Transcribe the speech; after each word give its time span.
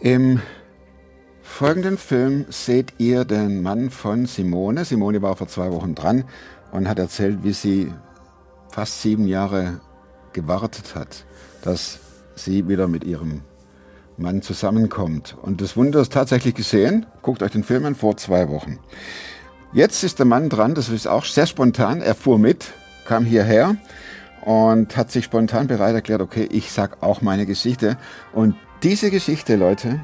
Im 0.00 0.40
folgenden 1.42 1.98
Film 1.98 2.46
seht 2.50 2.94
ihr 2.98 3.24
den 3.24 3.62
Mann 3.62 3.90
von 3.90 4.26
Simone. 4.26 4.84
Simone 4.84 5.22
war 5.22 5.34
vor 5.34 5.48
zwei 5.48 5.72
Wochen 5.72 5.96
dran 5.96 6.24
und 6.70 6.88
hat 6.88 7.00
erzählt, 7.00 7.42
wie 7.42 7.52
sie 7.52 7.92
fast 8.70 9.02
sieben 9.02 9.26
Jahre 9.26 9.80
gewartet 10.32 10.94
hat, 10.94 11.24
dass 11.62 11.98
sie 12.36 12.68
wieder 12.68 12.86
mit 12.86 13.02
ihrem 13.02 13.40
Mann 14.16 14.40
zusammenkommt. 14.40 15.36
Und 15.42 15.60
das 15.60 15.76
Wunder 15.76 16.00
ist 16.00 16.12
tatsächlich 16.12 16.54
gesehen. 16.54 17.06
Guckt 17.22 17.42
euch 17.42 17.50
den 17.50 17.64
Film 17.64 17.84
an 17.84 17.96
vor 17.96 18.16
zwei 18.16 18.48
Wochen. 18.48 18.78
Jetzt 19.72 20.04
ist 20.04 20.20
der 20.20 20.26
Mann 20.26 20.48
dran, 20.48 20.74
das 20.74 20.90
ist 20.90 21.08
auch 21.08 21.24
sehr 21.24 21.46
spontan. 21.46 22.02
Er 22.02 22.14
fuhr 22.14 22.38
mit, 22.38 22.72
kam 23.04 23.24
hierher 23.24 23.76
und 24.42 24.96
hat 24.96 25.10
sich 25.10 25.24
spontan 25.24 25.66
bereit 25.66 25.94
erklärt, 25.94 26.20
okay, 26.20 26.48
ich 26.50 26.70
sag 26.70 27.02
auch 27.02 27.20
meine 27.20 27.46
Geschichte. 27.46 27.98
Und 28.32 28.54
diese 28.82 29.10
Geschichte, 29.10 29.56
Leute, 29.56 30.00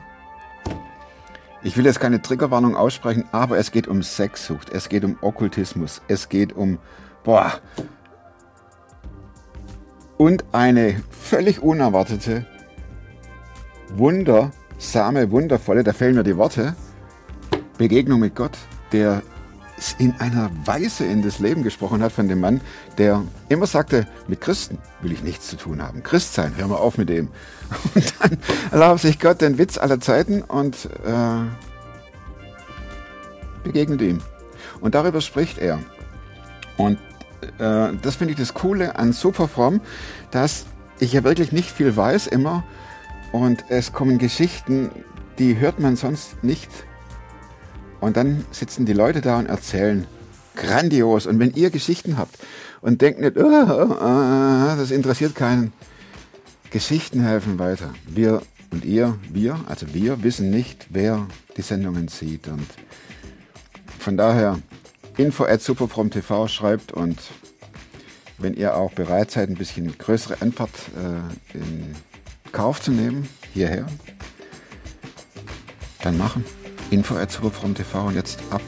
ich 1.63 1.77
will 1.77 1.87
jetzt 1.87 2.01
keine 2.01 2.21
Triggerwarnung 2.21 2.77
aussprechen, 2.77 3.25
aber 3.33 3.59
es 3.59 3.71
geht 3.71 3.89
um 3.89 4.03
Sexsucht, 4.03 4.71
es 4.71 4.89
geht 4.89 5.05
um 5.05 5.17
Okkultismus, 5.21 6.03
es 6.09 6.29
geht 6.29 6.53
um, 6.53 6.79
boah, 7.23 7.53
und 10.17 10.45
eine 10.53 11.03
völlig 11.11 11.63
unerwartete, 11.63 12.47
wundersame, 13.95 15.31
wundervolle, 15.31 15.85
da 15.85 15.93
fehlen 15.93 16.17
mir 16.17 16.25
die 16.25 16.37
Worte, 16.37 16.75
Begegnung 17.79 18.21
mit 18.21 18.35
Gott, 18.35 18.57
der 18.93 19.23
in 19.93 20.15
einer 20.19 20.51
Weise 20.65 21.05
in 21.05 21.23
das 21.23 21.39
Leben 21.39 21.63
gesprochen 21.63 22.03
hat 22.03 22.13
von 22.13 22.29
dem 22.29 22.41
Mann, 22.41 22.61
der 22.99 23.23
immer 23.49 23.67
sagte, 23.67 24.07
mit 24.29 24.41
Christen 24.41 24.79
will 25.03 25.13
ich 25.13 25.23
nichts 25.23 25.49
zu 25.49 25.57
tun 25.57 25.83
haben. 25.83 26.03
Christ 26.03 26.35
sein, 26.35 26.55
hör 26.57 26.69
mal 26.69 26.77
auf 26.77 26.99
mit 26.99 27.09
dem. 27.09 27.29
Und 27.95 28.15
dann 28.21 28.39
erlaubt 28.71 29.01
sich 29.01 29.19
Gott 29.19 29.41
den 29.41 29.59
Witz 29.59 29.79
aller 29.79 30.01
Zeiten 30.01 30.43
und 30.43 30.89
äh, 31.05 31.45
begegnet 33.63 34.01
ihm. 34.03 34.21
Und 34.81 34.95
darüber 34.95 35.21
spricht 35.21 35.59
er. 35.59 35.81
Und 36.77 36.99
äh, 37.59 37.93
das 38.03 38.17
finde 38.17 38.33
ich 38.33 38.39
das 38.39 38.55
Coole 38.55 38.97
an 38.97 39.13
Superfrom, 39.13 39.81
dass 40.31 40.67
ich 40.99 41.13
ja 41.13 41.25
wirklich 41.25 41.53
nicht 41.53 41.71
viel 41.71 41.97
weiß 41.97 42.27
immer 42.27 42.65
und 43.33 43.65
es 43.69 43.93
kommen 43.93 44.19
Geschichten, 44.19 44.91
die 45.39 45.59
hört 45.59 45.81
man 45.81 45.97
sonst 45.97 46.43
nicht 46.45 46.71
und 48.05 48.17
dann 48.17 48.45
sitzen 48.51 48.85
die 48.85 48.93
Leute 48.93 49.21
da 49.21 49.39
und 49.39 49.47
erzählen. 49.47 50.07
Grandios. 50.57 51.27
Und 51.27 51.39
wenn 51.41 51.53
ihr 51.55 51.71
Geschichten 51.71 52.17
habt 52.17 52.39
und 52.81 53.01
denkt 53.01 53.21
nicht, 53.21 53.37
oh, 53.37 53.43
oh, 53.43 53.97
oh, 53.99 54.77
das 54.77 54.91
interessiert 54.91 55.35
keinen, 55.35 55.73
Geschichten 56.71 57.23
helfen 57.23 57.59
weiter. 57.59 57.95
Wir 58.07 58.43
und 58.71 58.85
ihr, 58.85 59.17
wir, 59.31 59.59
also 59.67 59.95
wir 59.95 60.23
wissen 60.23 60.51
nicht, 60.51 60.89
wer 60.91 61.27
die 61.57 61.63
Sendungen 61.63 62.09
sieht. 62.09 62.49
Und 62.49 62.67
von 63.99 64.17
daher, 64.17 64.59
info 65.17 65.45
at 65.45 65.63
superfromtv 65.63 66.49
schreibt 66.49 66.93
und 66.93 67.19
wenn 68.39 68.55
ihr 68.55 68.77
auch 68.77 68.93
bereit 68.93 69.31
seid, 69.31 69.49
ein 69.49 69.55
bisschen 69.55 69.97
größere 69.97 70.43
Anfahrt 70.43 70.73
äh, 70.97 71.57
in 71.57 71.95
Kauf 72.51 72.83
zu 72.83 72.91
nehmen, 72.91 73.29
hierher, 73.53 73.87
dann 76.03 76.19
machen 76.19 76.45
info 76.91 77.15
vom 77.51 77.75
TV 77.75 78.07
und 78.07 78.15
jetzt 78.15 78.41
ab. 78.51 78.63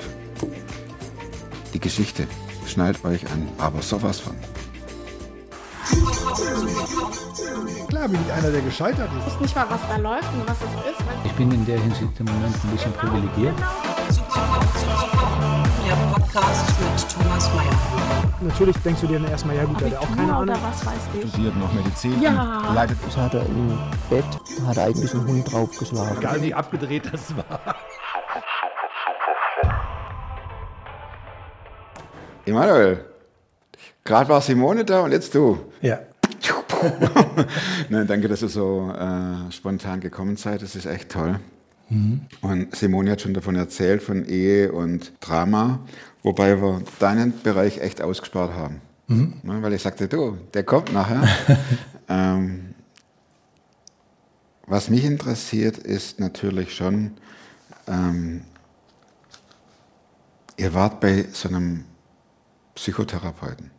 Die 1.72 1.80
Geschichte. 1.80 2.26
Schnallt 2.66 3.04
euch 3.04 3.24
an, 3.30 3.48
aber 3.58 3.80
sowas 3.80 4.20
von. 4.20 4.34
Klar 7.88 8.08
bin 8.08 8.20
ich 8.26 8.32
einer, 8.32 8.50
der 8.50 8.60
gescheitert 8.60 9.10
ist. 9.18 9.26
Ich 9.26 9.34
weiß 9.34 9.40
nicht 9.40 9.56
mal, 9.56 9.66
was 9.70 9.80
da 9.88 9.96
läuft 9.96 10.34
und 10.34 10.48
was 10.48 10.56
es 10.58 10.90
ist. 10.90 11.04
Ich 11.24 11.32
bin 11.32 11.52
in 11.52 11.64
der 11.64 11.80
Hinsicht 11.80 12.18
im 12.18 12.26
Moment 12.26 12.54
ein 12.64 12.70
bisschen 12.70 12.92
privilegiert. 12.92 13.54
Der 15.86 15.94
Podcast 15.94 16.74
mit 16.80 17.08
Thomas 17.12 17.48
Mayer. 17.54 18.32
Natürlich 18.40 18.76
denkst 18.78 19.02
du 19.02 19.06
dir 19.06 19.20
dann 19.20 19.30
erstmal, 19.30 19.54
ja 19.54 19.64
gut, 19.64 19.80
der 19.80 19.92
hat 19.92 19.98
auch 19.98 20.16
keine 20.16 20.34
Ahnung. 20.34 20.56
Was 20.60 20.84
weiß 20.84 20.94
ich. 21.14 21.30
Studiert 21.30 21.56
noch 21.56 21.72
Medizin. 21.72 22.20
Ja. 22.20 22.72
Leitet 22.74 22.98
Das 23.06 23.16
hat 23.16 23.34
er 23.34 23.46
im 23.46 23.78
Bett, 24.10 24.24
hat 24.66 24.76
er 24.78 24.86
eigentlich 24.86 25.14
einen 25.14 25.28
Hund 25.28 25.52
draufgeschlagen. 25.52 26.18
Egal 26.18 26.42
wie 26.42 26.52
abgedreht 26.52 27.04
das 27.12 27.36
war. 27.36 27.76
Emanuel, 32.46 33.04
gerade 34.02 34.28
war 34.28 34.40
Simone 34.40 34.84
da 34.84 35.02
und 35.02 35.12
jetzt 35.12 35.36
du. 35.36 35.70
Ja. 35.82 36.00
Nein, 37.90 38.08
danke, 38.08 38.26
dass 38.26 38.42
ihr 38.42 38.48
so 38.48 38.90
äh, 38.90 39.52
spontan 39.52 40.00
gekommen 40.00 40.36
seid. 40.36 40.62
Das 40.62 40.74
ist 40.74 40.86
echt 40.86 41.12
toll. 41.12 41.38
Und 42.40 42.74
Simone 42.74 43.12
hat 43.12 43.20
schon 43.20 43.34
davon 43.34 43.56
erzählt, 43.56 44.02
von 44.02 44.24
Ehe 44.24 44.72
und 44.72 45.12
Drama, 45.20 45.80
wobei 46.22 46.60
wir 46.60 46.82
deinen 46.98 47.40
Bereich 47.42 47.78
echt 47.78 48.02
ausgespart 48.02 48.54
haben. 48.54 48.80
Ne, 49.44 49.62
weil 49.62 49.72
ich 49.72 49.82
sagte, 49.82 50.08
du, 50.08 50.36
der 50.52 50.64
kommt 50.64 50.92
nachher. 50.92 51.28
ähm, 52.08 52.74
was 54.66 54.90
mich 54.90 55.04
interessiert, 55.04 55.78
ist 55.78 56.18
natürlich 56.18 56.74
schon, 56.74 57.12
ähm, 57.86 58.42
ihr 60.56 60.74
wart 60.74 60.98
bei 61.00 61.26
so 61.32 61.48
einem 61.48 61.84
Psychotherapeuten. 62.74 63.70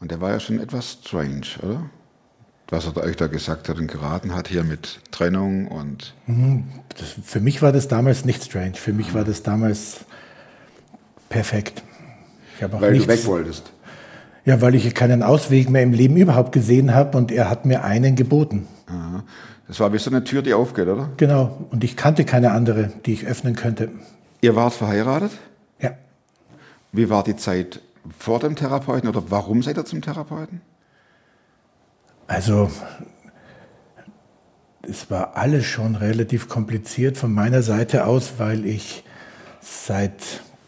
Und 0.00 0.10
der 0.10 0.20
war 0.20 0.30
ja 0.30 0.40
schon 0.40 0.58
etwas 0.58 0.98
strange, 1.04 1.46
oder? 1.62 1.88
Was 2.70 2.86
er 2.86 2.96
euch 2.98 3.16
da 3.16 3.26
gesagt 3.26 3.68
hat 3.68 3.78
und 3.78 3.88
geraten 3.88 4.34
hat, 4.34 4.46
hier 4.46 4.62
mit 4.62 5.00
Trennung 5.10 5.66
und. 5.66 6.14
Das, 6.96 7.16
für 7.24 7.40
mich 7.40 7.62
war 7.62 7.72
das 7.72 7.88
damals 7.88 8.24
nicht 8.24 8.44
strange. 8.44 8.74
Für 8.74 8.92
mich 8.92 9.12
war 9.12 9.24
das 9.24 9.42
damals 9.42 10.04
perfekt. 11.28 11.82
Weil 12.60 12.92
nichts, 12.92 13.06
du 13.06 13.12
weg 13.12 13.26
wolltest. 13.26 13.72
Ja, 14.44 14.60
weil 14.60 14.74
ich 14.74 14.94
keinen 14.94 15.22
Ausweg 15.22 15.68
mehr 15.68 15.82
im 15.82 15.92
Leben 15.92 16.16
überhaupt 16.16 16.52
gesehen 16.52 16.94
habe 16.94 17.16
und 17.18 17.32
er 17.32 17.50
hat 17.50 17.66
mir 17.66 17.84
einen 17.84 18.16
geboten. 18.16 18.68
Aha. 18.86 19.24
Das 19.66 19.80
war 19.80 19.92
wie 19.92 19.98
so 19.98 20.10
eine 20.10 20.24
Tür, 20.24 20.42
die 20.42 20.54
aufgeht, 20.54 20.88
oder? 20.88 21.10
Genau. 21.16 21.66
Und 21.70 21.84
ich 21.84 21.96
kannte 21.96 22.24
keine 22.24 22.52
andere, 22.52 22.90
die 23.06 23.12
ich 23.12 23.26
öffnen 23.26 23.54
könnte. 23.54 23.88
Ihr 24.40 24.56
wart 24.56 24.74
verheiratet? 24.74 25.32
Ja. 25.80 25.92
Wie 26.92 27.08
war 27.08 27.22
die 27.22 27.36
Zeit 27.36 27.80
vor 28.18 28.40
dem 28.40 28.56
Therapeuten 28.56 29.08
oder 29.08 29.22
warum 29.28 29.62
seid 29.62 29.76
ihr 29.76 29.84
zum 29.84 30.02
Therapeuten? 30.02 30.60
Also, 32.30 32.70
es 34.82 35.10
war 35.10 35.36
alles 35.36 35.66
schon 35.66 35.96
relativ 35.96 36.48
kompliziert 36.48 37.16
von 37.16 37.34
meiner 37.34 37.60
Seite 37.60 38.06
aus, 38.06 38.34
weil 38.38 38.66
ich 38.66 39.02
seit 39.60 40.14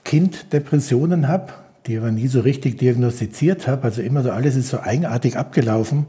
Kind 0.03 0.53
Depressionen 0.53 1.29
habe, 1.29 1.53
die 1.87 1.97
aber 1.97 2.11
nie 2.11 2.27
so 2.27 2.41
richtig 2.41 2.79
diagnostiziert 2.79 3.69
habe. 3.69 3.85
Also 3.85 4.03
immer 4.03 4.25
so 4.25 4.33
alles 4.33 4.57
ist 4.57 4.71
so 4.71 4.81
eigenartig 4.81 5.37
abgelaufen. 5.37 6.07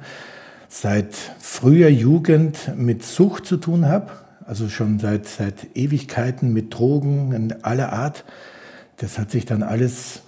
Seit 0.69 1.13
früher 1.37 1.89
Jugend 1.89 2.75
mit 2.75 3.03
Sucht 3.03 3.45
zu 3.45 3.57
tun 3.57 3.87
habe, 3.87 4.11
also 4.47 4.69
schon 4.69 4.97
seit, 4.97 5.27
seit 5.27 5.77
Ewigkeiten 5.77 6.51
mit 6.51 6.73
Drogen 6.73 7.31
in 7.31 7.63
aller 7.63 7.93
Art. 7.93 8.25
Das 8.97 9.19
hat 9.19 9.29
sich 9.29 9.45
dann 9.45 9.61
alles 9.61 10.22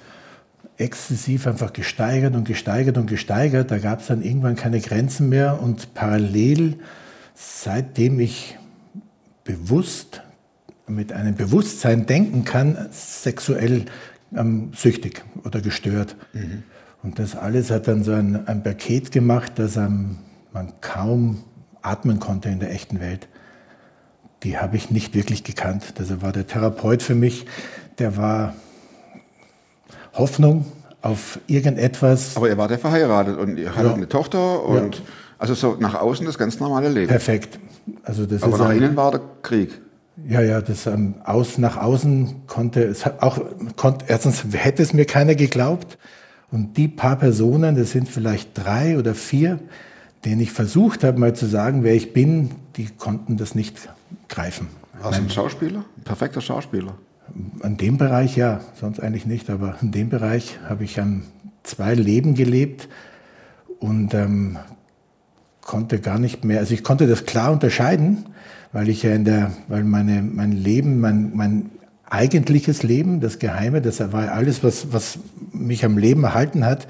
exzessiv 0.77 1.47
einfach 1.47 1.73
gesteigert 1.73 2.35
und 2.35 2.45
gesteigert 2.45 2.97
und 2.97 3.07
gesteigert. 3.07 3.71
Da 3.71 3.79
gab 3.79 4.01
es 4.01 4.07
dann 4.07 4.21
irgendwann 4.21 4.55
keine 4.55 4.79
Grenzen 4.79 5.29
mehr 5.29 5.61
und 5.61 5.93
parallel, 5.93 6.77
seitdem 7.33 8.19
ich 8.19 8.57
bewusst 9.43 10.21
mit 10.87 11.13
einem 11.13 11.35
Bewusstsein 11.35 12.05
denken 12.05 12.43
kann, 12.43 12.89
sexuell 12.91 13.85
ähm, 14.35 14.71
süchtig 14.75 15.23
oder 15.43 15.61
gestört. 15.61 16.15
Und 17.01 17.19
das 17.19 17.35
alles 17.35 17.71
hat 17.71 17.87
dann 17.87 18.03
so 18.03 18.11
ein, 18.11 18.47
ein 18.47 18.63
Paket 18.63 19.11
gemacht, 19.11 19.53
dass 19.55 19.77
ähm, 19.77 20.17
man 20.51 20.73
kaum 20.81 21.43
atmen 21.81 22.19
konnte 22.19 22.49
in 22.49 22.59
der 22.59 22.71
echten 22.71 22.99
Welt. 22.99 23.27
Die 24.43 24.57
habe 24.57 24.77
ich 24.77 24.91
nicht 24.91 25.15
wirklich 25.15 25.43
gekannt. 25.43 25.93
Also 25.97 26.21
war 26.21 26.31
der 26.31 26.47
Therapeut 26.47 27.01
für 27.01 27.15
mich, 27.15 27.45
der 27.99 28.17
war 28.17 28.55
Hoffnung 30.17 30.65
auf 31.01 31.39
irgendetwas. 31.47 32.35
Aber 32.35 32.49
ihr 32.49 32.57
wart 32.57 32.71
ja 32.71 32.77
verheiratet 32.77 33.37
und 33.37 33.57
ihr 33.57 33.71
hattet 33.75 33.85
Ja. 33.91 33.93
eine 33.93 34.09
Tochter 34.09 34.63
und 34.65 35.01
also 35.37 35.53
so 35.53 35.75
nach 35.79 35.95
außen 35.95 36.25
das 36.25 36.37
ganz 36.37 36.59
normale 36.59 36.89
Leben. 36.89 37.07
Perfekt. 37.07 37.59
Also 38.03 38.25
das 38.25 38.41
Aber 38.43 38.53
ist 38.53 38.59
nach 38.59 38.69
ein- 38.69 38.77
innen 38.77 38.95
war 38.95 39.11
der 39.11 39.21
Krieg. 39.43 39.81
Ja, 40.27 40.41
ja, 40.41 40.61
das 40.61 40.85
ähm, 40.87 41.15
aus 41.25 41.57
nach 41.57 41.75
außen 41.77 42.47
konnte 42.47 42.83
es 42.83 43.03
auch 43.05 43.39
konnte 43.75 44.05
erstens 44.07 44.43
hätte 44.53 44.81
es 44.81 44.93
mir 44.93 45.05
keiner 45.05 45.35
geglaubt 45.35 45.97
und 46.51 46.77
die 46.77 46.87
paar 46.87 47.17
Personen, 47.17 47.75
das 47.75 47.91
sind 47.91 48.07
vielleicht 48.07 48.51
drei 48.57 48.97
oder 48.97 49.13
vier, 49.13 49.59
denen 50.23 50.39
ich 50.41 50.51
versucht 50.53 51.03
habe 51.03 51.19
mal 51.19 51.35
zu 51.35 51.45
sagen, 51.47 51.83
wer 51.83 51.93
ich 51.95 52.13
bin, 52.13 52.51
die 52.77 52.87
konnten 52.97 53.35
das 53.37 53.55
nicht 53.55 53.89
greifen. 54.29 54.69
Warst 55.01 55.19
du 55.19 55.23
ein 55.23 55.29
Schauspieler? 55.29 55.83
Ein 55.97 56.03
perfekter 56.03 56.39
Schauspieler. 56.41 56.93
An 57.61 57.77
dem 57.77 57.97
Bereich 57.97 58.35
ja, 58.37 58.61
sonst 58.79 58.99
eigentlich 58.99 59.25
nicht, 59.25 59.49
aber 59.49 59.75
in 59.81 59.91
dem 59.91 60.09
Bereich 60.09 60.59
habe 60.67 60.83
ich 60.83 60.97
ähm, 60.97 61.23
zwei 61.63 61.93
Leben 61.93 62.35
gelebt 62.35 62.87
und 63.79 64.13
ähm, 64.13 64.57
konnte 65.61 65.99
gar 65.99 66.19
nicht 66.19 66.45
mehr, 66.45 66.59
also 66.59 66.73
ich 66.73 66.83
konnte 66.83 67.07
das 67.07 67.25
klar 67.25 67.51
unterscheiden, 67.51 68.25
weil 68.71 68.89
ich 68.89 69.03
ja 69.03 69.13
in 69.13 69.25
der, 69.25 69.51
weil 69.67 69.83
meine, 69.83 70.21
mein 70.21 70.51
Leben, 70.51 70.99
mein, 70.99 71.31
mein 71.35 71.71
eigentliches 72.07 72.83
Leben, 72.83 73.19
das 73.19 73.39
Geheime, 73.39 73.81
das 73.81 73.99
war 74.11 74.31
alles, 74.31 74.63
was, 74.63 74.93
was 74.93 75.17
mich 75.51 75.83
am 75.83 75.97
Leben 75.97 76.23
erhalten 76.23 76.65
hat, 76.65 76.87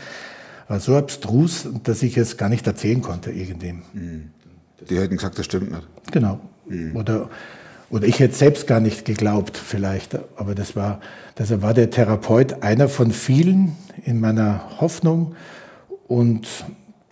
war 0.68 0.80
so 0.80 0.98
abstrus, 0.98 1.68
dass 1.84 2.04
ich 2.04 2.18
es 2.18 2.38
gar 2.38 2.50
nicht 2.50 2.68
erzählen 2.68 3.02
konnte 3.02 3.32
irgendwem. 3.32 3.84
Die 4.90 4.98
hätten 4.98 5.16
gesagt, 5.16 5.38
das 5.40 5.46
stimmt 5.46 5.72
nicht. 5.72 5.88
Genau. 6.12 6.40
Oder, 6.96 7.30
oder 7.90 8.08
ich 8.08 8.20
hätte 8.20 8.36
selbst 8.36 8.68
gar 8.68 8.80
nicht 8.80 9.06
geglaubt, 9.06 9.58
vielleicht. 9.58 10.18
Aber 10.38 10.56
das 10.56 10.76
war, 10.76 11.02
deshalb 11.38 11.62
war 11.62 11.74
der 11.74 11.90
Therapeut 11.90 12.64
einer 12.64 12.90
von 12.90 13.12
vielen 13.12 13.76
in 14.04 14.20
meiner 14.20 14.80
Hoffnung 14.82 15.36
und 16.08 16.48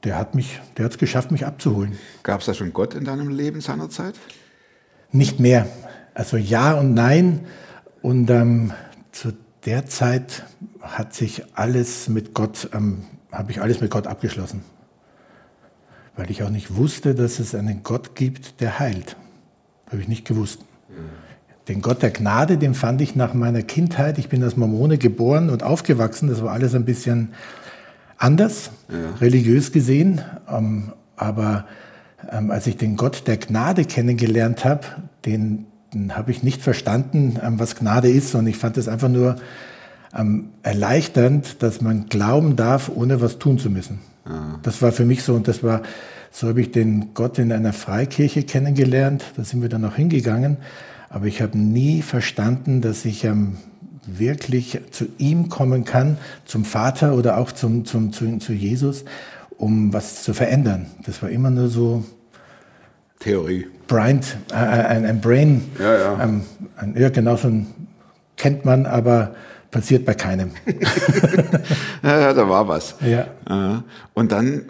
der 0.03 0.17
hat 0.17 0.35
mich, 0.35 0.59
der 0.77 0.85
hat 0.85 0.93
es 0.93 0.97
geschafft, 0.97 1.31
mich 1.31 1.45
abzuholen. 1.45 1.97
Gab 2.23 2.41
es 2.41 2.47
da 2.47 2.53
schon 2.53 2.73
Gott 2.73 2.93
in 2.93 3.05
deinem 3.05 3.29
Leben 3.29 3.61
seinerzeit? 3.61 4.15
Nicht 5.11 5.39
mehr. 5.39 5.67
Also 6.13 6.37
ja 6.37 6.73
und 6.73 6.93
nein. 6.93 7.45
Und 8.01 8.29
ähm, 8.29 8.73
zu 9.11 9.33
der 9.65 9.85
Zeit 9.85 10.43
hat 10.81 11.13
sich 11.13 11.43
alles 11.55 12.09
mit 12.09 12.33
Gott, 12.33 12.69
ähm, 12.73 13.03
habe 13.31 13.51
ich 13.51 13.61
alles 13.61 13.79
mit 13.79 13.91
Gott 13.91 14.07
abgeschlossen. 14.07 14.63
Weil 16.15 16.29
ich 16.29 16.43
auch 16.43 16.49
nicht 16.49 16.75
wusste, 16.75 17.15
dass 17.15 17.39
es 17.39 17.55
einen 17.55 17.83
Gott 17.83 18.15
gibt, 18.15 18.59
der 18.59 18.79
heilt. 18.79 19.15
Habe 19.93 20.01
ich 20.01 20.07
nicht 20.07 20.25
gewusst. 20.25 20.61
Den 21.67 21.83
Gott 21.83 22.01
der 22.01 22.09
Gnade, 22.09 22.57
den 22.57 22.73
fand 22.73 22.99
ich 22.99 23.15
nach 23.15 23.35
meiner 23.35 23.61
Kindheit. 23.61 24.17
Ich 24.17 24.27
bin 24.27 24.43
als 24.43 24.57
Mormone 24.57 24.97
geboren 24.97 25.51
und 25.51 25.61
aufgewachsen. 25.61 26.29
Das 26.29 26.41
war 26.41 26.51
alles 26.51 26.73
ein 26.73 26.83
bisschen 26.83 27.29
anders, 28.17 28.71
religiös 29.21 29.71
gesehen. 29.71 30.19
Ähm, 30.49 30.93
aber 31.15 31.65
ähm, 32.31 32.49
als 32.49 32.65
ich 32.65 32.77
den 32.77 32.95
Gott 32.97 33.27
der 33.27 33.37
Gnade 33.37 33.85
kennengelernt 33.85 34.65
habe, 34.65 34.81
den, 35.25 35.67
den 35.93 36.17
habe 36.17 36.31
ich 36.31 36.41
nicht 36.41 36.63
verstanden, 36.63 37.39
ähm, 37.43 37.59
was 37.59 37.75
Gnade 37.75 38.09
ist, 38.09 38.31
sondern 38.31 38.47
ich 38.47 38.57
fand 38.57 38.77
es 38.77 38.87
einfach 38.87 39.09
nur 39.09 39.35
erleichternd, 40.61 41.63
dass 41.63 41.81
man 41.81 42.05
glauben 42.05 42.55
darf, 42.55 42.91
ohne 42.93 43.19
was 43.19 43.39
tun 43.39 43.57
zu 43.57 43.71
müssen. 43.71 43.99
Das 44.61 44.79
war 44.83 44.91
für 44.91 45.05
mich 45.05 45.23
so 45.23 45.33
und 45.33 45.47
das 45.47 45.63
war, 45.63 45.81
so 46.35 46.47
habe 46.47 46.61
ich 46.61 46.71
den 46.71 47.13
Gott 47.13 47.37
in 47.37 47.51
einer 47.51 47.73
Freikirche 47.73 48.41
kennengelernt. 48.41 49.23
Da 49.37 49.43
sind 49.43 49.61
wir 49.61 49.69
dann 49.69 49.85
auch 49.85 49.95
hingegangen. 49.95 50.57
Aber 51.09 51.27
ich 51.27 51.43
habe 51.43 51.55
nie 51.55 52.01
verstanden, 52.01 52.81
dass 52.81 53.05
ich 53.05 53.23
ähm, 53.23 53.57
wirklich 54.07 54.79
zu 54.89 55.05
ihm 55.19 55.49
kommen 55.49 55.85
kann, 55.85 56.17
zum 56.45 56.65
Vater 56.65 57.13
oder 57.13 57.37
auch 57.37 57.51
zum, 57.51 57.85
zum, 57.85 58.11
zu, 58.11 58.39
zu 58.39 58.51
Jesus, 58.51 59.05
um 59.57 59.93
was 59.93 60.23
zu 60.23 60.33
verändern. 60.33 60.87
Das 61.05 61.21
war 61.21 61.29
immer 61.29 61.51
nur 61.51 61.69
so 61.69 62.03
Theorie. 63.19 63.67
Brain, 63.87 64.21
äh, 64.51 64.55
ein, 64.55 65.05
ein 65.05 65.21
Brain, 65.21 65.63
Ja, 65.77 65.97
ja. 65.97 66.23
Ähm, 66.23 66.41
ein, 66.77 66.95
ja 66.97 67.09
genau 67.09 67.37
so 67.37 67.47
ein, 67.47 67.67
kennt 68.37 68.65
man, 68.65 68.87
aber 68.87 69.35
passiert 69.69 70.03
bei 70.03 70.15
keinem. 70.15 70.49
Ja, 72.01 72.33
da 72.33 72.49
war 72.49 72.67
was. 72.67 72.95
ja. 73.01 73.27
Ja. 73.47 73.83
Und 74.13 74.31
dann 74.31 74.63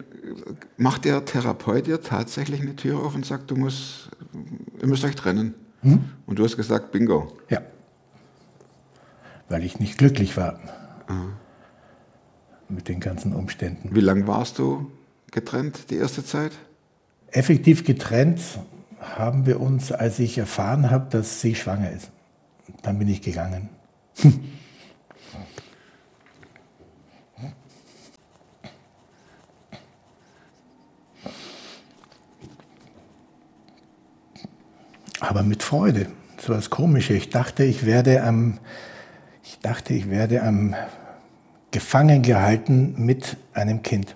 macht 0.76 1.04
der 1.04 1.24
Therapeut 1.24 1.86
dir 1.86 2.00
tatsächlich 2.00 2.60
eine 2.60 2.76
Tür 2.76 3.00
auf 3.00 3.14
und 3.14 3.24
sagt, 3.24 3.50
du 3.50 3.56
musst, 3.56 4.10
ihr 4.80 4.86
müsst 4.88 5.04
euch 5.04 5.14
trennen. 5.14 5.54
Und 6.26 6.38
du 6.38 6.44
hast 6.44 6.56
gesagt, 6.56 6.92
bingo. 6.92 7.36
Ja. 7.50 7.60
Weil 9.48 9.64
ich 9.64 9.78
nicht 9.78 9.98
glücklich 9.98 10.36
war 10.36 10.58
mit 12.68 12.88
den 12.88 13.00
ganzen 13.00 13.34
Umständen. 13.34 13.94
Wie 13.94 14.00
lange 14.00 14.26
warst 14.26 14.58
du 14.58 14.90
getrennt 15.30 15.90
die 15.90 15.96
erste 15.96 16.24
Zeit? 16.24 16.52
Effektiv 17.30 17.84
getrennt 17.84 18.40
haben 19.00 19.44
wir 19.44 19.60
uns, 19.60 19.92
als 19.92 20.18
ich 20.18 20.38
erfahren 20.38 20.90
habe, 20.90 21.10
dass 21.10 21.42
sie 21.42 21.54
schwanger 21.54 21.90
ist. 21.90 22.10
Dann 22.82 22.98
bin 22.98 23.08
ich 23.08 23.20
gegangen. 23.20 23.68
Aber 35.28 35.42
mit 35.42 35.62
Freude. 35.62 36.06
Das 36.36 36.48
war 36.48 36.56
das 36.56 36.70
Komische. 36.70 37.14
Ich 37.14 37.30
dachte, 37.30 37.64
ich 37.64 37.86
werde 37.86 38.22
am, 38.22 38.58
ich 39.42 39.58
dachte, 39.60 39.94
ich 39.94 40.10
werde 40.10 40.42
am 40.42 40.74
gefangen 41.70 42.22
gehalten 42.22 42.94
mit 42.98 43.36
einem 43.54 43.82
Kind 43.82 44.14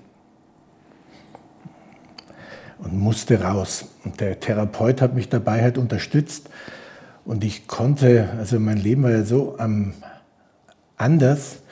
und 2.79 2.97
musste 2.99 3.41
raus. 3.41 3.87
Und 4.05 4.21
der 4.21 4.39
Therapeut 4.39 5.01
hat 5.01 5.15
mich 5.15 5.29
dabei 5.29 5.63
halt 5.63 5.79
unterstützt 5.79 6.51
und 7.25 7.43
ich 7.43 7.67
konnte, 7.67 8.29
also 8.39 8.61
mein 8.61 8.77
Leben 8.77 9.03
war 9.03 9.11
ja 9.11 9.25
so 9.25 9.57
ähm, 9.59 9.95
anders, 10.97 11.63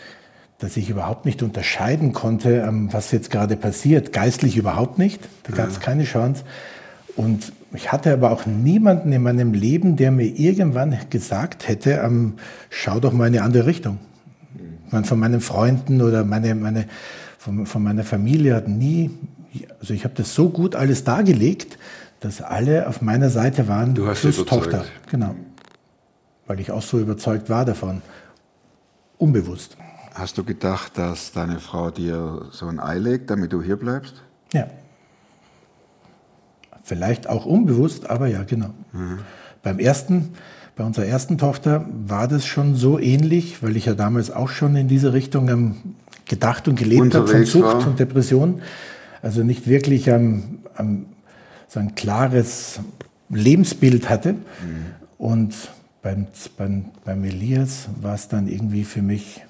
dass 0.58 0.76
ich 0.76 0.88
überhaupt 0.88 1.26
nicht 1.26 1.42
unterscheiden 1.42 2.12
konnte, 2.12 2.64
ähm, 2.66 2.92
was 2.92 3.12
jetzt 3.12 3.30
gerade 3.30 3.56
passiert. 3.56 4.12
Geistlich 4.12 4.56
überhaupt 4.56 4.98
nicht, 4.98 5.20
da 5.44 5.52
gab 5.52 5.68
es 5.68 5.80
keine 5.80 6.04
Chance. 6.04 6.44
Und 7.16 7.52
ich 7.72 7.92
hatte 7.92 8.12
aber 8.12 8.30
auch 8.30 8.46
niemanden 8.46 9.12
in 9.12 9.22
meinem 9.22 9.54
Leben, 9.54 9.96
der 9.96 10.10
mir 10.10 10.26
irgendwann 10.26 10.96
gesagt 11.10 11.66
hätte, 11.66 11.92
ähm, 11.92 12.34
schau 12.68 13.00
doch 13.00 13.12
mal 13.12 13.26
in 13.26 13.34
eine 13.34 13.42
andere 13.42 13.66
Richtung. 13.66 13.98
Ich 14.86 14.92
meine, 14.92 15.06
von 15.06 15.18
meinen 15.18 15.40
Freunden 15.40 16.02
oder 16.02 16.24
meine, 16.24 16.54
meine, 16.54 16.86
von, 17.38 17.66
von 17.66 17.82
meiner 17.82 18.04
Familie 18.04 18.54
hat 18.54 18.68
nie, 18.68 19.10
also 19.80 19.94
ich 19.94 20.04
habe 20.04 20.14
das 20.14 20.34
so 20.34 20.50
gut 20.50 20.76
alles 20.76 21.04
dargelegt, 21.04 21.78
dass 22.20 22.42
alle 22.42 22.88
auf 22.88 23.02
meiner 23.02 23.30
Seite 23.30 23.66
waren, 23.66 23.94
Du 23.94 24.06
hast 24.06 24.20
plus 24.20 24.38
überzeugt. 24.38 24.64
Tochter. 24.64 24.84
Genau. 25.10 25.34
Weil 26.46 26.60
ich 26.60 26.70
auch 26.70 26.82
so 26.82 26.98
überzeugt 26.98 27.48
war 27.50 27.64
davon. 27.64 28.02
Unbewusst. 29.18 29.76
Hast 30.14 30.38
du 30.38 30.44
gedacht, 30.44 30.96
dass 30.96 31.32
deine 31.32 31.58
Frau 31.60 31.90
dir 31.90 32.46
so 32.50 32.66
ein 32.66 32.78
Ei 32.78 32.98
legt, 32.98 33.30
damit 33.30 33.52
du 33.52 33.62
hier 33.62 33.76
bleibst? 33.76 34.22
Ja. 34.52 34.66
Vielleicht 36.86 37.28
auch 37.28 37.46
unbewusst, 37.46 38.08
aber 38.08 38.28
ja, 38.28 38.44
genau. 38.44 38.70
Beim 39.64 39.80
ersten, 39.80 40.34
bei 40.76 40.84
unserer 40.84 41.06
ersten 41.06 41.36
Tochter 41.36 41.84
war 42.06 42.28
das 42.28 42.46
schon 42.46 42.76
so 42.76 43.00
ähnlich, 43.00 43.60
weil 43.60 43.76
ich 43.76 43.86
ja 43.86 43.94
damals 43.94 44.30
auch 44.30 44.50
schon 44.50 44.76
in 44.76 44.86
diese 44.86 45.12
Richtung 45.12 45.48
ähm, 45.48 45.74
gedacht 46.26 46.68
und 46.68 46.78
gelebt 46.78 47.12
habe 47.16 47.26
von 47.26 47.44
Sucht 47.44 47.64
war. 47.64 47.88
und 47.88 47.98
Depression. 47.98 48.62
Also 49.20 49.42
nicht 49.42 49.66
wirklich 49.66 50.06
ähm, 50.06 50.60
ähm, 50.78 51.06
so 51.66 51.80
ein 51.80 51.96
klares 51.96 52.78
Lebensbild 53.30 54.08
hatte. 54.08 54.36
Und 55.18 55.56
beim, 56.02 56.28
beim, 56.56 56.84
beim 57.04 57.24
Elias 57.24 57.88
war 58.00 58.14
es 58.14 58.28
dann 58.28 58.46
irgendwie 58.46 58.84
für 58.84 59.02
mich, 59.02 59.44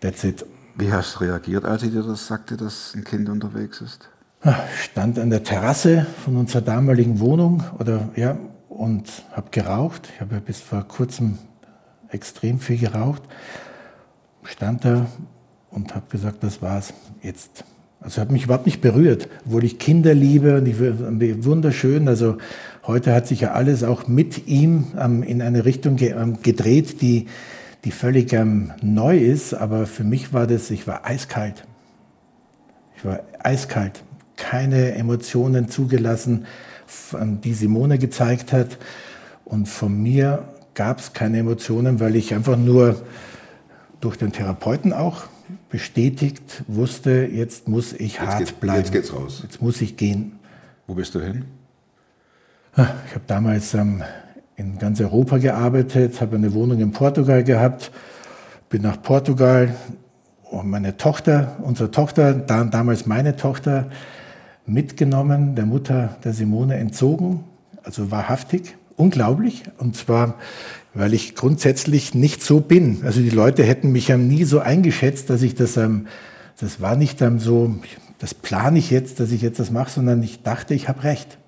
that's 0.00 0.24
it. 0.24 0.44
Wie 0.74 0.90
hast 0.92 1.14
du 1.14 1.20
reagiert, 1.20 1.64
als 1.64 1.82
sie 1.82 1.90
dir 1.90 2.02
das 2.02 2.26
sagte, 2.26 2.56
dass 2.56 2.94
ein 2.96 3.04
Kind 3.04 3.28
unterwegs 3.28 3.80
ist? 3.80 4.10
Stand 4.82 5.18
an 5.18 5.30
der 5.30 5.42
Terrasse 5.42 6.06
von 6.24 6.36
unserer 6.36 6.62
damaligen 6.62 7.20
Wohnung 7.20 7.62
oder 7.78 8.08
ja 8.16 8.38
und 8.68 9.04
habe 9.32 9.48
geraucht. 9.50 10.08
Ich 10.14 10.20
habe 10.20 10.36
ja 10.36 10.40
bis 10.40 10.60
vor 10.60 10.82
kurzem 10.88 11.38
extrem 12.08 12.58
viel 12.58 12.78
geraucht. 12.78 13.22
Stand 14.42 14.84
da 14.84 15.06
und 15.70 15.94
habe 15.94 16.06
gesagt, 16.08 16.42
das 16.42 16.62
war's 16.62 16.94
jetzt. 17.22 17.64
Also 18.00 18.22
hat 18.22 18.30
mich 18.30 18.44
überhaupt 18.44 18.64
nicht 18.64 18.80
berührt, 18.80 19.28
obwohl 19.44 19.62
ich 19.62 19.78
Kinder 19.78 20.14
liebe 20.14 20.56
und 20.56 20.66
ich 20.66 21.44
wunderschön. 21.44 22.08
Also 22.08 22.38
heute 22.86 23.14
hat 23.14 23.26
sich 23.26 23.40
ja 23.40 23.52
alles 23.52 23.84
auch 23.84 24.08
mit 24.08 24.46
ihm 24.46 24.86
ähm, 24.98 25.22
in 25.22 25.42
eine 25.42 25.66
Richtung 25.66 25.96
ge 25.96 26.12
ähm, 26.12 26.38
gedreht, 26.42 27.02
die 27.02 27.26
die 27.84 27.92
völlig 27.92 28.32
ähm, 28.32 28.72
neu 28.82 29.18
ist. 29.18 29.54
Aber 29.54 29.86
für 29.86 30.04
mich 30.04 30.32
war 30.32 30.46
das, 30.46 30.70
ich 30.70 30.86
war 30.86 31.06
eiskalt. 31.06 31.66
Ich 32.96 33.04
war 33.04 33.20
eiskalt, 33.38 34.02
keine 34.40 34.92
Emotionen 34.94 35.68
zugelassen, 35.68 36.46
ähm, 37.14 37.40
die 37.40 37.54
Simone 37.54 37.98
gezeigt 37.98 38.52
hat. 38.52 38.78
Und 39.44 39.68
von 39.68 40.02
mir 40.02 40.44
gab 40.74 40.98
es 40.98 41.12
keine 41.12 41.38
Emotionen, 41.38 42.00
weil 42.00 42.16
ich 42.16 42.34
einfach 42.34 42.56
nur 42.56 43.02
durch 44.00 44.16
den 44.16 44.32
Therapeuten 44.32 44.92
auch 44.92 45.24
bestätigt 45.68 46.64
wusste, 46.68 47.26
jetzt 47.26 47.68
muss 47.68 47.92
ich 47.92 48.20
hart 48.20 48.38
geht's- 48.38 48.52
bleiben. 48.52 48.78
jetzt 48.78 48.92
geht's 48.92 49.12
raus. 49.12 49.40
Jetzt 49.42 49.60
muss 49.60 49.80
ich 49.80 49.96
gehen. 49.96 50.38
Wo 50.86 50.94
bist 50.94 51.14
du 51.14 51.20
hin? 51.20 51.44
Ich 52.76 52.78
habe 53.14 53.24
damals 53.26 53.74
ähm, 53.74 54.02
in 54.56 54.78
ganz 54.78 55.00
Europa 55.00 55.38
gearbeitet, 55.38 56.20
habe 56.20 56.36
eine 56.36 56.54
Wohnung 56.54 56.78
in 56.80 56.92
Portugal 56.92 57.42
gehabt, 57.44 57.90
bin 58.68 58.82
nach 58.82 59.02
Portugal 59.02 59.74
und 60.50 60.68
meine 60.70 60.96
Tochter, 60.96 61.56
unsere 61.62 61.90
Tochter, 61.90 62.32
da, 62.34 62.64
damals 62.64 63.06
meine 63.06 63.36
Tochter, 63.36 63.90
mitgenommen, 64.72 65.54
der 65.54 65.66
Mutter 65.66 66.16
der 66.24 66.32
Simone 66.32 66.76
entzogen, 66.76 67.44
also 67.82 68.10
wahrhaftig, 68.10 68.76
unglaublich. 68.96 69.62
Und 69.78 69.96
zwar, 69.96 70.34
weil 70.94 71.14
ich 71.14 71.34
grundsätzlich 71.34 72.14
nicht 72.14 72.42
so 72.42 72.60
bin. 72.60 73.02
Also 73.04 73.20
die 73.20 73.30
Leute 73.30 73.62
hätten 73.64 73.92
mich 73.92 74.08
ja 74.08 74.16
nie 74.16 74.44
so 74.44 74.60
eingeschätzt, 74.60 75.30
dass 75.30 75.42
ich 75.42 75.54
das, 75.54 75.76
ähm, 75.76 76.06
das 76.60 76.80
war 76.80 76.96
nicht 76.96 77.20
ähm, 77.22 77.38
so, 77.38 77.74
das 78.18 78.34
plane 78.34 78.78
ich 78.78 78.90
jetzt, 78.90 79.20
dass 79.20 79.30
ich 79.32 79.42
jetzt 79.42 79.58
das 79.60 79.70
mache, 79.70 79.90
sondern 79.90 80.22
ich 80.22 80.42
dachte, 80.42 80.74
ich 80.74 80.88
habe 80.88 81.02
recht. 81.04 81.38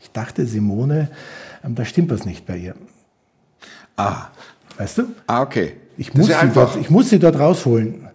Ich 0.00 0.10
dachte, 0.10 0.46
Simone, 0.46 1.08
ähm, 1.64 1.74
da 1.74 1.84
stimmt 1.84 2.10
was 2.10 2.24
nicht 2.24 2.46
bei 2.46 2.56
ihr. 2.56 2.74
Ah, 3.96 4.28
Weißt 4.76 4.98
du? 4.98 5.06
ah 5.26 5.42
okay. 5.42 5.72
Ich 5.96 6.14
muss, 6.14 6.28
sie 6.28 6.34
dort, 6.54 6.76
ich 6.76 6.88
muss 6.88 7.10
sie 7.10 7.18
dort 7.18 7.36
rausholen. 7.38 8.08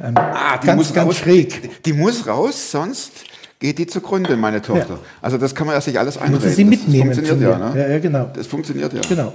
Ähm, 0.00 0.14
Ah, 0.16 0.58
die 0.58 0.66
ganz, 0.66 0.76
muss 0.78 0.92
ganz 0.92 1.08
raus. 1.10 1.16
schräg. 1.18 1.82
Die 1.84 1.92
muss 1.92 2.26
raus, 2.26 2.72
sonst 2.72 3.12
geht 3.60 3.78
die 3.78 3.86
zugrunde, 3.86 4.36
meine 4.36 4.60
Tochter. 4.62 4.98
Also 5.22 5.38
das 5.38 5.54
kann 5.54 5.66
man 5.66 5.76
ja 5.76 5.80
sich 5.80 5.98
alles 5.98 6.16
einreden. 6.16 6.34
musste 6.34 6.50
sie 6.50 6.64
mitnehmen. 6.64 7.10
Das 7.10 7.18
funktioniert 7.18 7.50
ja, 7.50 7.70
ne? 7.70 7.80
ja, 7.80 7.88
ja, 7.88 7.98
genau. 7.98 8.30
Das 8.34 8.46
funktioniert 8.46 8.92
ja. 8.92 9.00
Genau. 9.08 9.32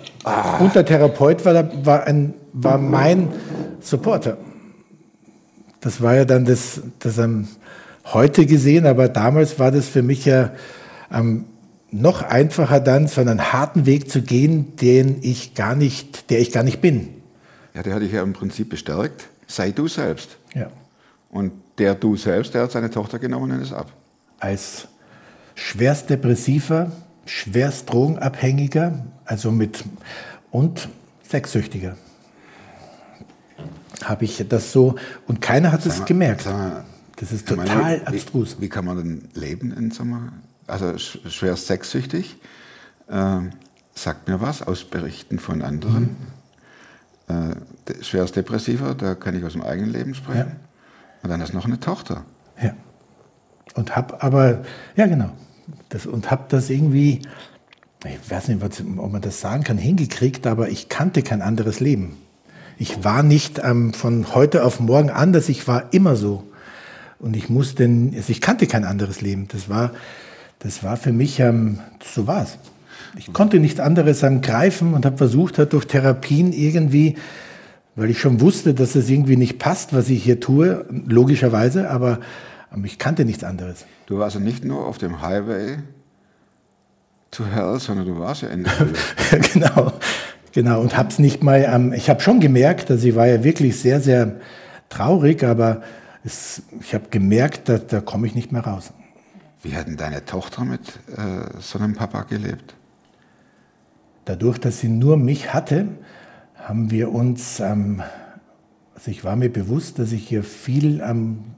Und 0.59 0.75
der 0.75 0.83
Therapeut 0.83 1.45
war, 1.45 1.53
da, 1.53 1.69
war, 1.83 2.05
ein, 2.05 2.33
war 2.51 2.77
mein 2.79 3.29
Supporter. 3.79 4.37
Das 5.79 6.01
war 6.01 6.15
ja 6.15 6.25
dann 6.25 6.43
das, 6.43 6.81
das 6.97 7.19
ähm, 7.19 7.47
heute 8.05 8.47
gesehen, 8.47 8.87
aber 8.87 9.07
damals 9.07 9.59
war 9.59 9.71
das 9.71 9.87
für 9.87 10.01
mich 10.01 10.25
ja 10.25 10.51
ähm, 11.13 11.45
noch 11.91 12.23
einfacher 12.23 12.79
dann, 12.79 13.07
so 13.07 13.21
einen 13.21 13.53
harten 13.53 13.85
Weg 13.85 14.09
zu 14.09 14.23
gehen, 14.23 14.75
den 14.77 15.17
ich 15.21 15.53
gar 15.53 15.75
nicht, 15.75 16.31
der 16.31 16.39
ich 16.39 16.51
gar 16.51 16.63
nicht 16.63 16.81
bin. 16.81 17.09
Ja, 17.75 17.83
der 17.83 17.93
hat 17.93 18.01
dich 18.01 18.11
ja 18.11 18.23
im 18.23 18.33
Prinzip 18.33 18.69
bestärkt. 18.71 19.27
Sei 19.45 19.69
du 19.69 19.87
selbst. 19.87 20.37
Ja. 20.55 20.71
Und 21.29 21.51
der 21.77 21.93
du 21.93 22.15
selbst, 22.15 22.55
der 22.55 22.63
hat 22.63 22.71
seine 22.71 22.89
Tochter 22.89 23.19
genommen 23.19 23.51
und 23.51 23.61
ist 23.61 23.71
ab. 23.71 23.91
Als 24.39 24.87
schwerst 25.55 26.09
depressiver, 26.09 26.91
schwerst 27.25 27.91
drogenabhängiger, 27.91 29.05
also 29.25 29.51
mit 29.51 29.83
und 30.51 30.89
sexsüchtiger. 31.23 31.95
Habe 34.03 34.25
ich 34.25 34.43
das 34.47 34.71
so 34.71 34.95
und 35.27 35.41
keiner 35.41 35.71
hat 35.71 35.85
es 35.85 36.03
gemerkt. 36.05 36.45
mal, 36.45 36.83
Das 37.15 37.31
ist 37.31 37.49
meine, 37.49 37.69
total 37.69 38.01
wie, 38.01 38.07
abstrus. 38.07 38.57
Wie 38.59 38.69
kann 38.69 38.85
man 38.85 38.97
denn 38.97 39.29
leben 39.33 39.71
in 39.71 39.91
Sommer? 39.91 40.33
Also 40.67 40.87
sch- 40.89 41.29
schwer 41.29 41.55
sexsüchtig. 41.55 42.37
Ähm, 43.09 43.51
sagt 43.93 44.27
mir 44.27 44.41
was 44.41 44.61
aus 44.61 44.83
Berichten 44.83 45.39
von 45.39 45.61
anderen. 45.61 46.15
Mhm. 47.27 47.55
Äh, 47.93 48.03
schwerst 48.03 48.35
depressiver, 48.35 48.93
da 48.93 49.15
kann 49.15 49.35
ich 49.35 49.43
aus 49.45 49.53
dem 49.53 49.61
eigenen 49.61 49.91
Leben 49.91 50.13
sprechen. 50.13 50.49
Ja. 50.49 50.55
Und 51.23 51.29
dann 51.29 51.41
ist 51.41 51.53
noch 51.53 51.65
eine 51.65 51.79
Tochter. 51.79 52.25
Und 53.75 53.95
hab 53.95 54.23
aber, 54.23 54.63
ja 54.95 55.05
genau, 55.05 55.29
das, 55.89 56.05
und 56.05 56.31
hab 56.31 56.49
das 56.49 56.69
irgendwie, 56.69 57.21
ich 58.05 58.31
weiß 58.31 58.47
nicht, 58.47 58.63
ob 58.97 59.11
man 59.11 59.21
das 59.21 59.41
sagen 59.41 59.63
kann, 59.63 59.77
hingekriegt, 59.77 60.47
aber 60.47 60.69
ich 60.69 60.89
kannte 60.89 61.21
kein 61.21 61.41
anderes 61.41 61.79
Leben. 61.79 62.17
Ich 62.77 63.03
war 63.03 63.23
nicht 63.23 63.61
ähm, 63.63 63.93
von 63.93 64.33
heute 64.33 64.63
auf 64.63 64.79
morgen 64.79 65.09
anders, 65.09 65.49
ich 65.49 65.67
war 65.67 65.93
immer 65.93 66.15
so. 66.15 66.43
Und 67.19 67.35
ich 67.35 67.49
musste, 67.49 67.83
also 67.85 68.29
ich 68.29 68.41
kannte 68.41 68.67
kein 68.67 68.83
anderes 68.83 69.21
Leben. 69.21 69.47
Das 69.49 69.69
war, 69.69 69.91
das 70.59 70.83
war 70.83 70.97
für 70.97 71.13
mich, 71.13 71.39
ähm, 71.39 71.79
so 72.03 72.27
war's. 72.27 72.57
Ich 73.17 73.31
konnte 73.31 73.59
nichts 73.59 73.79
anderes 73.79 74.23
ähm, 74.23 74.41
greifen 74.41 74.93
und 74.93 75.05
habe 75.05 75.17
versucht, 75.17 75.57
halt 75.57 75.73
durch 75.73 75.85
Therapien 75.85 76.51
irgendwie, 76.51 77.15
weil 77.95 78.09
ich 78.09 78.19
schon 78.19 78.41
wusste, 78.41 78.73
dass 78.73 78.95
es 78.95 79.09
irgendwie 79.09 79.37
nicht 79.37 79.57
passt, 79.57 79.93
was 79.93 80.09
ich 80.09 80.23
hier 80.23 80.41
tue, 80.41 80.85
logischerweise, 81.07 81.89
aber 81.89 82.19
ähm, 82.75 82.85
ich 82.85 82.99
kannte 82.99 83.25
nichts 83.25 83.43
anderes. 83.43 83.85
Du 84.05 84.19
warst 84.19 84.35
also 84.35 84.45
nicht 84.45 84.63
nur 84.65 84.85
auf 84.85 84.97
dem 84.97 85.21
Highway 85.21 85.77
to 87.31 87.45
Hell, 87.45 87.79
sondern 87.79 88.05
du 88.05 88.19
warst 88.19 88.43
ja 88.43 88.49
in 88.49 88.63
der 88.63 88.79
Hölle. 88.79 88.93
genau, 89.53 89.93
genau. 90.51 90.81
Und 90.81 90.97
hab's 90.97 91.19
nicht 91.19 91.43
mal, 91.43 91.65
ähm, 91.67 91.93
ich 91.93 92.09
habe 92.09 92.21
schon 92.21 92.39
gemerkt, 92.39 92.89
dass 92.89 93.03
ich 93.03 93.15
war 93.15 93.27
ja 93.27 93.43
wirklich 93.43 93.79
sehr, 93.79 94.01
sehr 94.01 94.39
traurig, 94.89 95.43
aber 95.43 95.81
es, 96.23 96.63
ich 96.79 96.93
habe 96.93 97.09
gemerkt, 97.09 97.69
da, 97.69 97.77
da 97.77 98.01
komme 98.01 98.27
ich 98.27 98.35
nicht 98.35 98.51
mehr 98.51 98.65
raus. 98.65 98.93
Wie 99.61 99.75
hat 99.75 99.87
denn 99.87 99.97
deine 99.97 100.23
Tochter 100.25 100.63
mit 100.63 100.99
äh, 101.17 101.59
so 101.59 101.79
einem 101.79 101.95
Papa 101.95 102.23
gelebt? 102.23 102.75
Dadurch, 104.25 104.57
dass 104.59 104.79
sie 104.79 104.89
nur 104.89 105.17
mich 105.17 105.53
hatte, 105.53 105.87
haben 106.55 106.89
wir 106.89 107.11
uns, 107.11 107.59
ähm, 107.59 108.01
also 108.95 109.11
ich 109.11 109.23
war 109.23 109.35
mir 109.35 109.51
bewusst, 109.51 109.99
dass 109.99 110.11
ich 110.11 110.27
hier 110.27 110.43
viel 110.43 111.01
ähm, 111.01 111.55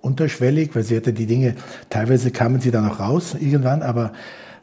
unterschwellig, 0.00 0.70
weil 0.74 0.82
sie 0.82 0.96
hatte 0.96 1.12
die 1.12 1.26
Dinge, 1.26 1.54
teilweise 1.90 2.30
kamen 2.30 2.60
sie 2.60 2.70
dann 2.70 2.88
auch 2.88 3.00
raus 3.00 3.36
irgendwann, 3.38 3.82
aber 3.82 4.12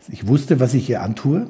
ich 0.09 0.27
wusste, 0.27 0.59
was 0.59 0.73
ich 0.73 0.89
ihr 0.89 1.01
antue. 1.01 1.47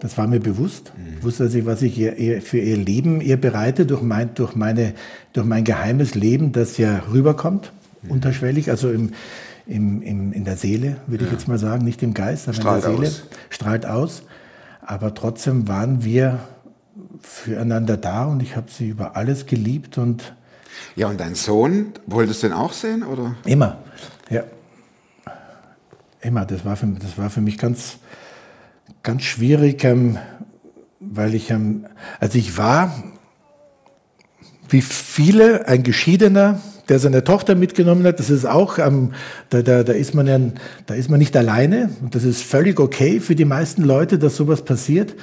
Das 0.00 0.18
war 0.18 0.26
mir 0.26 0.40
bewusst. 0.40 0.92
Ich 1.16 1.24
wusste, 1.24 1.44
dass 1.44 1.54
ich, 1.54 1.64
was 1.64 1.80
ich 1.80 1.96
ihr, 1.98 2.18
ihr 2.18 2.42
für 2.42 2.58
ihr 2.58 2.76
Leben 2.76 3.22
ihr 3.22 3.40
bereite 3.40 3.86
durch 3.86 4.02
mein, 4.02 4.34
durch, 4.34 4.54
meine, 4.54 4.92
durch 5.32 5.46
mein 5.46 5.64
geheimes 5.64 6.14
Leben, 6.14 6.52
das 6.52 6.76
ja 6.76 7.02
rüberkommt, 7.10 7.72
unterschwellig, 8.08 8.70
also 8.70 8.90
im, 8.90 9.12
im, 9.66 10.02
im, 10.02 10.32
in 10.32 10.44
der 10.44 10.56
Seele, 10.56 10.96
würde 11.06 11.24
ich 11.24 11.32
jetzt 11.32 11.48
mal 11.48 11.58
sagen, 11.58 11.84
nicht 11.84 12.02
im 12.02 12.12
Geist, 12.12 12.46
aber 12.46 12.56
Strahlt 12.56 12.84
in 12.84 12.90
der 12.90 12.96
Seele. 12.96 13.08
aus. 13.08 13.22
Strahlt 13.48 13.86
aus. 13.86 14.22
Aber 14.82 15.14
trotzdem 15.14 15.66
waren 15.66 16.04
wir 16.04 16.40
füreinander 17.20 17.96
da 17.96 18.26
und 18.26 18.42
ich 18.42 18.54
habe 18.54 18.70
sie 18.70 18.88
über 18.88 19.16
alles 19.16 19.46
geliebt 19.46 19.98
und 19.98 20.34
Ja, 20.94 21.08
und 21.08 21.20
dein 21.20 21.34
Sohn, 21.34 21.92
wolltest 22.06 22.42
du 22.42 22.48
den 22.48 22.56
auch 22.56 22.72
sehen? 22.72 23.02
Oder? 23.02 23.34
Immer, 23.44 23.78
ja. 24.30 24.44
Immer. 26.20 26.44
Das 26.44 26.64
war 26.64 26.76
für, 26.76 26.86
das 26.86 27.18
war 27.18 27.30
für 27.30 27.40
mich 27.40 27.58
ganz, 27.58 27.98
ganz 29.02 29.22
schwierig, 29.22 29.84
ähm, 29.84 30.18
weil 31.00 31.34
ich, 31.34 31.50
ähm, 31.50 31.86
also 32.18 32.38
ich 32.38 32.56
war, 32.58 32.92
wie 34.68 34.82
viele, 34.82 35.68
ein 35.68 35.82
Geschiedener, 35.82 36.60
der 36.88 36.98
seine 36.98 37.24
Tochter 37.24 37.54
mitgenommen 37.54 38.04
hat. 38.06 38.18
Das 38.18 38.30
ist 38.30 38.44
auch, 38.46 38.78
ähm, 38.78 39.12
da, 39.50 39.62
da, 39.62 39.82
da, 39.82 39.92
ist 39.92 40.14
man 40.14 40.26
ja, 40.26 40.38
da 40.86 40.94
ist 40.94 41.10
man 41.10 41.18
nicht 41.18 41.36
alleine. 41.36 41.90
Und 42.00 42.14
das 42.14 42.24
ist 42.24 42.42
völlig 42.42 42.78
okay 42.80 43.20
für 43.20 43.34
die 43.34 43.44
meisten 43.44 43.82
Leute, 43.82 44.18
dass 44.18 44.36
sowas 44.36 44.64
passiert. 44.64 45.14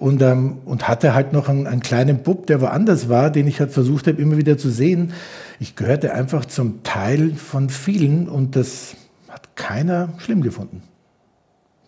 Und, 0.00 0.22
ähm, 0.22 0.60
und 0.64 0.88
hatte 0.88 1.12
halt 1.12 1.34
noch 1.34 1.50
einen, 1.50 1.66
einen 1.66 1.82
kleinen 1.82 2.22
Bub, 2.22 2.46
der 2.46 2.62
woanders 2.62 3.10
war, 3.10 3.30
den 3.30 3.46
ich 3.46 3.60
halt 3.60 3.70
versucht 3.70 4.06
habe, 4.06 4.20
immer 4.20 4.38
wieder 4.38 4.56
zu 4.56 4.70
sehen. 4.70 5.12
Ich 5.60 5.76
gehörte 5.76 6.14
einfach 6.14 6.46
zum 6.46 6.82
Teil 6.82 7.34
von 7.34 7.68
vielen 7.68 8.26
und 8.26 8.56
das 8.56 8.96
hat 9.28 9.54
keiner 9.56 10.08
schlimm 10.16 10.40
gefunden. 10.40 10.82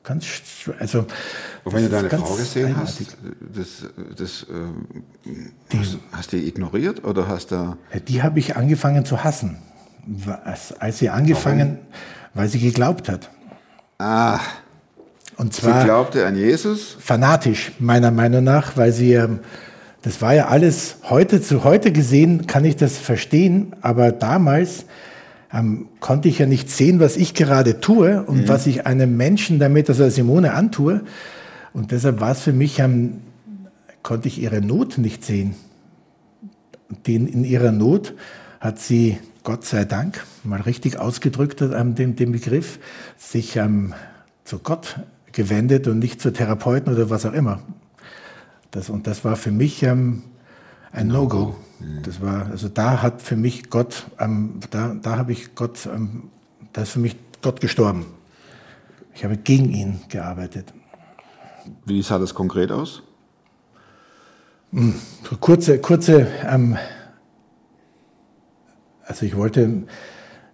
Ganz, 0.04 0.26
also. 0.78 1.06
Und 1.64 1.72
wenn 1.72 1.84
du 1.84 1.88
deine 1.88 2.10
Frau 2.10 2.34
gesehen 2.34 2.66
eigenartig. 2.66 3.08
hast, 3.56 3.88
das, 4.18 4.44
das, 4.44 4.46
äh, 4.50 5.78
hast, 5.78 5.98
hast 6.12 6.32
du 6.34 6.36
die 6.36 6.48
ignoriert 6.48 7.04
oder 7.04 7.28
hast 7.28 7.52
du... 7.52 7.78
Die 8.08 8.22
habe 8.22 8.40
ich 8.40 8.56
angefangen 8.56 9.06
zu 9.06 9.24
hassen. 9.24 9.56
Als, 10.44 10.78
als 10.78 10.98
sie 10.98 11.08
angefangen, 11.08 11.78
weil 12.34 12.48
sie 12.48 12.58
geglaubt 12.58 13.08
hat. 13.08 13.30
Ah, 13.98 14.38
Und 15.36 15.54
sie 15.54 15.62
zwar 15.62 15.84
glaubte 15.84 16.26
an 16.26 16.36
Jesus. 16.36 16.96
fanatisch, 16.98 17.72
meiner 17.78 18.10
Meinung 18.10 18.44
nach, 18.44 18.76
weil 18.76 18.92
sie, 18.92 19.14
ähm, 19.14 19.40
das 20.02 20.20
war 20.20 20.34
ja 20.34 20.48
alles, 20.48 20.96
heute 21.08 21.40
zu 21.40 21.64
heute 21.64 21.92
gesehen 21.92 22.46
kann 22.46 22.64
ich 22.64 22.76
das 22.76 22.98
verstehen, 22.98 23.74
aber 23.80 24.12
damals 24.12 24.84
ähm, 25.52 25.88
konnte 26.00 26.28
ich 26.28 26.38
ja 26.38 26.46
nicht 26.46 26.70
sehen, 26.70 27.00
was 27.00 27.16
ich 27.16 27.34
gerade 27.34 27.80
tue 27.80 28.22
und 28.22 28.48
was 28.48 28.66
ich 28.66 28.86
einem 28.86 29.16
Menschen 29.16 29.58
damit, 29.58 29.88
also 29.88 30.08
Simone 30.08 30.54
antue. 30.54 31.02
Und 31.72 31.92
deshalb 31.92 32.20
war 32.20 32.32
es 32.32 32.40
für 32.40 32.52
mich, 32.52 32.78
ähm, 32.78 33.20
konnte 34.02 34.28
ich 34.28 34.40
ihre 34.40 34.60
Not 34.60 34.98
nicht 34.98 35.24
sehen. 35.24 35.54
Den, 37.06 37.26
in 37.26 37.44
ihrer 37.44 37.72
Not 37.72 38.14
hat 38.60 38.78
sie, 38.78 39.18
Gott 39.44 39.64
sei 39.64 39.84
Dank, 39.84 40.24
mal 40.44 40.60
richtig 40.60 40.98
ausgedrückt, 40.98 41.60
ähm, 41.62 41.94
den, 41.94 42.16
den 42.16 42.32
Begriff, 42.32 42.78
sich 43.16 43.56
ähm, 43.56 43.94
zu 44.44 44.58
Gott 44.58 44.96
gewendet 45.32 45.88
und 45.88 45.98
nicht 45.98 46.20
zu 46.20 46.32
Therapeuten 46.32 46.92
oder 46.92 47.10
was 47.10 47.26
auch 47.26 47.32
immer. 47.32 47.60
Das, 48.70 48.88
und 48.90 49.06
das 49.06 49.24
war 49.24 49.36
für 49.36 49.50
mich 49.50 49.82
ähm, 49.82 50.22
ein 50.92 51.08
No-Go. 51.08 51.56
Das 52.04 52.20
war, 52.20 52.46
also 52.46 52.68
da 52.68 53.02
hat 53.02 53.22
für 53.22 53.36
mich 53.36 53.70
Gott, 53.70 54.06
ähm, 54.18 54.60
da, 54.70 54.94
da 54.94 55.16
habe 55.16 55.32
ich 55.32 55.54
Gott, 55.54 55.86
ähm, 55.86 56.30
da 56.72 56.82
ist 56.82 56.90
für 56.90 57.00
mich 57.00 57.16
Gott 57.42 57.60
gestorben. 57.60 58.06
Ich 59.14 59.24
habe 59.24 59.36
gegen 59.36 59.70
ihn 59.70 60.00
gearbeitet. 60.08 60.72
Wie 61.84 62.02
sah 62.02 62.18
das 62.18 62.34
konkret 62.34 62.70
aus? 62.70 63.02
Kurze, 65.40 65.78
kurze, 65.80 66.28
ähm, 66.48 66.78
also 69.04 69.26
ich 69.26 69.36
wollte 69.36 69.84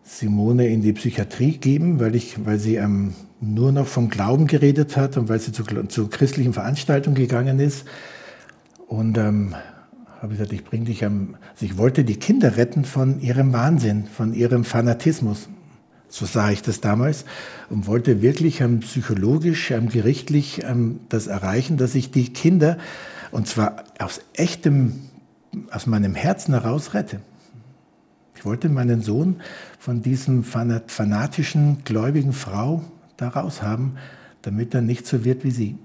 Simone 0.09 0.69
in 0.69 0.81
die 0.81 0.95
Psychiatrie 0.95 1.59
geben, 1.59 2.01
weil, 2.01 2.15
ich, 2.15 2.45
weil 2.47 2.59
sie 2.59 2.77
ähm, 2.77 3.13
nur 3.41 3.73
noch 3.73 3.87
vom 3.87 4.09
Glauben 4.09 4.47
geredet 4.47 4.97
hat 4.97 5.19
und 5.19 5.29
weil 5.29 5.39
sie 5.39 5.53
zu, 5.53 5.65
zu 5.65 6.09
christlichen 6.09 6.55
Veranstaltungen 6.55 7.15
gegangen 7.15 7.61
ist. 7.61 7.85
Und 8.87 9.19
ähm, 9.19 9.55
habe 10.23 10.33
gesagt, 10.33 10.53
ich 10.55 10.65
bringe 10.65 10.87
dich 10.87 11.05
am. 11.05 11.37
Also 11.53 11.67
ich 11.67 11.77
wollte 11.77 12.05
die 12.05 12.17
Kinder 12.17 12.57
retten 12.57 12.87
von 12.87 13.21
ihrem 13.21 13.53
Wahnsinn, 13.53 14.07
von 14.07 14.33
ihrem 14.33 14.65
Fanatismus. 14.65 15.49
So 16.09 16.25
sah 16.25 16.51
ich 16.51 16.63
das 16.63 16.81
damals 16.81 17.27
und 17.69 17.87
wollte 17.87 18.23
wirklich 18.23 18.63
ähm, 18.63 18.81
psychologisch, 18.81 19.71
ähm, 19.71 19.91
gerichtlich 19.91 20.63
ähm, 20.65 21.01
das 21.11 21.27
erreichen, 21.27 21.77
dass 21.77 21.95
ich 21.95 22.11
die 22.11 22.33
Kinder, 22.33 22.79
und 23.31 23.47
zwar 23.47 23.85
aus 23.99 24.23
echtem, 24.33 25.01
aus 25.71 25.87
meinem 25.87 26.15
Herzen 26.15 26.55
heraus 26.55 26.95
rette. 26.95 27.21
Ich 28.39 28.45
wollte 28.45 28.69
meinen 28.69 29.03
Sohn 29.03 29.41
von 29.81 30.01
diesem 30.01 30.45
fanatischen, 30.45 31.79
gläubigen 31.85 32.33
Frau 32.33 32.85
da 33.17 33.31
raus 33.31 33.63
haben, 33.63 33.97
damit 34.43 34.75
er 34.75 34.81
nicht 34.81 35.09
so 35.09 35.25
wird 35.25 35.43
wie 35.43 35.51
sie. 35.51 35.77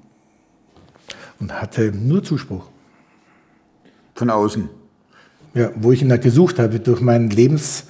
Und 1.39 1.60
hatte 1.60 1.91
nur 1.91 2.24
Zuspruch. 2.24 2.69
Von 4.13 4.29
außen. 4.29 4.69
Ja, 5.55 5.72
wo 5.74 5.93
ich 5.93 6.03
ihn 6.03 6.10
da 6.10 6.17
gesucht 6.17 6.60
habe, 6.60 6.79
durch 6.79 7.01
meinen, 7.01 7.31
Lebens, 7.31 7.86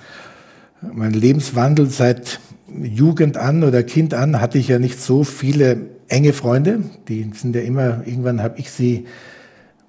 meinen 0.81 1.13
Lebenswandel 1.13 1.89
seit 1.89 2.39
Jugend 2.81 3.35
an 3.35 3.65
oder 3.65 3.83
Kind 3.83 4.13
an, 4.13 4.39
hatte 4.39 4.59
ich 4.59 4.69
ja 4.69 4.79
nicht 4.79 5.01
so 5.01 5.25
viele 5.25 5.89
enge 6.07 6.31
Freunde. 6.31 6.83
Die 7.09 7.29
sind 7.33 7.53
ja 7.53 7.63
immer, 7.63 8.07
irgendwann 8.07 8.41
habe 8.41 8.59
ich 8.59 8.71
sie 8.71 9.07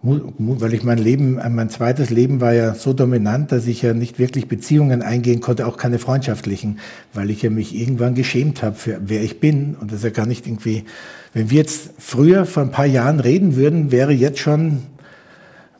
weil 0.04 0.74
ich 0.74 0.84
mein 0.84 0.98
Leben, 0.98 1.40
mein 1.54 1.70
zweites 1.70 2.10
Leben 2.10 2.40
war 2.40 2.52
ja 2.52 2.74
so 2.74 2.92
dominant, 2.92 3.52
dass 3.52 3.66
ich 3.66 3.80
ja 3.82 3.94
nicht 3.94 4.18
wirklich 4.18 4.48
Beziehungen 4.48 5.02
eingehen 5.02 5.40
konnte, 5.40 5.66
auch 5.66 5.78
keine 5.78 5.98
freundschaftlichen, 5.98 6.78
weil 7.14 7.30
ich 7.30 7.42
ja 7.42 7.50
mich 7.50 7.74
irgendwann 7.74 8.14
geschämt 8.14 8.62
habe 8.62 8.76
für 8.76 9.00
wer 9.06 9.22
ich 9.22 9.40
bin 9.40 9.74
und 9.80 9.90
das 9.90 9.98
ist 9.98 10.04
ja 10.04 10.10
gar 10.10 10.26
nicht 10.26 10.46
irgendwie, 10.46 10.84
wenn 11.32 11.50
wir 11.50 11.58
jetzt 11.58 11.90
früher 11.98 12.44
vor 12.44 12.62
ein 12.62 12.70
paar 12.70 12.86
Jahren 12.86 13.18
reden 13.18 13.56
würden, 13.56 13.90
wäre 13.90 14.12
jetzt 14.12 14.40
schon 14.40 14.82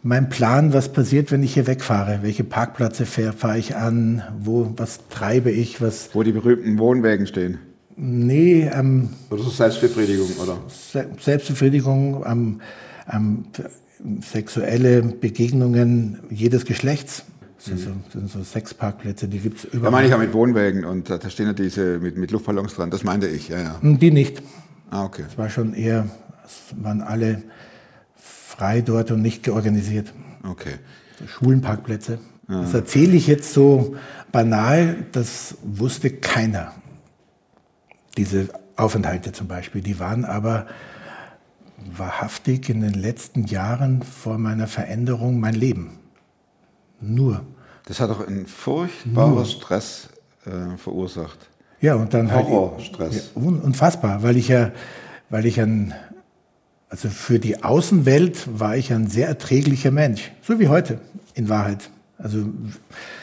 mein 0.02 0.28
Plan, 0.28 0.72
was 0.72 0.90
passiert, 0.92 1.30
wenn 1.30 1.42
ich 1.42 1.54
hier 1.54 1.66
wegfahre, 1.66 2.20
welche 2.22 2.44
Parkplätze 2.44 3.06
fahre 3.06 3.58
ich 3.58 3.76
an, 3.76 4.22
wo, 4.38 4.72
was 4.76 5.00
treibe 5.08 5.50
ich, 5.50 5.80
was. 5.80 6.10
Wo 6.12 6.22
die 6.22 6.32
berühmten 6.32 6.78
Wohnwägen 6.78 7.26
stehen. 7.26 7.58
Nee, 7.96 8.70
ähm, 8.74 9.10
Oder 9.30 9.42
so 9.42 9.50
Selbstbefriedigung, 9.50 10.28
oder? 10.42 10.58
Selbstbefriedigung, 11.20 12.24
ähm, 12.26 12.60
ähm, 13.12 13.44
sexuelle 14.20 15.02
Begegnungen 15.02 16.20
jedes 16.30 16.64
Geschlechts. 16.64 17.24
Das 17.56 17.66
sind, 17.66 17.80
so, 17.80 17.90
das 18.04 18.12
sind 18.12 18.30
so 18.30 18.44
Sexparkplätze, 18.44 19.26
die 19.26 19.38
gibt 19.38 19.58
es 19.58 19.64
überall. 19.64 19.84
Da 19.84 19.90
meine 19.90 20.06
ich 20.06 20.10
ja 20.10 20.18
mit 20.18 20.34
Wohnwägen 20.34 20.84
und 20.84 21.08
da 21.08 21.30
stehen 21.30 21.46
ja 21.46 21.54
diese 21.54 21.98
mit, 21.98 22.18
mit 22.18 22.30
Luftballons 22.30 22.74
dran, 22.74 22.90
das 22.90 23.04
meinte 23.04 23.26
ich, 23.26 23.48
ja, 23.48 23.58
ja. 23.58 23.80
Die 23.82 24.10
nicht. 24.10 24.42
Ah, 24.90 25.04
okay. 25.04 25.24
Es 25.26 25.38
war 25.38 25.48
schon 25.48 25.72
eher, 25.72 26.10
es 26.44 26.74
waren 26.76 27.00
alle 27.00 27.42
frei 28.16 28.82
dort 28.82 29.10
und 29.10 29.22
nicht 29.22 29.42
georganisiert. 29.42 30.12
Okay. 30.42 30.74
Schulenparkplätze. 31.26 32.18
Ja. 32.48 32.60
Das 32.60 32.74
erzähle 32.74 33.14
ich 33.14 33.26
jetzt 33.26 33.54
so 33.54 33.96
banal, 34.30 35.06
das 35.12 35.56
wusste 35.62 36.10
keiner. 36.10 36.72
Diese 38.18 38.48
Aufenthalte 38.76 39.32
zum 39.32 39.48
Beispiel, 39.48 39.80
die 39.80 39.98
waren 39.98 40.24
aber 40.26 40.66
wahrhaftig 41.96 42.68
in 42.68 42.80
den 42.80 42.94
letzten 42.94 43.44
Jahren 43.44 44.02
vor 44.02 44.38
meiner 44.38 44.66
Veränderung 44.66 45.40
mein 45.40 45.54
Leben. 45.54 45.98
Nur. 47.00 47.44
Das 47.86 48.00
hat 48.00 48.10
auch 48.10 48.26
einen 48.26 48.46
furchtbaren 48.46 49.44
Stress 49.44 50.08
äh, 50.46 50.76
verursacht. 50.78 51.38
Ja, 51.80 51.96
und 51.96 52.14
dann 52.14 52.32
halt 52.32 52.46
Horrorstress. 52.46 53.32
Ja, 53.34 53.42
unfassbar, 53.42 54.22
weil 54.22 54.38
ich 54.38 54.48
ja, 54.48 54.72
weil 55.28 55.44
ich 55.44 55.60
ein, 55.60 55.92
also 56.88 57.08
für 57.08 57.38
die 57.38 57.62
Außenwelt 57.62 58.58
war 58.58 58.76
ich 58.76 58.92
ein 58.92 59.06
sehr 59.06 59.28
erträglicher 59.28 59.90
Mensch, 59.90 60.32
so 60.40 60.58
wie 60.58 60.68
heute 60.68 61.00
in 61.34 61.48
Wahrheit. 61.50 61.90
Also 62.16 62.38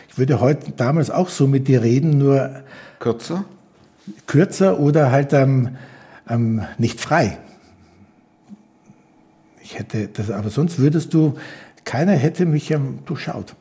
ich 0.10 0.18
würde 0.18 0.40
heute 0.42 0.74
damals 0.74 1.10
auch 1.10 1.30
so 1.30 1.48
mit 1.48 1.68
dir 1.68 1.82
reden, 1.82 2.20
nur 2.20 2.52
kürzer, 3.00 3.46
kürzer 4.28 4.80
oder 4.80 5.10
halt 5.10 5.34
ähm, 5.34 5.78
ähm, 6.30 6.64
nicht 6.78 7.00
frei. 7.02 7.40
Ich 9.72 9.80
hätte 9.80 10.10
das, 10.10 10.30
aber 10.30 10.50
sonst 10.50 10.80
würdest 10.80 11.14
du, 11.14 11.36
keiner 11.86 12.12
hätte 12.12 12.46
mich 12.46 12.76
durchschaut. 13.06 13.56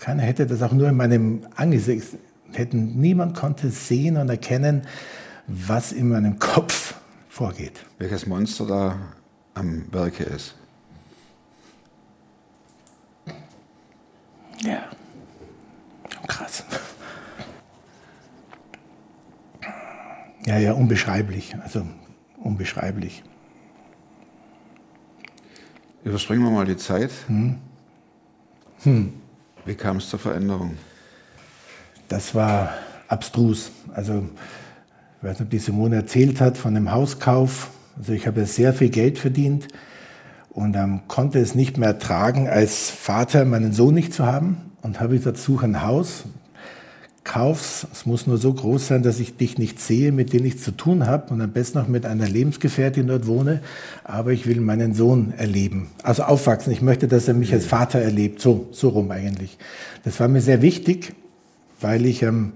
Keiner 0.00 0.22
hätte 0.22 0.44
das 0.44 0.60
auch 0.60 0.72
nur 0.72 0.88
in 0.88 0.96
meinem 0.96 1.42
Angesicht, 1.54 2.16
hätten, 2.50 3.00
niemand 3.00 3.36
konnte 3.36 3.70
sehen 3.70 4.16
und 4.16 4.28
erkennen, 4.28 4.82
was 5.46 5.92
in 5.92 6.08
meinem 6.08 6.40
Kopf 6.40 6.94
vorgeht. 7.28 7.84
Welches 7.98 8.26
Monster 8.26 8.66
da 8.66 8.98
am 9.54 9.84
Werke 9.92 10.24
ist. 10.24 10.56
Ja. 14.64 14.82
Krass. 16.26 16.64
Ja, 20.44 20.58
ja, 20.58 20.72
unbeschreiblich. 20.72 21.54
Also 21.62 21.86
unbeschreiblich. 22.42 23.22
Überspringen 26.04 26.42
wir 26.42 26.50
mal 26.50 26.64
die 26.64 26.76
Zeit. 26.76 27.10
Hm. 27.26 27.56
Hm. 28.82 29.12
Wie 29.66 29.74
kam 29.74 29.98
es 29.98 30.08
zur 30.08 30.18
Veränderung? 30.18 30.76
Das 32.08 32.34
war 32.34 32.72
abstrus. 33.08 33.70
Also, 33.94 34.24
ich 35.18 35.24
weiß 35.24 35.38
nicht, 35.38 35.46
ob 35.46 35.50
die 35.50 35.58
Simone 35.58 35.96
erzählt 35.96 36.40
hat 36.40 36.56
von 36.56 36.74
dem 36.74 36.90
Hauskauf. 36.90 37.70
Also, 37.98 38.12
ich 38.12 38.26
habe 38.26 38.46
sehr 38.46 38.72
viel 38.72 38.88
Geld 38.88 39.18
verdient 39.18 39.68
und 40.50 40.74
ähm, 40.74 41.02
konnte 41.06 41.38
es 41.38 41.54
nicht 41.54 41.76
mehr 41.76 41.90
ertragen, 41.90 42.48
als 42.48 42.90
Vater 42.90 43.44
meinen 43.44 43.72
Sohn 43.72 43.94
nicht 43.94 44.14
zu 44.14 44.24
haben. 44.24 44.72
Und 44.80 45.00
habe 45.00 45.16
ich 45.16 45.22
dazu 45.22 45.60
ein 45.62 45.82
Haus, 45.82 46.24
kauf's. 47.24 47.86
Es 47.92 48.06
muss 48.06 48.26
nur 48.26 48.38
so 48.38 48.52
groß 48.52 48.88
sein, 48.88 49.02
dass 49.02 49.20
ich 49.20 49.36
dich 49.36 49.58
nicht 49.58 49.80
sehe, 49.80 50.12
mit 50.12 50.32
dem 50.32 50.44
ich 50.44 50.58
zu 50.58 50.70
tun 50.70 51.06
habe 51.06 51.32
und 51.32 51.40
am 51.40 51.52
besten 51.52 51.78
noch 51.78 51.88
mit 51.88 52.06
einer 52.06 52.28
Lebensgefährtin 52.28 53.06
dort 53.06 53.26
wohne. 53.26 53.60
Aber 54.04 54.32
ich 54.32 54.46
will 54.46 54.60
meinen 54.60 54.94
Sohn 54.94 55.32
erleben. 55.36 55.90
Also 56.02 56.22
aufwachsen. 56.24 56.72
Ich 56.72 56.82
möchte, 56.82 57.08
dass 57.08 57.28
er 57.28 57.34
mich 57.34 57.52
als 57.52 57.66
Vater 57.66 58.00
erlebt. 58.00 58.40
So, 58.40 58.68
so 58.72 58.88
rum 58.90 59.10
eigentlich. 59.10 59.58
Das 60.04 60.18
war 60.20 60.28
mir 60.28 60.40
sehr 60.40 60.62
wichtig, 60.62 61.14
weil 61.80 62.06
ich, 62.06 62.22
ähm, 62.22 62.54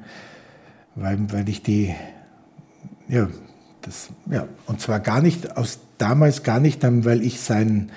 weil, 0.94 1.18
weil 1.30 1.48
ich 1.48 1.62
die, 1.62 1.94
ja, 3.08 3.28
das, 3.82 4.08
ja, 4.30 4.46
und 4.66 4.80
zwar 4.80 5.00
gar 5.00 5.20
nicht 5.20 5.56
aus 5.56 5.78
damals 5.98 6.42
gar 6.42 6.60
nicht, 6.60 6.80
weil 6.82 7.22
ich 7.22 7.40
sein 7.40 7.90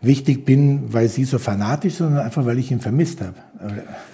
wichtig 0.00 0.44
bin, 0.44 0.92
weil 0.92 1.08
sie 1.08 1.24
so 1.24 1.38
fanatisch, 1.38 1.94
sondern 1.94 2.24
einfach, 2.24 2.44
weil 2.44 2.58
ich 2.58 2.70
ihn 2.70 2.80
vermisst 2.80 3.20
habe. 3.20 3.34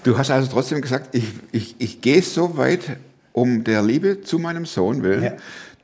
Du 0.04 0.18
hast 0.18 0.30
also 0.30 0.50
trotzdem 0.50 0.80
gesagt, 0.80 1.14
ich, 1.14 1.32
ich, 1.52 1.76
ich 1.78 2.00
gehe 2.00 2.22
so 2.22 2.56
weit 2.56 2.98
um 3.32 3.64
der 3.64 3.82
Liebe 3.82 4.22
zu 4.22 4.38
meinem 4.38 4.66
Sohn 4.66 5.02
willen, 5.02 5.22
ja. 5.22 5.32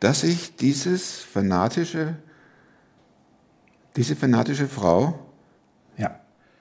dass 0.01 0.25
ich 0.25 0.57
dieses 0.57 1.21
fanatische, 1.21 2.15
diese 3.97 4.17
fanatische 4.17 4.67
Frau 4.67 5.19
ja. 5.97 6.19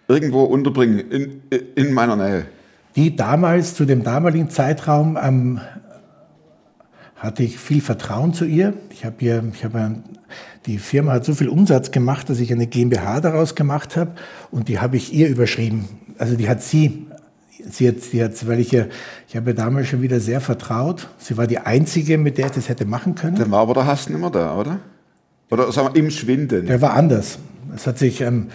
irgendwo 0.08 0.44
unterbringe, 0.44 1.02
in, 1.02 1.42
in 1.76 1.94
meiner 1.94 2.16
Nähe. 2.16 2.46
Die 2.96 3.16
damals, 3.16 3.74
zu 3.74 3.86
dem 3.86 4.04
damaligen 4.04 4.50
Zeitraum, 4.52 5.18
ähm, 5.22 5.60
hatte 7.16 7.42
ich 7.42 7.58
viel 7.58 7.82
Vertrauen 7.82 8.34
zu 8.34 8.46
ihr. 8.46 8.74
Ich 8.92 9.06
habe 9.06 9.16
ihr, 9.20 9.44
ich 9.54 9.64
habe 9.64 10.04
die 10.66 10.78
Firma 10.78 11.14
hat 11.14 11.26
so 11.26 11.34
viel 11.34 11.50
Umsatz 11.50 11.92
gemacht, 11.92 12.30
dass 12.30 12.40
ich 12.40 12.52
eine 12.52 12.68
GmbH 12.68 13.22
daraus 13.22 13.56
gemacht 13.56 13.96
habe 13.98 14.12
und 14.52 14.68
die 14.68 14.80
habe 14.80 14.98
ich 14.98 15.14
ihr 15.14 15.30
überschrieben. 15.30 15.88
Also 16.18 16.36
die 16.36 16.48
hat 16.48 16.62
sie, 16.62 17.08
sie 17.70 17.88
hat, 17.88 18.02
sie 18.02 18.24
hat, 18.24 18.48
weil 18.48 18.60
ich 18.60 18.72
ja, 18.72 18.86
ich 19.28 19.36
habe 19.36 19.54
damals 19.54 19.88
schon 19.88 20.02
wieder 20.02 20.20
sehr 20.20 20.42
vertraut. 20.42 21.08
Sie 21.18 21.38
war 21.38 21.48
die 21.48 21.60
einzige, 21.60 22.18
mit 22.18 22.38
der 22.38 22.48
ich 22.48 22.52
das 22.54 22.70
hätte 22.70 22.86
machen 22.86 23.16
können. 23.16 23.38
Dann 23.38 23.52
war 23.52 23.62
aber 23.62 23.74
der 23.74 23.86
Hass 23.86 24.10
nicht 24.10 24.20
mehr 24.20 24.30
da, 24.30 24.58
oder? 24.58 24.80
Oder 25.50 25.72
sagen 25.72 25.94
wir 25.94 26.02
im 26.02 26.10
Schwinden? 26.10 26.66
Der 26.66 26.82
war 26.82 26.94
anders. 26.94 27.40
Es 27.76 27.88
hat 27.88 27.98
sich 27.98 28.22
ähm, 28.22 28.48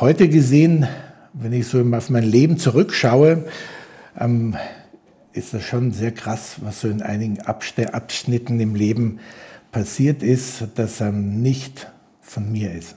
heute 0.00 0.28
gesehen, 0.28 0.86
wenn 1.32 1.52
ich 1.52 1.66
so 1.66 1.80
auf 1.80 2.10
mein 2.10 2.24
Leben 2.24 2.58
zurückschaue, 2.58 3.44
ähm, 4.18 4.56
ist 5.32 5.54
das 5.54 5.62
schon 5.62 5.92
sehr 5.92 6.12
krass, 6.12 6.56
was 6.62 6.80
so 6.80 6.88
in 6.88 7.02
einigen 7.02 7.40
Abschnitten 7.40 8.60
im 8.60 8.74
Leben 8.74 9.18
passiert 9.70 10.22
ist, 10.22 10.64
dass 10.74 11.00
er 11.00 11.12
nicht 11.12 11.90
von 12.20 12.52
mir 12.52 12.72
ist. 12.72 12.96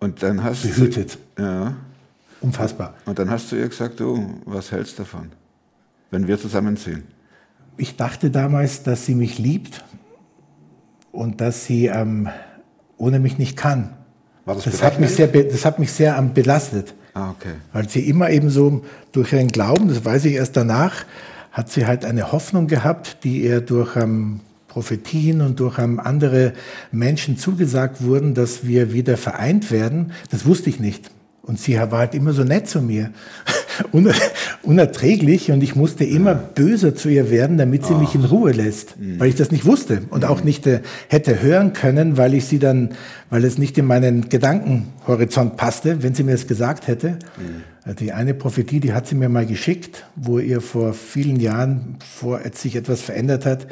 Und 0.00 0.22
dann 0.22 0.44
hast 0.44 0.62
Behütet. 0.62 1.18
du. 1.36 1.42
Ja. 1.42 1.76
Unfassbar. 2.40 2.94
Und 3.04 3.18
dann 3.18 3.30
hast 3.30 3.50
du 3.50 3.56
ihr 3.56 3.68
gesagt, 3.68 4.00
du, 4.00 4.40
was 4.44 4.70
hältst 4.70 4.98
du 4.98 5.02
davon, 5.02 5.30
wenn 6.10 6.26
wir 6.28 6.38
zusammenziehen? 6.38 7.04
Ich 7.76 7.96
dachte 7.96 8.30
damals, 8.30 8.82
dass 8.82 9.06
sie 9.06 9.14
mich 9.14 9.38
liebt 9.38 9.84
und 11.12 11.40
dass 11.40 11.64
sie 11.64 11.86
ähm, 11.86 12.28
ohne 12.96 13.18
mich 13.18 13.38
nicht 13.38 13.56
kann. 13.56 13.94
War 14.44 14.54
das, 14.54 14.64
das, 14.64 14.82
hat 14.82 14.98
mich 15.00 15.10
sehr, 15.10 15.28
das 15.28 15.64
hat 15.64 15.78
mich 15.78 15.92
sehr 15.92 16.16
ähm, 16.16 16.32
belastet. 16.32 16.94
Ah, 17.14 17.30
okay. 17.30 17.54
Weil 17.72 17.88
sie 17.88 18.08
immer 18.08 18.30
eben 18.30 18.50
so 18.50 18.84
durch 19.12 19.32
ihren 19.32 19.48
Glauben, 19.48 19.88
das 19.88 20.04
weiß 20.04 20.24
ich 20.26 20.34
erst 20.34 20.56
danach, 20.56 21.04
hat 21.52 21.70
sie 21.70 21.86
halt 21.86 22.04
eine 22.04 22.32
Hoffnung 22.32 22.66
gehabt, 22.66 23.24
die 23.24 23.42
ihr 23.42 23.60
durch 23.60 23.96
ähm, 23.96 24.40
Prophetien 24.68 25.40
und 25.40 25.58
durch 25.60 25.78
ähm, 25.78 25.98
andere 25.98 26.52
Menschen 26.92 27.36
zugesagt 27.36 28.02
wurden, 28.02 28.34
dass 28.34 28.66
wir 28.66 28.92
wieder 28.92 29.16
vereint 29.16 29.70
werden. 29.70 30.12
Das 30.30 30.46
wusste 30.46 30.70
ich 30.70 30.78
nicht. 30.78 31.10
Und 31.48 31.58
sie 31.58 31.76
war 31.78 31.98
halt 31.98 32.14
immer 32.14 32.34
so 32.34 32.44
nett 32.44 32.68
zu 32.68 32.82
mir. 32.82 33.10
un 33.92 34.12
unerträglich 34.62 35.50
und 35.50 35.62
ich 35.62 35.74
musste 35.74 36.04
immer 36.04 36.34
böser 36.34 36.94
zu 36.94 37.08
ihr 37.08 37.30
werden, 37.30 37.56
damit 37.56 37.86
sie 37.86 37.94
mich 37.94 38.14
in 38.14 38.24
Ruhe 38.24 38.52
lässt, 38.52 38.96
weil 39.18 39.30
ich 39.30 39.34
das 39.34 39.50
nicht 39.50 39.64
wusste 39.64 40.02
und 40.10 40.26
auch 40.26 40.44
nicht 40.44 40.66
äh, 40.66 40.80
hätte 41.08 41.40
hören 41.40 41.72
können, 41.72 42.18
weil 42.18 42.34
ich 42.34 42.44
sie 42.44 42.58
dann, 42.58 42.90
weil 43.30 43.44
es 43.44 43.56
nicht 43.56 43.78
in 43.78 43.86
meinen 43.86 44.28
Gedankenhorizont 44.28 45.56
passte, 45.56 46.02
wenn 46.02 46.12
sie 46.14 46.22
mir 46.22 46.34
es 46.34 46.46
gesagt 46.46 46.86
hätte. 46.86 47.18
Äh, 47.86 47.94
Die 47.94 48.12
eine 48.12 48.34
Prophetie, 48.34 48.80
die 48.80 48.92
hat 48.92 49.06
sie 49.06 49.14
mir 49.14 49.30
mal 49.30 49.46
geschickt, 49.46 50.04
wo 50.16 50.38
ihr 50.38 50.60
vor 50.60 50.92
vielen 50.92 51.40
Jahren, 51.40 51.96
vor 52.00 52.40
als 52.44 52.60
sich 52.60 52.76
etwas 52.76 53.00
verändert 53.00 53.46
hat, 53.46 53.66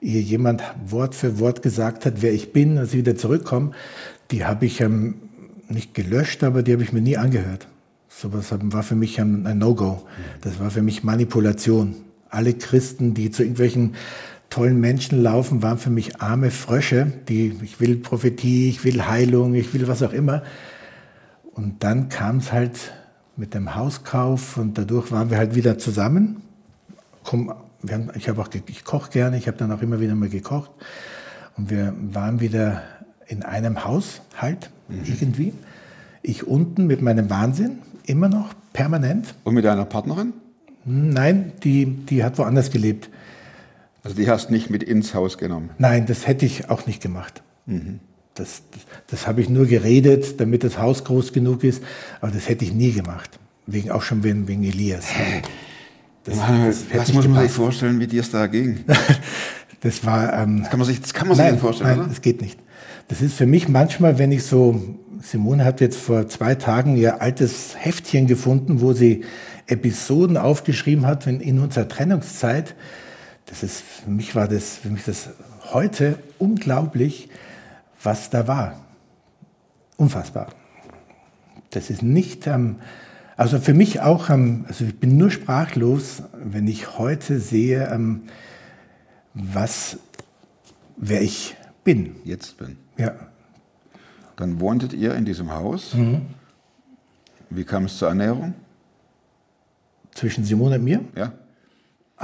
ihr 0.00 0.22
jemand 0.22 0.62
Wort 0.86 1.14
für 1.14 1.38
Wort 1.38 1.60
gesagt 1.60 2.06
hat, 2.06 2.22
wer 2.22 2.32
ich 2.32 2.54
bin, 2.54 2.78
als 2.78 2.92
ich 2.92 3.00
wieder 3.00 3.16
zurückkomme. 3.16 3.72
Die 4.30 4.46
habe 4.46 4.64
ich 4.64 4.80
ähm, 4.80 5.16
nicht 5.70 5.94
gelöscht, 5.94 6.42
aber 6.44 6.62
die 6.62 6.72
habe 6.72 6.82
ich 6.82 6.92
mir 6.92 7.00
nie 7.00 7.16
angehört. 7.16 7.66
Sowas 8.08 8.52
war 8.52 8.82
für 8.82 8.96
mich 8.96 9.20
ein, 9.20 9.46
ein 9.46 9.58
No-Go. 9.58 10.06
Das 10.42 10.58
war 10.60 10.70
für 10.70 10.82
mich 10.82 11.04
Manipulation. 11.04 11.94
Alle 12.28 12.54
Christen, 12.54 13.14
die 13.14 13.30
zu 13.30 13.42
irgendwelchen 13.42 13.94
tollen 14.50 14.80
Menschen 14.80 15.22
laufen, 15.22 15.62
waren 15.62 15.78
für 15.78 15.90
mich 15.90 16.20
arme 16.20 16.50
Frösche, 16.50 17.12
die, 17.28 17.56
ich 17.62 17.80
will 17.80 17.96
Prophetie, 17.96 18.68
ich 18.68 18.84
will 18.84 19.06
Heilung, 19.06 19.54
ich 19.54 19.72
will 19.72 19.86
was 19.88 20.02
auch 20.02 20.12
immer. 20.12 20.42
Und 21.52 21.82
dann 21.84 22.08
kam 22.08 22.38
es 22.38 22.52
halt 22.52 22.92
mit 23.36 23.54
dem 23.54 23.74
Hauskauf 23.74 24.56
und 24.56 24.76
dadurch 24.76 25.12
waren 25.12 25.30
wir 25.30 25.38
halt 25.38 25.54
wieder 25.54 25.78
zusammen. 25.78 26.42
Komm, 27.24 27.54
haben, 27.88 28.10
ich 28.16 28.30
auch, 28.30 28.48
ich 28.66 28.84
koche 28.84 29.10
gerne, 29.10 29.38
ich 29.38 29.46
habe 29.46 29.56
dann 29.56 29.72
auch 29.72 29.82
immer 29.82 30.00
wieder 30.00 30.14
mal 30.14 30.28
gekocht. 30.28 30.70
Und 31.56 31.70
wir 31.70 31.94
waren 32.12 32.40
wieder 32.40 32.82
in 33.30 33.44
einem 33.44 33.84
Haus 33.84 34.22
halt, 34.36 34.70
irgendwie. 34.88 35.52
Ich 36.22 36.46
unten 36.46 36.86
mit 36.88 37.00
meinem 37.00 37.30
Wahnsinn, 37.30 37.78
immer 38.04 38.28
noch, 38.28 38.52
permanent. 38.72 39.34
Und 39.44 39.54
mit 39.54 39.64
deiner 39.64 39.84
Partnerin? 39.84 40.32
Nein, 40.84 41.52
die, 41.62 41.86
die 41.86 42.24
hat 42.24 42.38
woanders 42.38 42.72
gelebt. 42.72 43.08
Also 44.02 44.16
die 44.16 44.28
hast 44.28 44.50
nicht 44.50 44.68
mit 44.68 44.82
ins 44.82 45.14
Haus 45.14 45.38
genommen. 45.38 45.70
Nein, 45.78 46.06
das 46.06 46.26
hätte 46.26 46.44
ich 46.44 46.70
auch 46.70 46.86
nicht 46.86 47.00
gemacht. 47.00 47.42
Das, 48.34 48.62
das, 48.72 48.80
das 49.06 49.26
habe 49.28 49.40
ich 49.42 49.48
nur 49.48 49.66
geredet, 49.66 50.40
damit 50.40 50.64
das 50.64 50.78
Haus 50.78 51.04
groß 51.04 51.32
genug 51.32 51.62
ist, 51.62 51.82
aber 52.20 52.32
das 52.32 52.48
hätte 52.48 52.64
ich 52.64 52.72
nie 52.72 52.90
gemacht. 52.90 53.38
Wegen, 53.66 53.92
auch 53.92 54.02
schon 54.02 54.24
wegen, 54.24 54.48
wegen 54.48 54.64
Elias. 54.64 55.06
Das, 56.24 56.36
das 56.36 56.84
was 56.92 57.12
muss 57.12 57.28
man 57.28 57.42
sich 57.44 57.52
vorstellen, 57.52 58.00
wie 58.00 58.08
dir 58.08 58.22
es 58.22 58.30
da 58.30 58.46
ging? 58.46 58.80
Das 59.82 60.04
war. 60.04 60.34
Ähm, 60.34 60.60
Das 60.60 60.68
kann 60.68 60.78
man 60.78 60.86
sich, 60.86 61.00
das 61.00 61.14
kann 61.14 61.26
man 61.26 61.36
sich 61.36 61.44
nein, 61.44 61.54
nicht 61.54 61.62
vorstellen, 61.62 61.88
nein, 61.88 62.00
oder? 62.00 62.08
das 62.08 62.20
geht 62.20 62.42
nicht. 62.42 62.58
Das 63.10 63.22
ist 63.22 63.34
für 63.34 63.46
mich 63.46 63.68
manchmal, 63.68 64.20
wenn 64.20 64.30
ich 64.30 64.44
so, 64.44 64.80
Simone 65.20 65.64
hat 65.64 65.80
jetzt 65.80 65.98
vor 65.98 66.28
zwei 66.28 66.54
Tagen 66.54 66.96
ihr 66.96 67.20
altes 67.20 67.74
Heftchen 67.76 68.28
gefunden, 68.28 68.80
wo 68.80 68.92
sie 68.92 69.24
Episoden 69.66 70.36
aufgeschrieben 70.36 71.04
hat 71.06 71.26
wenn 71.26 71.40
in 71.40 71.58
unserer 71.58 71.88
Trennungszeit. 71.88 72.76
Das 73.46 73.64
ist, 73.64 73.82
für 73.82 74.10
mich 74.10 74.36
war 74.36 74.46
das, 74.46 74.76
für 74.76 74.90
mich 74.90 75.04
das 75.04 75.30
heute 75.72 76.20
unglaublich, 76.38 77.28
was 78.00 78.30
da 78.30 78.46
war. 78.46 78.78
Unfassbar. 79.96 80.46
Das 81.70 81.90
ist 81.90 82.04
nicht, 82.04 82.46
ähm, 82.46 82.76
also 83.36 83.58
für 83.58 83.74
mich 83.74 84.02
auch, 84.02 84.30
ähm, 84.30 84.66
also 84.68 84.84
ich 84.84 85.00
bin 85.00 85.16
nur 85.16 85.32
sprachlos, 85.32 86.22
wenn 86.32 86.68
ich 86.68 86.96
heute 86.96 87.40
sehe, 87.40 88.20
was, 89.34 89.98
wer 90.96 91.22
ich 91.22 91.56
bin. 91.82 92.14
Jetzt 92.24 92.56
bin. 92.56 92.76
Ja. 93.00 93.12
Dann 94.36 94.60
wohntet 94.60 94.92
ihr 94.92 95.14
in 95.14 95.24
diesem 95.24 95.52
Haus. 95.52 95.94
Mhm. 95.94 96.22
Wie 97.50 97.64
kam 97.64 97.84
es 97.86 97.98
zur 97.98 98.08
Ernährung? 98.08 98.54
Zwischen 100.12 100.44
Simone 100.44 100.76
und 100.76 100.84
mir, 100.84 101.00
Ja. 101.16 101.32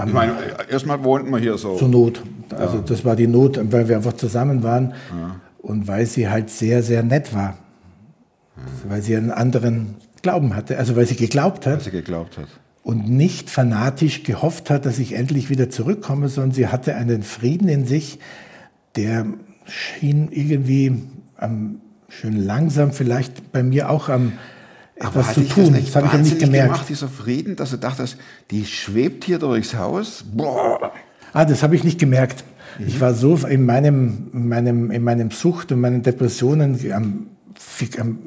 Ich 0.07 0.13
meine, 0.13 0.35
erstmal 0.71 1.03
wohnten 1.05 1.31
wir 1.31 1.39
hier 1.39 1.57
so. 1.57 1.77
zur 1.79 1.89
Not. 1.89 2.23
Also 2.55 2.81
das 2.83 3.03
war 3.07 3.17
die 3.17 3.27
Not, 3.27 3.59
weil 3.73 3.89
wir 3.89 3.97
einfach 3.97 4.13
zusammen 4.13 4.63
waren 4.63 4.93
und 5.59 5.89
weil 5.89 6.05
sie 6.05 6.29
halt 6.29 6.51
sehr, 6.51 6.83
sehr 6.83 7.03
nett 7.03 7.35
war. 7.35 7.57
Weil 8.87 9.01
sie 9.01 9.17
einen 9.17 9.31
anderen 9.31 9.95
Glauben 10.21 10.55
hatte, 10.55 10.77
also 10.77 10.97
weil 10.97 11.07
sie 11.07 11.17
geglaubt 11.17 11.65
hat. 11.67 11.79
was 11.79 11.85
sie 11.85 11.91
geglaubt 11.93 12.37
hat. 12.37 12.47
und 12.83 13.09
nicht 13.09 13.49
fanatisch 13.49 14.23
gehofft 14.23 14.69
hat, 14.69 14.85
dass 14.85 14.99
ich 14.99 15.15
endlich 15.15 15.49
wieder 15.49 15.71
zurückkomme, 15.71 16.29
sondern 16.29 16.53
sie 16.53 16.69
hatte 16.69 16.95
einen 16.95 17.23
Frieden 17.23 17.69
in 17.69 17.87
sich, 17.87 18.19
der 18.97 19.25
schien 19.67 20.29
irgendwie 20.31 21.03
ähm, 21.41 21.81
schön 22.09 22.37
langsam 22.37 22.93
vielleicht 22.93 23.53
bei 23.53 23.63
mir 23.63 23.91
auch 23.91 24.09
am 24.09 24.33
etwas 24.95 25.29
hat 25.29 25.35
zu 25.35 25.49
tun. 25.49 25.75
Das, 25.75 25.85
Das, 25.85 25.97
habe 25.97 26.07
ich 26.07 26.13
ja 26.13 26.19
nicht 26.19 26.39
gemerkt. 26.39 26.73
gemacht, 26.73 26.89
dieser 26.89 27.09
Frieden, 27.09 27.57
dass 27.57 27.71
du 27.71 27.77
dachtest, 27.77 28.17
die 28.51 28.65
schwebt 28.65 29.25
hier 29.25 29.39
durchs 29.39 29.75
Haus. 29.77 30.25
Boah. 30.33 30.93
Ah, 31.33 31.45
das 31.45 31.63
habe 31.63 31.77
ich 31.77 31.85
nicht 31.85 31.99
gemerkt. 31.99 32.45
Ich 32.79 33.01
war 33.01 33.15
so 33.15 33.37
in 33.37 33.65
meinem, 33.65 34.31
in 34.33 34.49
meinem, 34.49 34.91
in 34.91 35.03
meinem 35.03 35.31
Sucht 35.31 35.73
und 35.73 35.81
meinen 35.81 36.03
Depressionen 36.03 36.79
am, 36.93 37.27
am, 37.99 38.19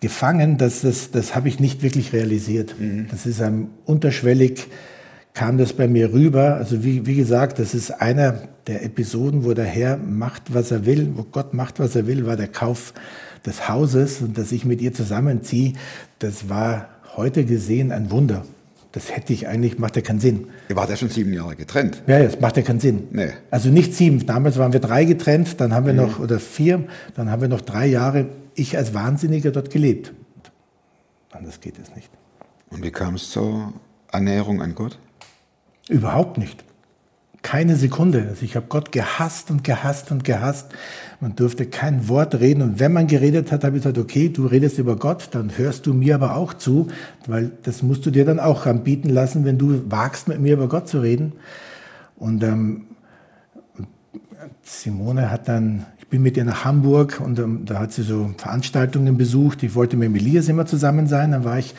gefangen, 0.00 0.58
dass 0.58 0.82
das, 0.82 1.10
das 1.10 1.34
habe 1.34 1.48
ich 1.48 1.60
nicht 1.60 1.82
wirklich 1.82 2.12
realisiert. 2.12 2.74
Das 3.10 3.26
ist 3.26 3.40
einem 3.40 3.68
unterschwellig 3.84 4.68
kam 5.32 5.58
das 5.58 5.72
bei 5.72 5.88
mir 5.88 6.12
rüber. 6.12 6.54
Also 6.54 6.84
wie, 6.84 7.06
wie 7.06 7.16
gesagt, 7.16 7.58
das 7.58 7.74
ist 7.74 7.90
einer 7.90 8.48
der 8.66 8.84
Episoden, 8.84 9.44
wo 9.44 9.52
der 9.52 9.64
Herr 9.64 9.96
macht, 9.96 10.54
was 10.54 10.70
er 10.70 10.86
will, 10.86 11.12
wo 11.16 11.24
Gott 11.24 11.54
macht, 11.54 11.78
was 11.78 11.96
er 11.96 12.06
will, 12.06 12.26
war 12.26 12.36
der 12.36 12.48
Kauf 12.48 12.94
des 13.44 13.68
Hauses 13.68 14.20
und 14.20 14.38
dass 14.38 14.52
ich 14.52 14.64
mit 14.64 14.80
ihr 14.80 14.94
zusammenziehe, 14.94 15.74
das 16.18 16.48
war 16.48 16.88
heute 17.16 17.44
gesehen 17.44 17.92
ein 17.92 18.10
Wunder. 18.10 18.44
Das 18.92 19.14
hätte 19.14 19.32
ich 19.32 19.48
eigentlich, 19.48 19.78
macht 19.78 19.96
ja 19.96 20.02
keinen 20.02 20.20
Sinn. 20.20 20.46
Ihr 20.68 20.76
wart 20.76 20.88
ja 20.88 20.96
schon 20.96 21.08
sieben 21.08 21.32
Jahre 21.32 21.56
getrennt. 21.56 22.02
Ja, 22.06 22.22
das 22.22 22.40
macht 22.40 22.56
ja 22.56 22.62
keinen 22.62 22.78
Sinn. 22.78 23.08
Nee. 23.10 23.30
Also 23.50 23.68
nicht 23.68 23.92
sieben. 23.92 24.24
Damals 24.24 24.56
waren 24.56 24.72
wir 24.72 24.80
drei 24.80 25.04
getrennt, 25.04 25.60
dann 25.60 25.74
haben 25.74 25.86
wir 25.86 25.94
noch, 25.94 26.20
oder 26.20 26.38
vier, 26.38 26.84
dann 27.16 27.28
haben 27.28 27.42
wir 27.42 27.48
noch 27.48 27.60
drei 27.60 27.86
Jahre, 27.86 28.26
ich 28.54 28.76
als 28.76 28.94
Wahnsinniger 28.94 29.50
dort 29.50 29.70
gelebt. 29.70 30.12
Anders 31.32 31.60
geht 31.60 31.74
es 31.78 31.94
nicht. 31.96 32.08
Und 32.70 32.84
wie 32.84 32.92
kam 32.92 33.16
es 33.16 33.30
zur 33.30 33.72
Ernährung 34.12 34.62
an 34.62 34.76
Gott? 34.76 34.98
Überhaupt 35.88 36.38
nicht. 36.38 36.64
Keine 37.44 37.76
Sekunde. 37.76 38.26
Also 38.30 38.42
ich 38.42 38.56
habe 38.56 38.64
Gott 38.70 38.90
gehasst 38.90 39.50
und 39.50 39.64
gehasst 39.64 40.10
und 40.10 40.24
gehasst. 40.24 40.68
Man 41.20 41.36
durfte 41.36 41.66
kein 41.66 42.08
Wort 42.08 42.40
reden. 42.40 42.62
Und 42.62 42.80
wenn 42.80 42.90
man 42.90 43.06
geredet 43.06 43.52
hat, 43.52 43.64
habe 43.64 43.76
ich 43.76 43.82
gesagt, 43.82 43.98
okay, 43.98 44.30
du 44.30 44.46
redest 44.46 44.78
über 44.78 44.96
Gott, 44.96 45.28
dann 45.32 45.50
hörst 45.58 45.84
du 45.84 45.92
mir 45.92 46.14
aber 46.14 46.36
auch 46.36 46.54
zu, 46.54 46.88
weil 47.26 47.52
das 47.62 47.82
musst 47.82 48.06
du 48.06 48.10
dir 48.10 48.24
dann 48.24 48.40
auch 48.40 48.64
anbieten 48.64 49.10
lassen, 49.10 49.44
wenn 49.44 49.58
du 49.58 49.82
wagst, 49.90 50.26
mit 50.26 50.40
mir 50.40 50.54
über 50.54 50.68
Gott 50.68 50.88
zu 50.88 51.00
reden. 51.00 51.34
Und 52.16 52.42
ähm, 52.42 52.86
Simone 54.62 55.30
hat 55.30 55.46
dann, 55.46 55.84
ich 55.98 56.08
bin 56.08 56.22
mit 56.22 56.38
ihr 56.38 56.44
nach 56.44 56.64
Hamburg 56.64 57.20
und 57.22 57.38
ähm, 57.38 57.66
da 57.66 57.78
hat 57.80 57.92
sie 57.92 58.04
so 58.04 58.30
Veranstaltungen 58.38 59.18
besucht. 59.18 59.62
Ich 59.62 59.74
wollte 59.74 59.98
mit 59.98 60.16
Elias 60.16 60.48
immer 60.48 60.64
zusammen 60.64 61.08
sein. 61.08 61.32
Dann 61.32 61.44
war 61.44 61.58
ich, 61.58 61.74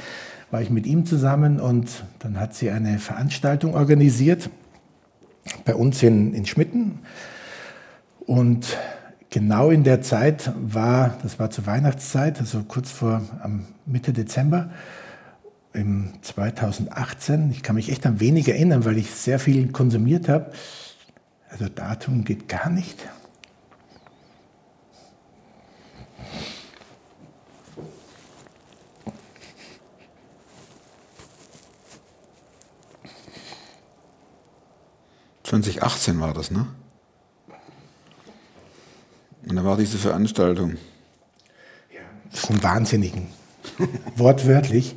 war 0.51 0.61
ich 0.61 0.69
mit 0.69 0.85
ihm 0.85 1.07
zusammen 1.07 1.59
und 1.59 2.03
dann 2.19 2.39
hat 2.39 2.53
sie 2.53 2.69
eine 2.69 2.99
Veranstaltung 2.99 3.73
organisiert 3.73 4.51
bei 5.65 5.75
uns 5.75 6.01
in, 6.03 6.33
in 6.33 6.45
Schmitten. 6.45 6.99
Und 8.25 8.77
genau 9.29 9.69
in 9.69 9.83
der 9.83 10.01
Zeit 10.01 10.51
war, 10.55 11.17
das 11.23 11.39
war 11.39 11.49
zur 11.49 11.65
Weihnachtszeit, 11.65 12.39
also 12.39 12.63
kurz 12.63 12.91
vor 12.91 13.21
Mitte 13.85 14.13
Dezember, 14.13 14.69
im 15.73 16.13
2018, 16.21 17.51
ich 17.51 17.61
kann 17.61 17.75
mich 17.75 17.91
echt 17.91 18.05
an 18.05 18.21
wenig 18.21 18.47
erinnern, 18.47 18.85
weil 18.85 18.97
ich 18.97 19.11
sehr 19.11 19.39
viel 19.39 19.73
konsumiert 19.73 20.29
habe. 20.29 20.51
Also 21.49 21.67
Datum 21.67 22.23
geht 22.23 22.47
gar 22.47 22.69
nicht. 22.69 22.97
2018 35.63 36.19
war 36.19 36.33
das, 36.33 36.51
ne? 36.51 36.67
Und 39.47 39.55
da 39.55 39.63
war 39.63 39.77
diese 39.77 39.97
Veranstaltung. 39.97 40.77
Vom 42.31 42.61
Wahnsinnigen. 42.63 43.27
Wortwörtlich. 44.17 44.95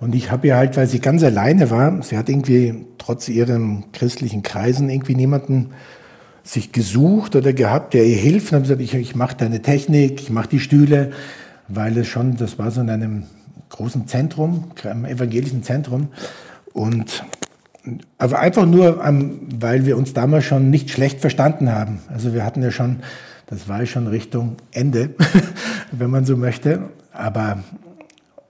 Und 0.00 0.14
ich 0.14 0.30
habe 0.30 0.48
ihr 0.48 0.56
halt, 0.56 0.76
weil 0.76 0.86
sie 0.86 1.00
ganz 1.00 1.22
alleine 1.22 1.70
war, 1.70 2.02
sie 2.02 2.18
hat 2.18 2.28
irgendwie 2.28 2.84
trotz 2.98 3.28
ihren 3.28 3.90
christlichen 3.92 4.42
Kreisen 4.42 4.90
irgendwie 4.90 5.14
niemanden 5.14 5.70
sich 6.42 6.72
gesucht 6.72 7.36
oder 7.36 7.52
gehabt, 7.52 7.94
der 7.94 8.04
ihr 8.04 8.16
hilft. 8.16 8.48
Und 8.48 8.56
habe 8.56 8.62
gesagt, 8.62 8.80
ich, 8.82 8.94
ich 8.94 9.14
mache 9.14 9.36
deine 9.36 9.62
Technik, 9.62 10.20
ich 10.20 10.30
mache 10.30 10.48
die 10.48 10.60
Stühle, 10.60 11.12
weil 11.68 11.96
es 11.96 12.08
schon, 12.08 12.36
das 12.36 12.58
war 12.58 12.70
so 12.70 12.80
in 12.80 12.90
einem 12.90 13.24
großen 13.70 14.06
Zentrum, 14.06 14.72
einem 14.82 15.06
evangelischen 15.06 15.62
Zentrum. 15.62 16.08
Und 16.72 17.24
aber 18.18 18.38
einfach 18.38 18.66
nur, 18.66 19.04
ähm, 19.04 19.40
weil 19.58 19.86
wir 19.86 19.96
uns 19.96 20.14
damals 20.14 20.44
schon 20.44 20.70
nicht 20.70 20.90
schlecht 20.90 21.20
verstanden 21.20 21.70
haben. 21.70 22.00
Also 22.12 22.32
wir 22.32 22.44
hatten 22.44 22.62
ja 22.62 22.70
schon, 22.70 23.00
das 23.46 23.68
war 23.68 23.84
schon 23.86 24.06
Richtung 24.06 24.56
Ende, 24.72 25.10
wenn 25.92 26.10
man 26.10 26.24
so 26.24 26.36
möchte. 26.36 26.88
Aber 27.12 27.62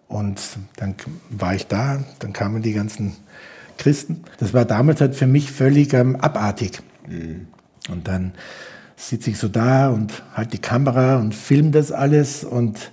Und 0.08 0.40
dann 0.76 0.94
war 1.30 1.54
ich 1.54 1.66
da, 1.66 2.04
dann 2.20 2.32
kamen 2.32 2.62
die 2.62 2.72
ganzen 2.72 3.16
Christen. 3.76 4.22
Das 4.38 4.54
war 4.54 4.64
damals 4.64 5.00
halt 5.00 5.16
für 5.16 5.26
mich 5.26 5.50
völlig 5.50 5.92
ähm, 5.92 6.16
abartig. 6.16 6.80
Und 7.90 8.08
dann 8.08 8.32
sitze 8.96 9.30
ich 9.30 9.38
so 9.38 9.48
da 9.48 9.88
und 9.88 10.22
halt 10.34 10.52
die 10.52 10.58
Kamera 10.58 11.16
und 11.16 11.34
film 11.34 11.72
das 11.72 11.90
alles 11.90 12.44
und, 12.44 12.92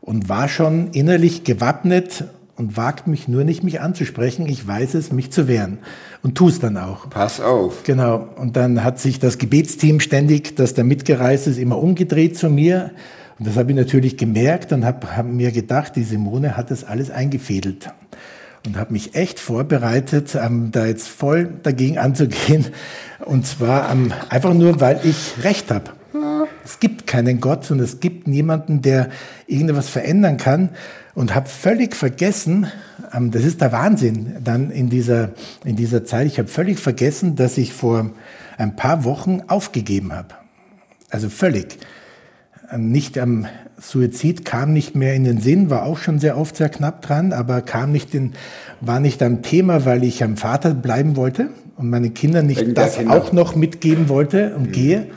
und 0.00 0.28
war 0.28 0.48
schon 0.48 0.92
innerlich 0.92 1.42
gewappnet 1.44 2.24
und 2.56 2.76
wagt 2.76 3.06
mich 3.06 3.28
nur 3.28 3.44
nicht, 3.44 3.64
mich 3.64 3.80
anzusprechen. 3.80 4.46
Ich 4.48 4.66
weiß 4.66 4.94
es, 4.94 5.12
mich 5.12 5.32
zu 5.32 5.48
wehren 5.48 5.78
und 6.22 6.36
tu 6.36 6.48
es 6.48 6.60
dann 6.60 6.76
auch. 6.76 7.10
Pass 7.10 7.40
auf. 7.40 7.82
Genau. 7.84 8.28
Und 8.36 8.56
dann 8.56 8.84
hat 8.84 8.98
sich 8.98 9.18
das 9.18 9.38
Gebetsteam 9.38 10.00
ständig, 10.00 10.56
das 10.56 10.74
da 10.74 10.84
mitgereist 10.84 11.46
ist, 11.46 11.58
immer 11.58 11.78
umgedreht 11.78 12.38
zu 12.38 12.48
mir. 12.48 12.92
Und 13.38 13.48
das 13.48 13.56
habe 13.56 13.72
ich 13.72 13.76
natürlich 13.76 14.16
gemerkt 14.16 14.72
und 14.72 14.84
habe 14.84 15.16
hab 15.16 15.26
mir 15.26 15.50
gedacht, 15.50 15.96
die 15.96 16.04
Simone 16.04 16.56
hat 16.56 16.70
das 16.70 16.84
alles 16.84 17.10
eingefädelt. 17.10 17.90
Und 18.66 18.78
habe 18.78 18.92
mich 18.92 19.14
echt 19.14 19.40
vorbereitet, 19.40 20.34
ähm, 20.40 20.70
da 20.72 20.86
jetzt 20.86 21.08
voll 21.08 21.52
dagegen 21.62 21.98
anzugehen. 21.98 22.66
Und 23.24 23.46
zwar 23.46 23.90
ähm, 23.90 24.12
einfach 24.30 24.54
nur, 24.54 24.80
weil 24.80 25.00
ich 25.04 25.44
Recht 25.44 25.70
habe. 25.70 25.90
Es 26.64 26.80
gibt 26.80 27.06
keinen 27.06 27.40
Gott 27.40 27.70
und 27.70 27.80
es 27.80 28.00
gibt 28.00 28.28
niemanden, 28.28 28.82
der 28.82 29.10
irgendwas 29.46 29.88
verändern 29.88 30.36
kann. 30.36 30.70
Und 31.14 31.34
habe 31.34 31.48
völlig 31.48 31.94
vergessen, 31.94 32.66
ähm, 33.12 33.30
das 33.30 33.44
ist 33.44 33.60
der 33.60 33.70
Wahnsinn 33.72 34.36
dann 34.42 34.70
in 34.70 34.88
dieser, 34.90 35.30
in 35.64 35.76
dieser 35.76 36.04
Zeit, 36.04 36.26
ich 36.26 36.38
habe 36.38 36.48
völlig 36.48 36.78
vergessen, 36.80 37.36
dass 37.36 37.56
ich 37.56 37.72
vor 37.72 38.10
ein 38.58 38.74
paar 38.76 39.04
Wochen 39.04 39.42
aufgegeben 39.46 40.12
habe. 40.12 40.34
Also 41.10 41.28
völlig. 41.28 41.78
Ähm, 42.72 42.90
Nicht 42.90 43.16
am 43.18 43.46
Suizid 43.80 44.44
kam 44.44 44.72
nicht 44.72 44.94
mehr 44.96 45.14
in 45.14 45.24
den 45.24 45.40
Sinn, 45.40 45.70
war 45.70 45.84
auch 45.84 45.98
schon 45.98 46.18
sehr 46.18 46.36
oft 46.38 46.56
sehr 46.56 46.68
knapp 46.68 47.02
dran, 47.02 47.32
aber 47.32 47.60
kam 47.60 47.92
nicht 47.92 48.14
in, 48.14 48.32
war 48.80 48.98
nicht 48.98 49.22
am 49.22 49.42
Thema, 49.42 49.84
weil 49.84 50.02
ich 50.04 50.22
am 50.24 50.36
Vater 50.36 50.74
bleiben 50.74 51.16
wollte 51.16 51.50
und 51.76 51.90
meine 51.90 52.10
Kinder 52.10 52.42
nicht 52.42 52.60
Wegen 52.60 52.74
das 52.74 52.96
Kinder. 52.96 53.14
auch 53.14 53.32
noch 53.32 53.54
mitgeben 53.56 54.08
wollte 54.08 54.54
und 54.56 54.72
gehe. 54.72 55.08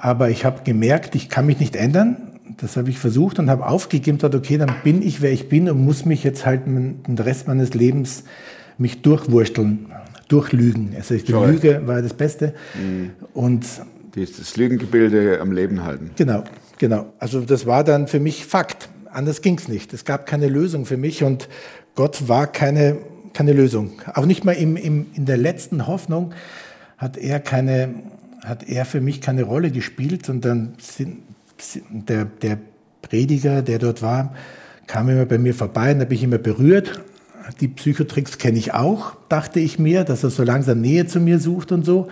Aber 0.00 0.30
ich 0.30 0.44
habe 0.44 0.62
gemerkt, 0.64 1.14
ich 1.14 1.28
kann 1.28 1.46
mich 1.46 1.58
nicht 1.58 1.76
ändern. 1.76 2.38
Das 2.60 2.76
habe 2.76 2.88
ich 2.88 2.98
versucht 2.98 3.38
und 3.38 3.50
habe 3.50 3.66
aufgegeben, 3.66 4.18
gesagt, 4.18 4.34
okay, 4.34 4.56
dann 4.58 4.72
bin 4.82 5.02
ich, 5.02 5.20
wer 5.20 5.32
ich 5.32 5.48
bin 5.48 5.68
und 5.68 5.84
muss 5.84 6.04
mich 6.04 6.24
jetzt 6.24 6.46
halt 6.46 6.66
den 6.66 7.02
Rest 7.18 7.46
meines 7.46 7.74
Lebens 7.74 8.24
mich 8.78 9.02
durchwursteln, 9.02 9.92
durchlügen. 10.28 10.94
Also 10.96 11.16
die 11.16 11.32
Korrekt. 11.32 11.62
Lüge 11.62 11.86
war 11.86 12.00
das 12.00 12.14
Beste. 12.14 12.54
Und 13.34 13.66
Die 14.14 14.22
ist 14.22 14.40
das 14.40 14.56
Lügengebilde 14.56 15.40
am 15.40 15.52
Leben 15.52 15.84
halten. 15.84 16.10
Genau, 16.16 16.44
genau. 16.78 17.06
Also 17.18 17.40
das 17.40 17.66
war 17.66 17.84
dann 17.84 18.06
für 18.08 18.20
mich 18.20 18.46
Fakt. 18.46 18.88
Anders 19.10 19.42
ging's 19.42 19.68
nicht. 19.68 19.92
Es 19.92 20.04
gab 20.04 20.26
keine 20.26 20.48
Lösung 20.48 20.84
für 20.84 20.96
mich 20.96 21.24
und 21.24 21.48
Gott 21.94 22.28
war 22.28 22.46
keine, 22.46 22.98
keine 23.34 23.52
Lösung. 23.52 24.00
Auch 24.14 24.26
nicht 24.26 24.44
mal 24.44 24.52
im, 24.52 24.76
im, 24.76 25.06
in 25.14 25.26
der 25.26 25.36
letzten 25.36 25.86
Hoffnung 25.86 26.32
hat 26.96 27.16
er 27.16 27.40
keine, 27.40 27.90
hat 28.44 28.68
er 28.68 28.84
für 28.84 29.00
mich 29.00 29.20
keine 29.20 29.42
Rolle 29.42 29.70
gespielt 29.70 30.28
und 30.28 30.44
dann 30.44 30.74
sind, 30.78 31.18
sind 31.58 32.08
der, 32.08 32.24
der 32.24 32.58
Prediger, 33.02 33.62
der 33.62 33.78
dort 33.78 34.02
war, 34.02 34.34
kam 34.86 35.08
immer 35.08 35.26
bei 35.26 35.38
mir 35.38 35.54
vorbei 35.54 35.94
und 35.94 36.00
habe 36.00 36.14
ich 36.14 36.22
immer 36.22 36.38
berührt. 36.38 37.00
Die 37.60 37.68
Psychotricks 37.68 38.38
kenne 38.38 38.58
ich 38.58 38.74
auch, 38.74 39.16
dachte 39.28 39.60
ich 39.60 39.78
mir, 39.78 40.04
dass 40.04 40.24
er 40.24 40.30
so 40.30 40.42
langsam 40.42 40.80
Nähe 40.80 41.06
zu 41.06 41.20
mir 41.20 41.38
sucht 41.38 41.72
und 41.72 41.84
so 41.84 42.08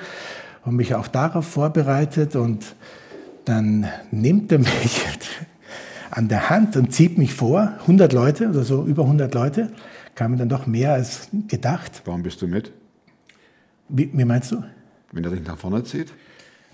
und 0.64 0.76
mich 0.76 0.94
auch 0.94 1.08
darauf 1.08 1.46
vorbereitet 1.46 2.36
und 2.36 2.74
dann 3.44 3.86
nimmt 4.10 4.50
er 4.52 4.58
mich 4.58 5.06
an 6.10 6.28
der 6.28 6.50
Hand 6.50 6.76
und 6.76 6.92
zieht 6.92 7.18
mich 7.18 7.34
vor, 7.34 7.74
100 7.82 8.12
Leute 8.12 8.48
oder 8.48 8.64
so, 8.64 8.84
über 8.84 9.02
100 9.02 9.32
Leute, 9.34 9.70
kamen 10.14 10.38
dann 10.38 10.48
doch 10.48 10.66
mehr 10.66 10.94
als 10.94 11.28
gedacht. 11.48 12.02
Warum 12.04 12.22
bist 12.22 12.40
du 12.42 12.48
mit? 12.48 12.72
Wie, 13.88 14.10
wie 14.12 14.24
meinst 14.24 14.50
du? 14.50 14.64
Wenn 15.12 15.24
er 15.24 15.30
dich 15.30 15.46
nach 15.46 15.58
vorne 15.58 15.84
zieht? 15.84 16.12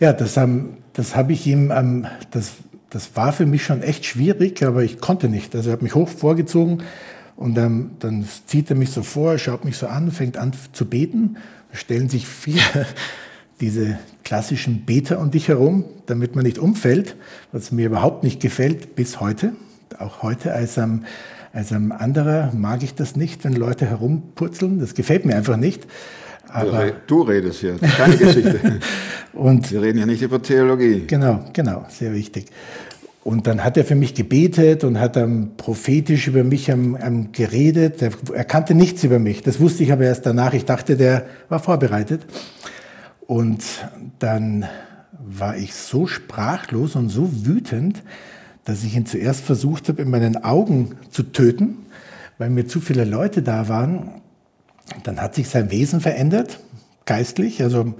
Ja, 0.00 0.12
das, 0.12 0.36
ähm, 0.36 0.78
das 0.94 1.14
habe 1.14 1.32
ich 1.32 1.46
ihm, 1.46 1.70
ähm, 1.70 2.06
das, 2.30 2.54
das 2.90 3.14
war 3.16 3.32
für 3.32 3.46
mich 3.46 3.64
schon 3.64 3.82
echt 3.82 4.04
schwierig, 4.04 4.64
aber 4.64 4.82
ich 4.82 5.00
konnte 5.00 5.28
nicht. 5.28 5.54
Also 5.54 5.70
er 5.70 5.74
hat 5.74 5.82
mich 5.82 5.94
hoch 5.94 6.08
vorgezogen 6.08 6.82
und 7.36 7.56
ähm, 7.58 7.92
dann 8.00 8.26
zieht 8.46 8.70
er 8.70 8.76
mich 8.76 8.90
so 8.90 9.02
vor, 9.02 9.38
schaut 9.38 9.64
mich 9.64 9.76
so 9.76 9.86
an, 9.86 10.10
fängt 10.10 10.36
an 10.36 10.52
zu 10.72 10.86
beten. 10.86 11.36
Da 11.70 11.78
stellen 11.78 12.08
sich 12.08 12.26
viele 12.26 12.60
diese 13.60 13.98
klassischen 14.24 14.84
Beter 14.84 15.20
um 15.20 15.30
dich 15.30 15.48
herum, 15.48 15.84
damit 16.06 16.34
man 16.34 16.44
nicht 16.44 16.58
umfällt, 16.58 17.16
was 17.52 17.72
mir 17.72 17.86
überhaupt 17.86 18.24
nicht 18.24 18.40
gefällt 18.40 18.96
bis 18.96 19.20
heute. 19.20 19.52
Auch 19.98 20.22
heute 20.22 20.52
als 20.52 20.78
ein, 20.78 21.04
als 21.52 21.72
ein 21.72 21.92
anderer 21.92 22.52
mag 22.54 22.82
ich 22.82 22.94
das 22.94 23.14
nicht, 23.14 23.44
wenn 23.44 23.52
Leute 23.52 23.86
herumpurzeln. 23.86 24.78
Das 24.78 24.94
gefällt 24.94 25.26
mir 25.26 25.36
einfach 25.36 25.56
nicht. 25.56 25.86
Du, 26.52 26.68
Aber, 26.68 26.92
du 27.06 27.22
redest 27.22 27.62
ist 27.62 27.80
keine 27.80 28.16
Geschichte. 28.16 28.80
und 29.32 29.70
Wir 29.70 29.82
reden 29.82 29.98
ja 29.98 30.06
nicht 30.06 30.22
über 30.22 30.42
Theologie. 30.42 31.04
Genau, 31.06 31.44
genau, 31.52 31.86
sehr 31.88 32.12
wichtig. 32.12 32.46
Und 33.24 33.46
dann 33.46 33.62
hat 33.62 33.76
er 33.76 33.84
für 33.84 33.94
mich 33.94 34.14
gebetet 34.14 34.82
und 34.82 34.98
hat 34.98 35.16
ähm, 35.16 35.52
prophetisch 35.56 36.26
über 36.26 36.42
mich 36.42 36.68
ähm, 36.68 36.98
ähm, 37.00 37.32
geredet. 37.32 38.02
Er, 38.02 38.10
er 38.34 38.44
kannte 38.44 38.74
nichts 38.74 39.04
über 39.04 39.18
mich. 39.18 39.42
Das 39.42 39.60
wusste 39.60 39.84
ich 39.84 39.92
aber 39.92 40.04
erst 40.04 40.26
danach. 40.26 40.54
Ich 40.54 40.64
dachte, 40.64 40.96
der 40.96 41.26
war 41.48 41.60
vorbereitet. 41.60 42.26
Und 43.26 43.62
dann 44.18 44.66
war 45.12 45.56
ich 45.56 45.74
so 45.74 46.06
sprachlos 46.06 46.96
und 46.96 47.08
so 47.08 47.46
wütend, 47.46 48.02
dass 48.64 48.82
ich 48.82 48.96
ihn 48.96 49.06
zuerst 49.06 49.44
versucht 49.44 49.88
habe, 49.88 50.02
in 50.02 50.10
meinen 50.10 50.42
Augen 50.42 50.96
zu 51.10 51.22
töten, 51.22 51.78
weil 52.38 52.50
mir 52.50 52.66
zu 52.66 52.80
viele 52.80 53.04
Leute 53.04 53.42
da 53.42 53.68
waren. 53.68 54.21
Dann 55.02 55.20
hat 55.20 55.34
sich 55.34 55.48
sein 55.48 55.70
Wesen 55.70 56.00
verändert, 56.00 56.60
geistlich. 57.04 57.62
Also 57.62 57.94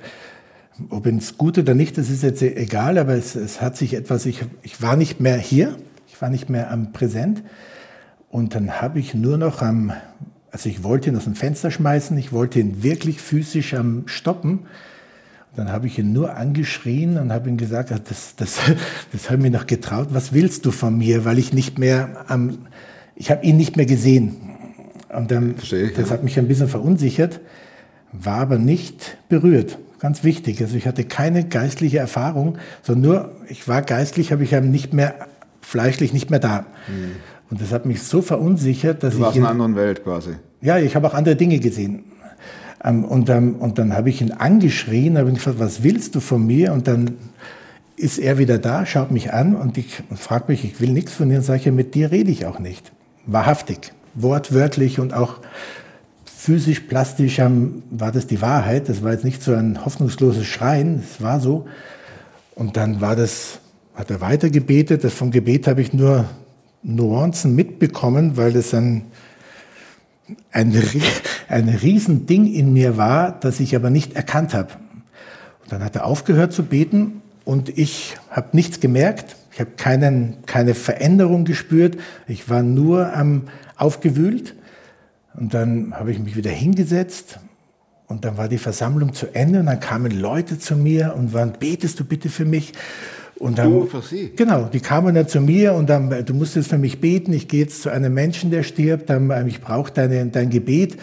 ob 0.88 1.06
es 1.06 1.38
gut 1.38 1.58
oder 1.58 1.74
nicht, 1.74 1.98
das 1.98 2.10
ist 2.10 2.22
jetzt 2.22 2.42
egal, 2.42 2.98
aber 2.98 3.14
es, 3.14 3.34
es 3.34 3.60
hat 3.60 3.76
sich 3.76 3.94
etwas, 3.94 4.26
ich, 4.26 4.44
ich 4.62 4.80
war 4.82 4.96
nicht 4.96 5.20
mehr 5.20 5.36
hier, 5.36 5.76
ich 6.08 6.20
war 6.20 6.30
nicht 6.30 6.48
mehr 6.48 6.70
am 6.70 6.92
Präsent. 6.92 7.42
Und 8.30 8.54
dann 8.54 8.80
habe 8.80 8.98
ich 8.98 9.14
nur 9.14 9.36
noch 9.36 9.60
am, 9.60 9.92
also 10.50 10.68
ich 10.68 10.82
wollte 10.82 11.10
ihn 11.10 11.16
aus 11.16 11.24
dem 11.24 11.34
Fenster 11.34 11.70
schmeißen, 11.70 12.16
ich 12.16 12.32
wollte 12.32 12.60
ihn 12.60 12.82
wirklich 12.82 13.20
physisch 13.20 13.74
am 13.74 14.04
stoppen. 14.06 14.60
Dann 15.54 15.70
habe 15.70 15.86
ich 15.86 15.98
ihn 15.98 16.14
nur 16.14 16.34
angeschrien 16.34 17.18
und 17.18 17.30
habe 17.30 17.50
ihm 17.50 17.58
gesagt, 17.58 17.92
ah, 17.92 18.00
das, 18.02 18.36
das, 18.36 18.58
das 19.12 19.26
habe 19.26 19.36
ich 19.36 19.42
mir 19.42 19.58
noch 19.58 19.66
getraut, 19.66 20.08
was 20.12 20.32
willst 20.32 20.64
du 20.64 20.70
von 20.70 20.96
mir, 20.96 21.24
weil 21.24 21.38
ich 21.38 21.52
nicht 21.52 21.78
mehr 21.78 22.24
am, 22.28 22.66
ich 23.14 23.30
habe 23.30 23.44
ihn 23.44 23.58
nicht 23.58 23.76
mehr 23.76 23.86
gesehen. 23.86 24.51
Und 25.16 25.30
dann, 25.30 25.56
Verstehe 25.56 25.84
ich, 25.86 25.94
das 25.94 26.08
ja. 26.08 26.14
hat 26.14 26.24
mich 26.24 26.38
ein 26.38 26.48
bisschen 26.48 26.68
verunsichert, 26.68 27.40
war 28.12 28.38
aber 28.40 28.58
nicht 28.58 29.16
berührt. 29.28 29.78
Ganz 29.98 30.24
wichtig. 30.24 30.60
Also 30.60 30.76
ich 30.76 30.86
hatte 30.86 31.04
keine 31.04 31.44
geistliche 31.44 31.98
Erfahrung, 31.98 32.58
sondern 32.82 33.10
nur, 33.10 33.32
ich 33.48 33.68
war 33.68 33.82
geistlich, 33.82 34.32
aber 34.32 34.42
ich 34.42 34.52
habe 34.54 34.66
nicht 34.66 34.92
mehr, 34.92 35.14
fleischlich 35.60 36.12
nicht 36.12 36.30
mehr 36.30 36.40
da. 36.40 36.66
Und 37.50 37.60
das 37.60 37.72
hat 37.72 37.86
mich 37.86 38.02
so 38.02 38.20
verunsichert, 38.20 39.02
dass 39.02 39.14
Du 39.14 39.18
ich 39.18 39.24
warst 39.24 39.36
in 39.36 39.42
ihn, 39.42 39.46
einer 39.46 39.52
anderen 39.52 39.76
Welt 39.76 40.02
quasi. 40.02 40.30
ja, 40.60 40.78
ich 40.78 40.96
habe 40.96 41.06
auch 41.06 41.14
andere 41.14 41.36
Dinge 41.36 41.58
gesehen. 41.60 42.04
Ähm, 42.82 43.04
und, 43.04 43.28
ähm, 43.30 43.56
und 43.56 43.78
dann 43.78 43.94
habe 43.94 44.08
ich 44.10 44.20
ihn 44.20 44.32
angeschrien, 44.32 45.18
habe 45.18 45.28
ihn 45.28 45.36
gefragt, 45.36 45.60
was 45.60 45.84
willst 45.84 46.14
du 46.16 46.20
von 46.20 46.44
mir? 46.44 46.72
Und 46.72 46.88
dann 46.88 47.12
ist 47.96 48.18
er 48.18 48.38
wieder 48.38 48.58
da, 48.58 48.84
schaut 48.86 49.12
mich 49.12 49.32
an 49.32 49.54
und 49.54 49.78
ich 49.78 50.02
und 50.10 50.18
fragt 50.18 50.48
mich, 50.48 50.64
ich 50.64 50.80
will 50.80 50.90
nichts 50.90 51.12
von 51.12 51.28
dir. 51.28 51.36
Und 51.36 51.42
sage 51.44 51.60
ich, 51.60 51.66
ja, 51.66 51.72
mit 51.72 51.94
dir 51.94 52.10
rede 52.10 52.30
ich 52.30 52.44
auch 52.46 52.58
nicht. 52.58 52.90
Wahrhaftig, 53.26 53.92
wortwörtlich 54.14 54.98
und 54.98 55.14
auch 55.14 55.40
physisch, 56.24 56.80
plastisch 56.80 57.40
war 57.90 58.10
das 58.10 58.26
die 58.26 58.42
Wahrheit. 58.42 58.88
Das 58.88 59.02
war 59.02 59.12
jetzt 59.12 59.24
nicht 59.24 59.42
so 59.42 59.54
ein 59.54 59.84
hoffnungsloses 59.84 60.44
Schreien, 60.44 61.00
es 61.00 61.22
war 61.22 61.38
so. 61.38 61.66
Und 62.54 62.76
dann 62.76 63.00
war 63.00 63.16
das, 63.16 63.60
hat 63.94 64.10
er 64.10 64.20
weiter 64.20 64.50
gebetet. 64.50 65.04
Das 65.04 65.14
vom 65.14 65.30
Gebet 65.30 65.66
habe 65.66 65.80
ich 65.80 65.92
nur 65.92 66.26
Nuancen 66.82 67.54
mitbekommen, 67.54 68.36
weil 68.36 68.52
das 68.52 68.74
ein, 68.74 69.02
ein, 70.50 70.74
ein 71.48 71.68
Riesending 71.68 72.52
in 72.52 72.72
mir 72.72 72.96
war, 72.96 73.38
das 73.38 73.60
ich 73.60 73.76
aber 73.76 73.90
nicht 73.90 74.14
erkannt 74.14 74.52
habe. 74.52 74.72
Und 75.62 75.72
dann 75.72 75.84
hat 75.84 75.94
er 75.94 76.06
aufgehört 76.06 76.52
zu 76.52 76.64
beten 76.64 77.22
und 77.44 77.78
ich 77.78 78.16
habe 78.30 78.48
nichts 78.52 78.80
gemerkt. 78.80 79.36
Ich 79.52 79.60
habe 79.60 79.70
keine 79.76 80.74
Veränderung 80.74 81.44
gespürt. 81.44 81.98
Ich 82.26 82.48
war 82.48 82.62
nur 82.62 83.14
am 83.14 83.42
aufgewühlt. 83.82 84.54
Und 85.34 85.54
dann 85.54 85.94
habe 85.94 86.12
ich 86.12 86.18
mich 86.18 86.36
wieder 86.36 86.50
hingesetzt 86.50 87.38
und 88.06 88.24
dann 88.24 88.36
war 88.36 88.48
die 88.48 88.58
Versammlung 88.58 89.14
zu 89.14 89.34
Ende 89.34 89.60
und 89.60 89.66
dann 89.66 89.80
kamen 89.80 90.12
Leute 90.12 90.58
zu 90.58 90.76
mir 90.76 91.14
und 91.16 91.32
waren, 91.32 91.54
betest 91.58 91.98
du 91.98 92.04
bitte 92.04 92.28
für 92.28 92.44
mich? 92.44 92.72
Und 93.36 93.58
dann, 93.58 93.72
Du 93.72 93.86
für 93.86 94.02
sie? 94.02 94.32
Genau, 94.36 94.68
die 94.72 94.78
kamen 94.78 95.14
dann 95.14 95.26
zu 95.26 95.40
mir 95.40 95.72
und 95.72 95.90
dann, 95.90 96.24
du 96.24 96.34
musst 96.34 96.54
jetzt 96.54 96.68
für 96.68 96.78
mich 96.78 97.00
beten, 97.00 97.32
ich 97.32 97.48
gehe 97.48 97.60
jetzt 97.60 97.82
zu 97.82 97.90
einem 97.90 98.14
Menschen, 98.14 98.50
der 98.50 98.62
stirbt, 98.62 99.10
dann, 99.10 99.30
ähm, 99.30 99.48
ich 99.48 99.60
brauche 99.60 99.90
deine, 99.92 100.26
dein 100.26 100.50
Gebet. 100.50 100.96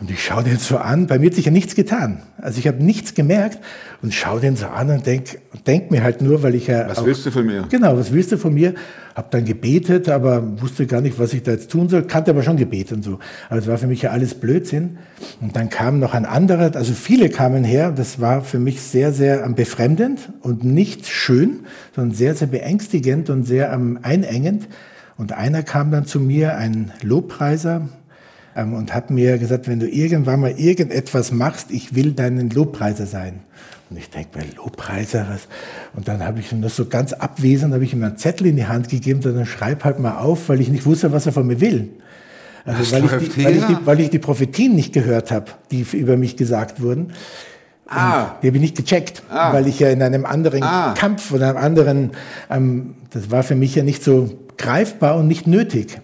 Und 0.00 0.10
ich 0.10 0.22
schaue 0.22 0.44
den 0.44 0.58
so 0.58 0.76
an, 0.76 1.06
bei 1.06 1.18
mir 1.18 1.26
hat 1.26 1.34
sich 1.34 1.46
ja 1.46 1.50
nichts 1.50 1.74
getan. 1.74 2.22
Also 2.36 2.58
ich 2.58 2.66
habe 2.66 2.82
nichts 2.84 3.14
gemerkt 3.14 3.58
und 4.02 4.12
schaue 4.12 4.40
den 4.40 4.56
so 4.56 4.66
an 4.66 4.90
und 4.90 5.06
denk, 5.06 5.38
denk 5.66 5.90
mir 5.90 6.02
halt 6.02 6.20
nur, 6.20 6.42
weil 6.42 6.56
ich 6.56 6.66
ja 6.66 6.88
Was 6.88 6.98
auch, 6.98 7.06
willst 7.06 7.24
du 7.24 7.30
von 7.30 7.46
mir? 7.46 7.64
Genau, 7.70 7.96
was 7.96 8.12
willst 8.12 8.32
du 8.32 8.36
von 8.36 8.52
mir? 8.52 8.74
Habe 9.18 9.28
dann 9.32 9.44
gebetet, 9.44 10.08
aber 10.08 10.60
wusste 10.62 10.86
gar 10.86 11.00
nicht, 11.00 11.18
was 11.18 11.32
ich 11.32 11.42
da 11.42 11.50
jetzt 11.50 11.72
tun 11.72 11.88
soll, 11.88 12.04
kannte 12.04 12.30
aber 12.30 12.44
schon 12.44 12.56
Gebet 12.56 12.92
und 12.92 13.02
so. 13.02 13.18
Aber 13.48 13.58
es 13.58 13.66
war 13.66 13.76
für 13.76 13.88
mich 13.88 14.00
ja 14.00 14.10
alles 14.10 14.34
Blödsinn. 14.34 14.98
Und 15.40 15.56
dann 15.56 15.70
kam 15.70 15.98
noch 15.98 16.14
ein 16.14 16.24
anderer, 16.24 16.76
also 16.76 16.92
viele 16.92 17.28
kamen 17.28 17.64
her, 17.64 17.90
das 17.90 18.20
war 18.20 18.42
für 18.42 18.60
mich 18.60 18.80
sehr, 18.80 19.12
sehr 19.12 19.44
ähm, 19.44 19.56
befremdend 19.56 20.28
und 20.40 20.62
nicht 20.62 21.08
schön, 21.08 21.66
sondern 21.96 22.14
sehr, 22.14 22.36
sehr 22.36 22.46
beängstigend 22.46 23.28
und 23.28 23.42
sehr 23.42 23.72
ähm, 23.72 23.98
einengend. 24.02 24.68
Und 25.16 25.32
einer 25.32 25.64
kam 25.64 25.90
dann 25.90 26.06
zu 26.06 26.20
mir, 26.20 26.56
ein 26.56 26.92
Lobpreiser, 27.02 27.88
ähm, 28.58 28.74
und 28.74 28.92
hat 28.92 29.10
mir 29.10 29.38
gesagt, 29.38 29.68
wenn 29.68 29.78
du 29.78 29.88
irgendwann 29.88 30.40
mal 30.40 30.50
irgendetwas 30.50 31.32
machst, 31.32 31.70
ich 31.70 31.94
will 31.94 32.12
deinen 32.12 32.50
Lobpreiser 32.50 33.06
sein. 33.06 33.40
Und 33.88 33.96
ich 33.96 34.10
denke 34.10 34.36
mir, 34.36 34.44
Lobpreiser, 34.56 35.26
was? 35.30 35.48
Und 35.94 36.08
dann 36.08 36.22
habe 36.22 36.40
ich 36.40 36.52
ihm 36.52 36.60
das 36.60 36.76
so 36.76 36.86
ganz 36.86 37.14
abwesend, 37.14 37.72
habe 37.72 37.84
ich 37.84 37.94
ihm 37.94 38.02
einen 38.02 38.18
Zettel 38.18 38.48
in 38.48 38.56
die 38.56 38.66
Hand 38.66 38.90
gegeben, 38.90 39.20
dann 39.22 39.46
schreib 39.46 39.84
halt 39.84 39.98
mal 39.98 40.18
auf, 40.18 40.48
weil 40.48 40.60
ich 40.60 40.68
nicht 40.68 40.84
wusste, 40.84 41.12
was 41.12 41.24
er 41.24 41.32
von 41.32 41.46
mir 41.46 41.60
will. 41.60 41.88
Also 42.66 42.92
weil 42.92 43.04
ich, 43.04 43.32
die, 43.32 43.44
weil, 43.44 43.56
ich 43.56 43.64
die, 43.64 43.76
weil 43.84 44.00
ich 44.00 44.10
die 44.10 44.18
Prophetien 44.18 44.74
nicht 44.74 44.92
gehört 44.92 45.30
habe, 45.30 45.46
die 45.70 45.86
über 45.92 46.18
mich 46.18 46.36
gesagt 46.36 46.82
wurden. 46.82 47.12
Ah. 47.90 48.36
die 48.42 48.48
habe 48.48 48.58
ich 48.58 48.60
nicht 48.60 48.76
gecheckt, 48.76 49.22
ah. 49.30 49.54
weil 49.54 49.66
ich 49.66 49.78
ja 49.78 49.88
in 49.88 50.02
einem 50.02 50.26
anderen 50.26 50.62
ah. 50.62 50.92
Kampf 50.92 51.32
oder 51.32 51.48
einem 51.48 51.56
anderen, 51.56 52.10
ähm, 52.50 52.96
das 53.08 53.30
war 53.30 53.42
für 53.42 53.54
mich 53.54 53.74
ja 53.74 53.82
nicht 53.82 54.04
so 54.04 54.38
greifbar 54.58 55.16
und 55.16 55.26
nicht 55.26 55.46
nötig. 55.46 55.98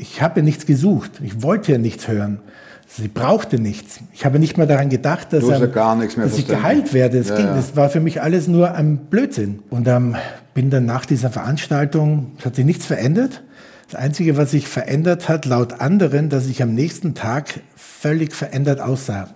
Ich 0.00 0.22
habe 0.22 0.42
nichts 0.42 0.64
gesucht. 0.64 1.20
Ich 1.22 1.42
wollte 1.42 1.72
ja 1.72 1.78
nichts 1.78 2.08
hören. 2.08 2.40
Sie 2.88 3.06
brauchte 3.06 3.60
nichts. 3.60 4.00
Ich 4.14 4.24
habe 4.24 4.38
nicht 4.38 4.56
mal 4.56 4.66
daran 4.66 4.88
gedacht, 4.88 5.32
dass, 5.32 5.44
ähm, 5.44 5.70
dass 6.16 6.38
ich 6.38 6.48
geheilt 6.48 6.94
werde. 6.94 7.18
Das, 7.18 7.28
ja, 7.28 7.36
ging, 7.36 7.46
das 7.46 7.76
war 7.76 7.90
für 7.90 8.00
mich 8.00 8.22
alles 8.22 8.48
nur 8.48 8.72
ein 8.72 8.96
Blödsinn. 8.96 9.60
Und 9.68 9.86
ähm, 9.86 10.16
bin 10.54 10.70
dann 10.70 10.86
nach 10.86 11.04
dieser 11.04 11.30
Veranstaltung, 11.30 12.32
es 12.38 12.46
hat 12.46 12.56
sich 12.56 12.64
nichts 12.64 12.86
verändert. 12.86 13.42
Das 13.90 14.00
Einzige, 14.00 14.36
was 14.38 14.52
sich 14.52 14.68
verändert 14.68 15.28
hat, 15.28 15.44
laut 15.44 15.80
anderen, 15.80 16.30
dass 16.30 16.46
ich 16.46 16.62
am 16.62 16.74
nächsten 16.74 17.14
Tag 17.14 17.60
völlig 17.76 18.34
verändert 18.34 18.80
aussah. 18.80 19.28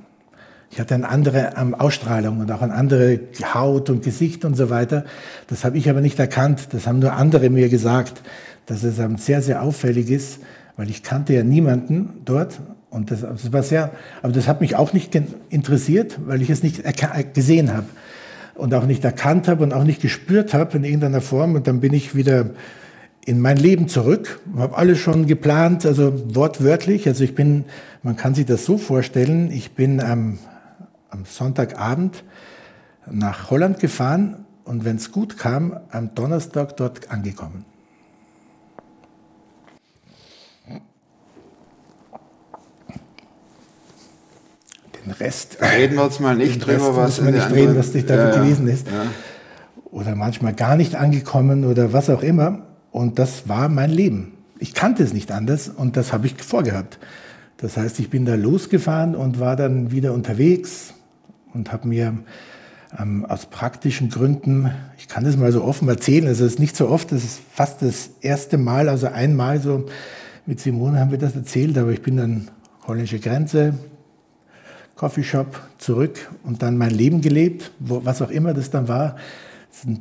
Ich 0.70 0.80
hatte 0.80 0.94
eine 0.94 1.08
andere 1.08 1.52
ähm, 1.56 1.74
Ausstrahlung 1.74 2.40
und 2.40 2.50
auch 2.50 2.62
eine 2.62 2.74
andere 2.74 3.20
Haut 3.52 3.90
und 3.90 4.02
Gesicht 4.02 4.44
und 4.44 4.56
so 4.56 4.70
weiter. 4.70 5.04
Das 5.46 5.64
habe 5.64 5.78
ich 5.78 5.88
aber 5.88 6.00
nicht 6.00 6.18
erkannt. 6.18 6.68
Das 6.72 6.86
haben 6.86 6.98
nur 6.98 7.12
andere 7.12 7.50
mir 7.50 7.68
gesagt, 7.68 8.22
dass 8.66 8.82
es 8.82 8.96
sehr, 9.24 9.42
sehr 9.42 9.62
auffällig 9.62 10.10
ist, 10.10 10.40
weil 10.76 10.90
ich 10.90 11.02
kannte 11.02 11.34
ja 11.34 11.42
niemanden 11.44 12.20
dort 12.24 12.60
und 12.94 13.10
das, 13.10 13.22
das 13.22 13.52
war 13.52 13.62
sehr, 13.64 13.90
aber 14.22 14.32
das 14.32 14.46
hat 14.46 14.60
mich 14.60 14.76
auch 14.76 14.92
nicht 14.92 15.20
interessiert, 15.50 16.18
weil 16.26 16.40
ich 16.42 16.50
es 16.50 16.62
nicht 16.62 16.82
gesehen 17.34 17.74
habe 17.74 17.86
und 18.54 18.72
auch 18.72 18.86
nicht 18.86 19.04
erkannt 19.04 19.48
habe 19.48 19.64
und 19.64 19.72
auch 19.72 19.82
nicht 19.82 20.00
gespürt 20.00 20.54
habe 20.54 20.76
in 20.76 20.84
irgendeiner 20.84 21.20
Form. 21.20 21.56
Und 21.56 21.66
dann 21.66 21.80
bin 21.80 21.92
ich 21.92 22.14
wieder 22.14 22.50
in 23.26 23.40
mein 23.40 23.56
Leben 23.56 23.88
zurück, 23.88 24.40
habe 24.56 24.76
alles 24.76 24.98
schon 24.98 25.26
geplant, 25.26 25.84
also 25.86 26.34
wortwörtlich. 26.36 27.08
Also 27.08 27.24
ich 27.24 27.34
bin, 27.34 27.64
man 28.04 28.16
kann 28.16 28.34
sich 28.34 28.46
das 28.46 28.64
so 28.64 28.78
vorstellen, 28.78 29.50
ich 29.50 29.72
bin 29.72 30.00
am, 30.00 30.38
am 31.10 31.24
Sonntagabend 31.24 32.22
nach 33.10 33.50
Holland 33.50 33.80
gefahren 33.80 34.44
und 34.64 34.84
wenn 34.84 34.96
es 34.96 35.10
gut 35.10 35.36
kam, 35.36 35.78
am 35.90 36.14
Donnerstag 36.14 36.76
dort 36.76 37.10
angekommen. 37.10 37.64
Rest. 45.20 45.58
Reden 45.60 45.96
wir 45.96 46.04
jetzt 46.04 46.20
mal 46.20 46.36
nicht 46.36 46.64
drüber, 46.64 46.96
was 46.96 47.18
in 47.18 47.30
nicht 47.32 47.50
reden, 47.50 47.76
was 47.76 47.92
dich 47.92 48.06
dafür 48.06 48.34
ja, 48.34 48.42
gewesen 48.42 48.68
ist. 48.68 48.86
Ja. 48.86 49.06
Oder 49.90 50.14
manchmal 50.14 50.54
gar 50.54 50.76
nicht 50.76 50.96
angekommen 50.96 51.64
oder 51.64 51.92
was 51.92 52.10
auch 52.10 52.22
immer. 52.22 52.66
Und 52.90 53.18
das 53.18 53.48
war 53.48 53.68
mein 53.68 53.90
Leben. 53.90 54.32
Ich 54.58 54.74
kannte 54.74 55.02
es 55.02 55.12
nicht 55.12 55.32
anders 55.32 55.68
und 55.68 55.96
das 55.96 56.12
habe 56.12 56.26
ich 56.26 56.42
vorgehabt. 56.42 56.98
Das 57.56 57.76
heißt, 57.76 57.98
ich 58.00 58.10
bin 58.10 58.24
da 58.24 58.34
losgefahren 58.34 59.14
und 59.14 59.40
war 59.40 59.56
dann 59.56 59.90
wieder 59.90 60.12
unterwegs 60.12 60.94
und 61.52 61.72
habe 61.72 61.88
mir 61.88 62.18
ähm, 62.98 63.24
aus 63.24 63.46
praktischen 63.46 64.10
Gründen, 64.10 64.70
ich 64.98 65.08
kann 65.08 65.24
das 65.24 65.36
mal 65.36 65.52
so 65.52 65.64
offen 65.64 65.88
erzählen, 65.88 66.26
also 66.26 66.44
es 66.44 66.52
ist 66.52 66.58
nicht 66.58 66.76
so 66.76 66.88
oft, 66.88 67.12
das 67.12 67.24
ist 67.24 67.40
fast 67.52 67.82
das 67.82 68.10
erste 68.20 68.58
Mal, 68.58 68.88
also 68.88 69.06
einmal 69.08 69.60
so 69.60 69.86
mit 70.46 70.60
Simone 70.60 71.00
haben 71.00 71.10
wir 71.10 71.18
das 71.18 71.34
erzählt, 71.34 71.78
aber 71.78 71.90
ich 71.90 72.02
bin 72.02 72.16
dann 72.16 72.48
holländische 72.86 73.18
Grenze, 73.18 73.74
Coffeeshop 74.96 75.60
zurück 75.78 76.30
und 76.44 76.62
dann 76.62 76.78
mein 76.78 76.90
Leben 76.90 77.20
gelebt, 77.20 77.72
wo, 77.78 78.04
was 78.04 78.22
auch 78.22 78.30
immer 78.30 78.54
das 78.54 78.70
dann 78.70 78.88
war. 78.88 79.16
Das, 79.70 79.96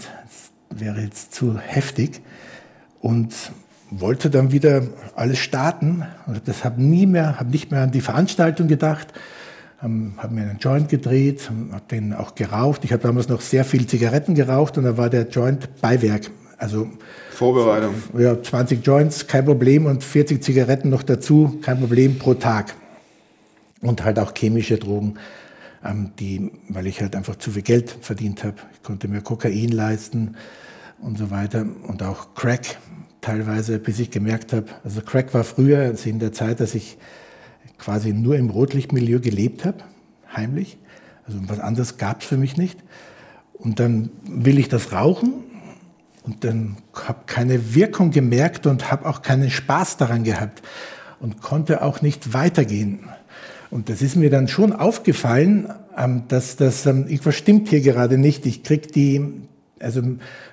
das 0.69 0.79
wäre 0.79 1.01
jetzt 1.01 1.33
zu 1.33 1.57
heftig. 1.57 2.21
Und 3.01 3.33
wollte 3.89 4.29
dann 4.29 4.51
wieder 4.51 4.83
alles 5.15 5.39
starten. 5.39 6.03
Und 6.25 6.47
das 6.47 6.63
habe 6.63 6.81
nie 6.81 7.05
mehr, 7.05 7.39
habe 7.39 7.51
nicht 7.51 7.71
mehr 7.71 7.81
an 7.81 7.91
die 7.91 8.01
Veranstaltung 8.01 8.67
gedacht. 8.67 9.07
Ähm, 9.83 10.13
habe 10.17 10.33
mir 10.33 10.41
einen 10.43 10.59
Joint 10.59 10.89
gedreht, 10.89 11.49
habe 11.71 11.83
den 11.91 12.13
auch 12.13 12.35
geraucht. 12.35 12.85
Ich 12.85 12.93
habe 12.93 13.03
damals 13.03 13.27
noch 13.27 13.41
sehr 13.41 13.65
viel 13.65 13.85
Zigaretten 13.87 14.35
geraucht 14.35 14.77
und 14.77 14.85
da 14.85 14.97
war 14.97 15.09
der 15.09 15.27
Joint 15.27 15.81
Beiwerk. 15.81 16.31
Also 16.57 16.87
Vorbereitung. 17.31 17.95
Ja, 18.17 18.41
20 18.41 18.85
Joints, 18.85 19.27
kein 19.27 19.43
Problem 19.43 19.85
und 19.85 20.03
40 20.03 20.41
Zigaretten 20.41 20.89
noch 20.89 21.03
dazu, 21.03 21.59
kein 21.61 21.79
Problem 21.79 22.17
pro 22.17 22.35
Tag 22.35 22.75
und 23.83 24.03
halt 24.03 24.17
auch 24.17 24.33
chemische 24.35 24.77
Drogen, 24.77 25.15
ähm, 25.83 26.11
die, 26.19 26.51
weil 26.69 26.87
ich 26.87 27.01
halt 27.01 27.15
einfach 27.15 27.35
zu 27.35 27.51
viel 27.51 27.61
Geld 27.61 27.95
verdient 28.01 28.43
habe. 28.43 28.55
Ich 28.73 28.81
konnte 28.81 29.07
mir 29.07 29.21
Kokain 29.21 29.69
leisten 29.69 30.35
und 30.99 31.17
so 31.17 31.29
weiter 31.29 31.65
und 31.87 32.01
auch 32.01 32.33
Crack 32.33 32.77
teilweise, 33.21 33.79
bis 33.79 33.99
ich 33.99 34.09
gemerkt 34.09 34.53
habe, 34.53 34.67
also 34.83 35.01
Crack 35.01 35.33
war 35.33 35.43
früher, 35.43 35.79
also 35.79 36.09
in 36.09 36.19
der 36.19 36.33
Zeit, 36.33 36.59
dass 36.59 36.75
ich 36.75 36.97
quasi 37.77 38.13
nur 38.13 38.35
im 38.35 38.49
Rotlichtmilieu 38.49 39.19
gelebt 39.19 39.65
habe, 39.65 39.77
heimlich. 40.33 40.77
Also 41.25 41.39
was 41.47 41.59
anderes 41.59 41.97
gab 41.97 42.21
es 42.21 42.27
für 42.27 42.37
mich 42.37 42.57
nicht. 42.57 42.79
Und 43.53 43.79
dann 43.79 44.09
will 44.23 44.59
ich 44.59 44.67
das 44.67 44.91
rauchen 44.91 45.33
und 46.23 46.43
dann 46.43 46.77
habe 46.93 47.19
keine 47.25 47.75
Wirkung 47.75 48.11
gemerkt 48.11 48.67
und 48.67 48.91
habe 48.91 49.07
auch 49.07 49.21
keinen 49.21 49.49
Spaß 49.49 49.97
daran 49.97 50.23
gehabt 50.23 50.61
und 51.19 51.41
konnte 51.41 51.81
auch 51.81 52.01
nicht 52.01 52.33
weitergehen. 52.33 53.09
Und 53.73 53.89
das 53.89 54.01
ist 54.03 54.15
mir 54.15 54.29
dann 54.29 54.47
schon 54.47 54.71
aufgefallen, 54.71 55.67
ähm, 55.97 56.25
dass 56.27 56.57
das, 56.57 56.85
ähm, 56.85 57.07
irgendwas 57.07 57.33
stimmt 57.33 57.69
hier 57.69 57.81
gerade 57.81 58.19
nicht. 58.19 58.45
Ich 58.45 58.61
krieg 58.61 58.91
die, 58.91 59.19
also 59.79 60.03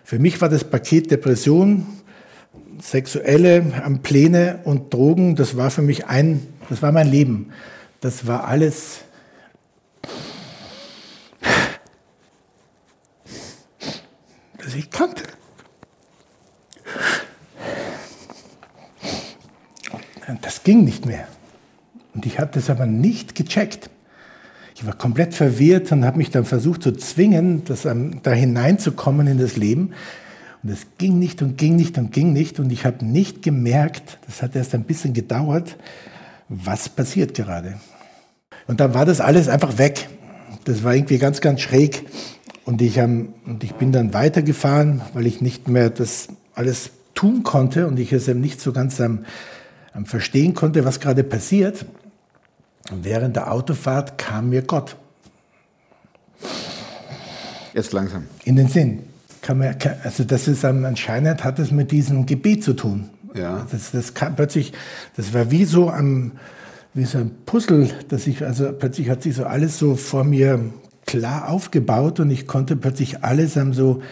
für 0.05 0.19
mich 0.19 0.41
war 0.41 0.49
das 0.49 0.65
Paket 0.65 1.11
Depression, 1.11 1.87
sexuelle 2.81 3.75
ähm, 3.85 3.99
Pläne 3.99 4.61
und 4.65 4.95
Drogen, 4.95 5.37
das 5.37 5.59
war 5.59 5.71
für 5.71 5.83
mich 5.83 6.07
ein, 6.07 6.47
das 6.71 6.81
war 6.81 6.93
mein 6.93 7.11
Leben. 7.11 7.53
Das 8.01 8.27
war 8.27 8.49
alles, 8.49 9.01
das 14.65 14.75
ich 14.75 14.91
kannte. 14.91 15.25
Das 20.41 20.63
ging 20.63 20.85
nicht 20.85 21.05
mehr. 21.05 21.29
Und 22.15 22.27
ich 22.27 22.39
habe 22.39 22.51
das 22.53 22.71
aber 22.71 22.87
nicht 22.87 23.35
gecheckt. 23.35 23.91
Ich 24.75 24.87
war 24.87 24.95
komplett 24.95 25.35
verwirrt 25.35 25.93
und 25.93 26.05
habe 26.05 26.19
mich 26.19 26.31
dann 26.31 26.45
versucht 26.45 26.83
zu 26.83 26.93
zwingen, 26.93 27.65
das, 27.65 27.87
um, 27.87 28.23
da 28.23 28.33
hineinzukommen 28.33 29.27
in 29.27 29.39
das 29.39 29.57
Leben. 29.57 29.93
Und 30.63 30.71
es 30.71 30.87
ging 30.99 31.19
nicht 31.19 31.43
und 31.43 31.59
ging 31.59 31.77
nicht 31.77 31.99
und 31.99 32.13
ging 32.13 32.33
nicht. 32.33 32.59
Und 32.59 32.71
ich 32.71 32.85
habe 32.85 33.05
nicht 33.05 33.43
gemerkt, 33.43 34.19
das 34.27 34.43
hat 34.43 34.57
erst 34.57 34.75
ein 34.75 34.85
bisschen 34.85 35.13
gedauert, 35.13 35.77
was 36.49 36.89
passiert 36.89 37.35
gerade. 37.35 37.75
Und 38.67 38.81
dann 38.81 38.95
war 38.95 39.05
das 39.05 39.21
alles 39.21 39.49
einfach 39.49 39.79
weg. 39.79 40.09
Das 40.65 40.85
war 40.85 40.95
irgendwie 40.95 41.19
ganz, 41.19 41.41
ganz 41.41 41.61
schräg. 41.61 42.07
Und 42.65 42.83
ich, 42.83 42.99
ähm, 42.99 43.35
und 43.47 43.65
ich 43.65 43.75
bin 43.75 43.93
dann 43.93 44.15
weitergefahren, 44.15 45.01
weil 45.15 45.27
ich 45.27 45.41
nicht 45.41 45.69
mehr 45.69 45.91
das 45.91 46.29
alles 46.55 46.91
tun 47.15 47.43
konnte 47.43 47.87
und 47.87 47.99
ich 47.99 48.13
es 48.13 48.29
eben 48.29 48.41
nicht 48.41 48.61
so 48.61 48.73
ganz 48.73 49.01
ähm, 49.01 49.25
verstehen 50.05 50.55
konnte, 50.55 50.85
was 50.85 51.01
gerade 51.01 51.25
passiert. 51.25 51.85
Und 52.91 53.05
während 53.05 53.37
der 53.37 53.53
Autofahrt 53.53 54.19
kam 54.19 54.51
mir 54.51 54.63
Gott. 54.63 54.97
Jetzt 57.75 57.93
langsam. 57.93 58.25
In 58.45 58.57
den 58.57 58.69
Sinn. 58.69 59.01
Also 60.05 60.25
das 60.25 60.49
ist 60.49 60.65
anscheinend 60.65 61.45
hat 61.45 61.59
es 61.59 61.71
mit 61.71 61.91
diesem 61.91 62.27
Gebet 62.27 62.63
zu 62.63 62.75
tun. 62.75 63.11
Ja. 63.35 63.67
Das, 63.71 63.91
das 63.93 64.15
kam 64.15 64.37
plötzlich, 64.37 64.73
das 65.17 65.33
war 65.33 65.51
wie 65.51 65.65
so 65.65 65.89
ein, 65.89 66.33
wie 66.95 67.05
so 67.05 67.19
ein 67.19 67.31
Puzzle, 67.47 67.91
dass 68.09 68.27
ich, 68.27 68.45
also 68.45 68.73
plötzlich 68.73 69.09
hat 69.09 69.23
sich 69.23 69.37
so 69.37 69.45
alles 69.45 69.79
so 69.79 69.97
vor 69.97 70.25
mir 70.25 70.73
klar 71.07 71.49
aufgebaut 71.49 72.21
und 72.21 72.31
ich 72.31 72.47
konnte 72.47 72.77
plötzlich 72.77 73.25
alles 73.25 73.55
so 73.73 74.03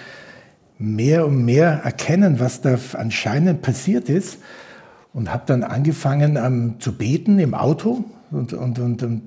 mehr 0.78 1.26
und 1.26 1.44
mehr 1.44 1.82
erkennen, 1.84 2.40
was 2.40 2.60
da 2.60 2.78
anscheinend 2.94 3.62
passiert 3.62 4.08
ist 4.08 4.38
und 5.12 5.32
habe 5.32 5.44
dann 5.46 5.62
angefangen 5.62 6.36
um, 6.36 6.80
zu 6.80 6.92
beten 6.92 7.38
im 7.38 7.54
Auto 7.54 8.04
und, 8.30 8.52
und, 8.52 8.78
und, 8.78 9.02
und 9.02 9.22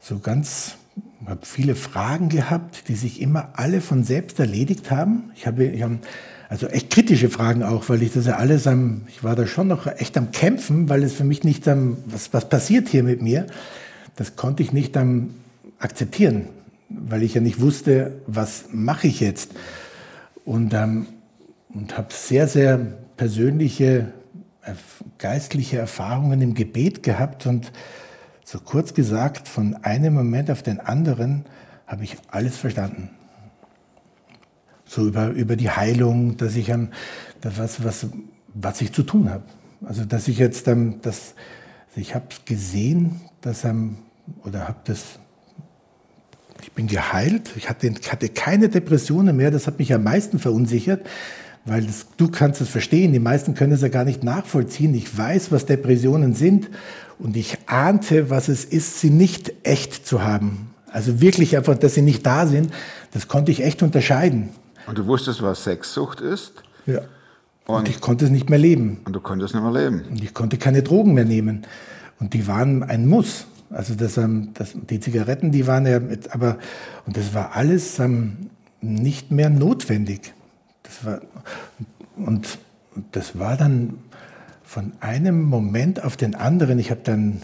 so 0.00 0.18
ganz, 0.18 0.76
habe 1.26 1.44
viele 1.44 1.74
Fragen 1.74 2.28
gehabt, 2.28 2.88
die 2.88 2.94
sich 2.94 3.20
immer 3.20 3.50
alle 3.54 3.80
von 3.80 4.04
selbst 4.04 4.38
erledigt 4.38 4.90
haben. 4.90 5.30
Ich 5.34 5.46
habe, 5.46 5.64
ich 5.64 5.82
habe 5.82 5.98
Also 6.48 6.68
echt 6.68 6.90
kritische 6.90 7.28
Fragen 7.28 7.64
auch, 7.64 7.88
weil 7.88 8.02
ich 8.02 8.12
das 8.12 8.26
ja 8.26 8.36
alles 8.36 8.68
am, 8.68 9.02
ich 9.08 9.24
war 9.24 9.34
da 9.34 9.46
schon 9.46 9.66
noch 9.66 9.86
echt 9.86 10.16
am 10.16 10.30
Kämpfen, 10.30 10.88
weil 10.88 11.02
es 11.02 11.14
für 11.14 11.24
mich 11.24 11.42
nicht 11.42 11.66
am, 11.66 11.96
was, 12.06 12.32
was 12.32 12.48
passiert 12.48 12.88
hier 12.88 13.02
mit 13.02 13.20
mir, 13.20 13.46
das 14.14 14.36
konnte 14.36 14.62
ich 14.62 14.72
nicht 14.72 14.96
am 14.96 15.30
akzeptieren, 15.80 16.46
weil 16.88 17.24
ich 17.24 17.34
ja 17.34 17.40
nicht 17.40 17.60
wusste, 17.60 18.20
was 18.28 18.66
mache 18.72 19.08
ich 19.08 19.18
jetzt. 19.18 19.50
Und, 20.44 20.72
ähm, 20.72 21.06
und 21.74 21.98
habe 21.98 22.08
sehr, 22.12 22.46
sehr 22.46 22.78
persönliche, 23.16 24.12
geistliche 25.18 25.78
Erfahrungen 25.78 26.40
im 26.40 26.54
Gebet 26.54 27.02
gehabt 27.02 27.46
und 27.46 27.72
so 28.44 28.60
kurz 28.60 28.94
gesagt, 28.94 29.48
von 29.48 29.74
einem 29.82 30.14
Moment 30.14 30.50
auf 30.50 30.62
den 30.62 30.80
anderen 30.80 31.44
habe 31.86 32.04
ich 32.04 32.16
alles 32.28 32.56
verstanden. 32.56 33.10
So 34.84 35.06
über, 35.06 35.30
über 35.30 35.56
die 35.56 35.70
Heilung, 35.70 36.36
dass 36.36 36.54
ich 36.54 36.72
an 36.72 36.92
was, 37.42 37.82
was, 37.82 38.06
was 38.54 38.80
ich 38.80 38.92
zu 38.92 39.02
tun 39.02 39.30
habe. 39.30 39.44
Also 39.84 40.04
dass 40.04 40.28
ich 40.28 40.38
jetzt 40.38 40.68
ähm, 40.68 41.00
das, 41.02 41.34
also 41.88 42.00
ich 42.00 42.14
habe 42.14 42.26
gesehen, 42.44 43.20
dass 43.40 43.64
ähm, 43.64 43.98
oder 44.44 44.68
habe 44.68 44.78
das, 44.84 45.18
ich 46.62 46.72
bin 46.72 46.86
geheilt, 46.86 47.50
ich 47.56 47.68
hatte, 47.68 47.92
hatte 48.08 48.28
keine 48.28 48.68
Depressionen 48.68 49.36
mehr, 49.36 49.50
das 49.50 49.66
hat 49.66 49.78
mich 49.78 49.92
am 49.92 50.04
meisten 50.04 50.38
verunsichert, 50.38 51.06
weil 51.66 51.82
das, 51.84 52.06
du 52.16 52.28
kannst 52.28 52.60
es 52.60 52.68
verstehen, 52.68 53.12
die 53.12 53.18
meisten 53.18 53.54
können 53.54 53.72
es 53.72 53.82
ja 53.82 53.88
gar 53.88 54.04
nicht 54.04 54.22
nachvollziehen. 54.22 54.94
Ich 54.94 55.16
weiß, 55.16 55.50
was 55.52 55.66
Depressionen 55.66 56.34
sind 56.34 56.70
und 57.18 57.36
ich 57.36 57.58
ahnte, 57.66 58.30
was 58.30 58.48
es 58.48 58.64
ist, 58.64 59.00
sie 59.00 59.10
nicht 59.10 59.52
echt 59.64 60.06
zu 60.06 60.22
haben. 60.22 60.70
Also 60.90 61.20
wirklich 61.20 61.56
einfach, 61.56 61.76
dass 61.76 61.94
sie 61.94 62.02
nicht 62.02 62.24
da 62.24 62.46
sind, 62.46 62.72
das 63.12 63.28
konnte 63.28 63.50
ich 63.50 63.62
echt 63.62 63.82
unterscheiden. 63.82 64.50
Und 64.86 64.96
du 64.96 65.06
wusstest, 65.06 65.42
was 65.42 65.64
Sexsucht 65.64 66.20
ist? 66.20 66.52
Ja. 66.86 67.00
Und, 67.66 67.74
und 67.74 67.88
ich 67.88 68.00
konnte 68.00 68.24
es 68.24 68.30
nicht 68.30 68.48
mehr 68.48 68.60
leben. 68.60 69.00
Und 69.04 69.12
du 69.12 69.20
konntest 69.20 69.52
nicht 69.54 69.62
mehr 69.62 69.72
leben. 69.72 70.04
Und 70.08 70.22
ich 70.22 70.32
konnte 70.32 70.56
keine 70.56 70.82
Drogen 70.84 71.14
mehr 71.14 71.24
nehmen. 71.24 71.66
Und 72.20 72.32
die 72.32 72.46
waren 72.46 72.84
ein 72.84 73.06
Muss. 73.06 73.46
Also 73.70 73.94
das, 73.94 74.16
ähm, 74.16 74.50
das, 74.54 74.74
die 74.74 75.00
Zigaretten, 75.00 75.50
die 75.50 75.66
waren 75.66 75.86
ja, 75.86 76.00
aber 76.30 76.58
und 77.04 77.16
das 77.16 77.34
war 77.34 77.56
alles 77.56 77.98
ähm, 77.98 78.50
nicht 78.80 79.32
mehr 79.32 79.50
notwendig. 79.50 80.32
War 81.04 81.20
und 82.16 82.58
das 83.12 83.38
war 83.38 83.56
dann 83.56 83.98
von 84.64 84.92
einem 85.00 85.42
Moment 85.42 86.02
auf 86.02 86.16
den 86.16 86.34
anderen. 86.34 86.78
Ich 86.78 86.90
habe 86.90 87.00
dann 87.04 87.42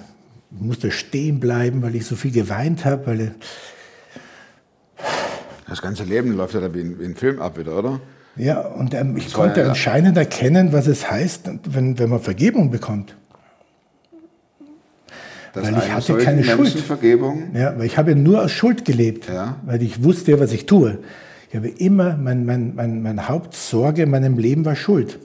musste 0.50 0.90
stehen 0.90 1.40
bleiben, 1.40 1.82
weil 1.82 1.94
ich 1.94 2.06
so 2.06 2.16
viel 2.16 2.30
geweint 2.30 2.84
habe, 2.84 3.06
weil 3.06 3.34
das 5.68 5.80
ganze 5.80 6.04
Leben 6.04 6.36
läuft 6.36 6.54
ja 6.54 6.60
da 6.60 6.74
wie 6.74 6.80
ein, 6.80 7.00
wie 7.00 7.04
ein 7.04 7.16
Film 7.16 7.40
ab 7.40 7.58
wieder, 7.58 7.78
oder? 7.78 8.00
Ja, 8.36 8.60
und 8.60 8.94
ähm, 8.94 9.16
ich 9.16 9.32
konnte 9.32 9.68
anscheinend 9.68 10.16
erkennen, 10.16 10.72
was 10.72 10.86
es 10.86 11.10
heißt, 11.10 11.50
wenn, 11.64 11.98
wenn 11.98 12.10
man 12.10 12.20
Vergebung 12.20 12.70
bekommt. 12.70 13.14
Das 15.52 15.64
weil 15.64 15.78
ich 15.78 15.92
hatte 15.92 16.16
keine 16.16 16.44
Schuld. 16.44 16.80
Vergebung. 16.80 17.54
Ja, 17.54 17.76
weil 17.76 17.84
ich 17.84 17.98
habe 17.98 18.14
nur 18.14 18.42
aus 18.42 18.52
Schuld 18.52 18.86
gelebt, 18.86 19.28
ja. 19.28 19.56
weil 19.66 19.82
ich 19.82 20.02
wusste, 20.02 20.40
was 20.40 20.52
ich 20.52 20.64
tue. 20.64 20.98
Ich 21.52 21.56
habe 21.58 21.68
immer, 21.68 22.16
mein, 22.16 22.46
mein, 22.46 22.74
mein, 22.74 23.02
meine 23.02 23.28
Hauptsorge 23.28 24.04
in 24.04 24.10
meinem 24.10 24.38
Leben 24.38 24.64
war 24.64 24.74
Schuld. 24.74 25.18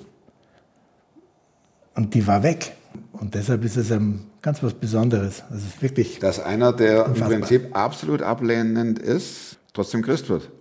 Und 1.96 2.16
die 2.16 2.28
war 2.28 2.44
weg. 2.44 2.74
Und 3.14 3.34
deshalb 3.34 3.64
ist 3.64 3.78
es 3.78 3.92
um, 3.92 4.26
ganz 4.42 4.62
was 4.62 4.74
Besonderes. 4.74 5.44
Das 5.50 5.60
ist 5.60 5.82
wirklich. 5.82 6.20
Dass 6.20 6.42
einer, 6.42 6.74
der 6.74 7.06
unfassbar. 7.06 7.32
im 7.32 7.40
Prinzip 7.40 7.78
absolut 7.78 8.22
ablehnend 8.22 9.00
ist, 9.00 9.56
trotzdem 9.72 10.02
Christ 10.02 10.28
wird. 10.28 10.52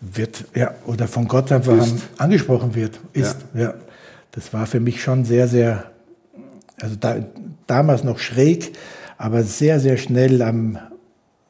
Wird, 0.00 0.46
ja, 0.54 0.72
oder 0.86 1.06
von 1.06 1.28
Gott 1.28 1.52
einfach 1.52 1.76
ist. 1.76 2.08
angesprochen 2.16 2.74
wird, 2.74 2.98
ist, 3.12 3.36
ja. 3.52 3.60
ja. 3.60 3.74
Das 4.30 4.54
war 4.54 4.64
für 4.64 4.80
mich 4.80 5.02
schon 5.02 5.26
sehr, 5.26 5.46
sehr, 5.46 5.90
also 6.80 6.96
da, 6.98 7.16
damals 7.66 8.02
noch 8.02 8.18
schräg, 8.18 8.72
aber 9.18 9.42
sehr, 9.42 9.78
sehr 9.78 9.98
schnell 9.98 10.40
am, 10.40 10.78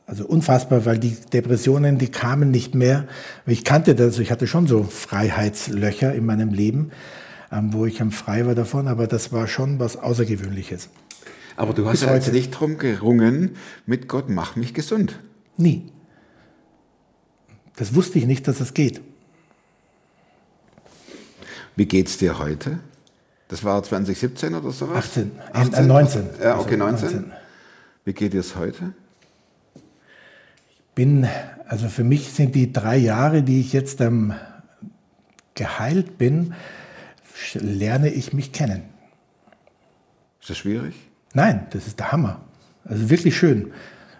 also 0.06 0.26
unfassbar, 0.26 0.84
weil 0.84 0.98
die 0.98 1.16
Depressionen, 1.32 1.98
die 1.98 2.08
kamen 2.08 2.50
nicht 2.50 2.74
mehr. 2.74 3.06
Ich 3.46 3.64
kannte 3.64 3.94
das, 3.94 4.18
ich 4.18 4.30
hatte 4.30 4.46
schon 4.46 4.66
so 4.66 4.82
Freiheitslöcher 4.84 6.14
in 6.14 6.26
meinem 6.26 6.52
Leben, 6.52 6.90
ähm, 7.50 7.72
wo 7.72 7.86
ich 7.86 8.00
am 8.02 8.10
frei 8.10 8.46
war 8.46 8.54
davon, 8.54 8.88
aber 8.88 9.06
das 9.06 9.32
war 9.32 9.46
schon 9.46 9.78
was 9.78 9.96
Außergewöhnliches. 9.96 10.88
Aber 11.56 11.74
du 11.74 11.86
hast 11.86 12.02
ja 12.02 12.14
jetzt 12.14 12.32
nicht 12.32 12.50
drum 12.50 12.78
gerungen, 12.78 13.56
mit 13.86 14.08
Gott, 14.08 14.28
mach 14.28 14.56
mich 14.56 14.74
gesund. 14.74 15.18
Nie. 15.56 15.92
Das 17.76 17.94
wusste 17.94 18.18
ich 18.18 18.26
nicht, 18.26 18.48
dass 18.48 18.58
das 18.58 18.74
geht. 18.74 19.00
Wie 21.76 21.86
geht 21.86 22.08
es 22.08 22.18
dir 22.18 22.38
heute? 22.38 22.80
Das 23.48 23.64
war 23.64 23.82
2017 23.82 24.54
oder 24.54 24.70
sowas? 24.70 24.96
18, 24.96 25.32
18? 25.52 25.74
Äh, 25.74 25.86
19. 25.86 26.28
Ja, 26.42 26.58
okay, 26.58 26.76
19. 26.76 27.12
19. 27.12 27.32
Wie 28.04 28.12
geht 28.12 28.34
es 28.34 28.56
heute? 28.56 28.94
Bin, 30.94 31.26
also 31.66 31.88
für 31.88 32.04
mich 32.04 32.30
sind 32.30 32.54
die 32.54 32.72
drei 32.72 32.96
Jahre, 32.96 33.42
die 33.42 33.60
ich 33.60 33.72
jetzt 33.72 34.00
ähm, 34.00 34.34
geheilt 35.54 36.18
bin, 36.18 36.54
lerne 37.54 38.10
ich 38.10 38.32
mich 38.32 38.52
kennen. 38.52 38.82
Ist 40.40 40.50
das 40.50 40.58
schwierig? 40.58 40.94
Nein, 41.34 41.66
das 41.70 41.86
ist 41.86 41.98
der 41.98 42.12
Hammer. 42.12 42.40
Also 42.84 43.08
wirklich 43.10 43.36
schön. 43.36 43.72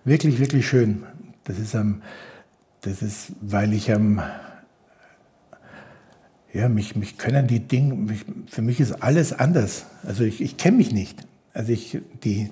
Wirklich, 0.05 0.39
wirklich 0.39 0.66
schön. 0.66 1.05
Das 1.45 1.59
ist. 1.59 1.75
Ähm, 1.75 2.03
das 2.83 3.01
ist, 3.01 3.33
weil 3.41 3.73
ich 3.73 3.89
ähm, 3.89 4.20
ja, 6.53 6.68
mich, 6.68 6.97
mich 6.97 7.16
können 7.16 7.47
die 7.47 7.61
Dinge, 7.61 7.95
mich, 7.95 8.25
für 8.47 8.61
mich 8.61 8.81
ist 8.81 9.03
alles 9.03 9.33
anders. 9.33 9.87
Also 10.03 10.25
ich, 10.25 10.41
ich 10.41 10.57
kenne 10.57 10.77
mich 10.77 10.93
nicht. 10.93 11.27
Also 11.55 11.73
ich, 11.73 11.99
die, 12.25 12.51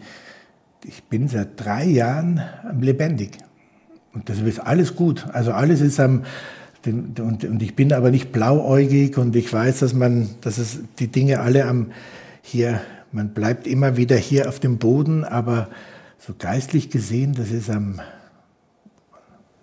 ich 0.85 1.03
bin 1.05 1.29
seit 1.29 1.61
drei 1.63 1.85
Jahren 1.85 2.43
lebendig. 2.81 3.39
Und 4.13 4.29
das 4.29 4.41
ist 4.41 4.59
alles 4.59 4.97
gut. 4.97 5.27
Also 5.33 5.53
alles 5.53 5.81
ist 5.81 6.01
am, 6.01 6.25
und, 6.87 7.21
und 7.21 7.63
ich 7.63 7.77
bin 7.77 7.93
aber 7.93 8.11
nicht 8.11 8.33
blauäugig 8.33 9.19
und 9.19 9.37
ich 9.37 9.53
weiß, 9.53 9.81
dass 9.81 9.95
man, 9.95 10.31
dass 10.41 10.59
es 10.59 10.81
die 10.99 11.09
Dinge 11.09 11.41
alle 11.41 11.67
am, 11.67 11.93
hier, 12.43 12.81
man 13.13 13.35
bleibt 13.35 13.67
immer 13.67 13.97
wieder 13.97 14.17
hier 14.17 14.49
auf 14.49 14.61
dem 14.61 14.79
Boden, 14.79 15.25
aber 15.25 15.69
so 16.19 16.35
geistlich 16.39 16.91
gesehen, 16.91 17.35
das 17.35 17.51
ist 17.51 17.71
am, 17.71 18.01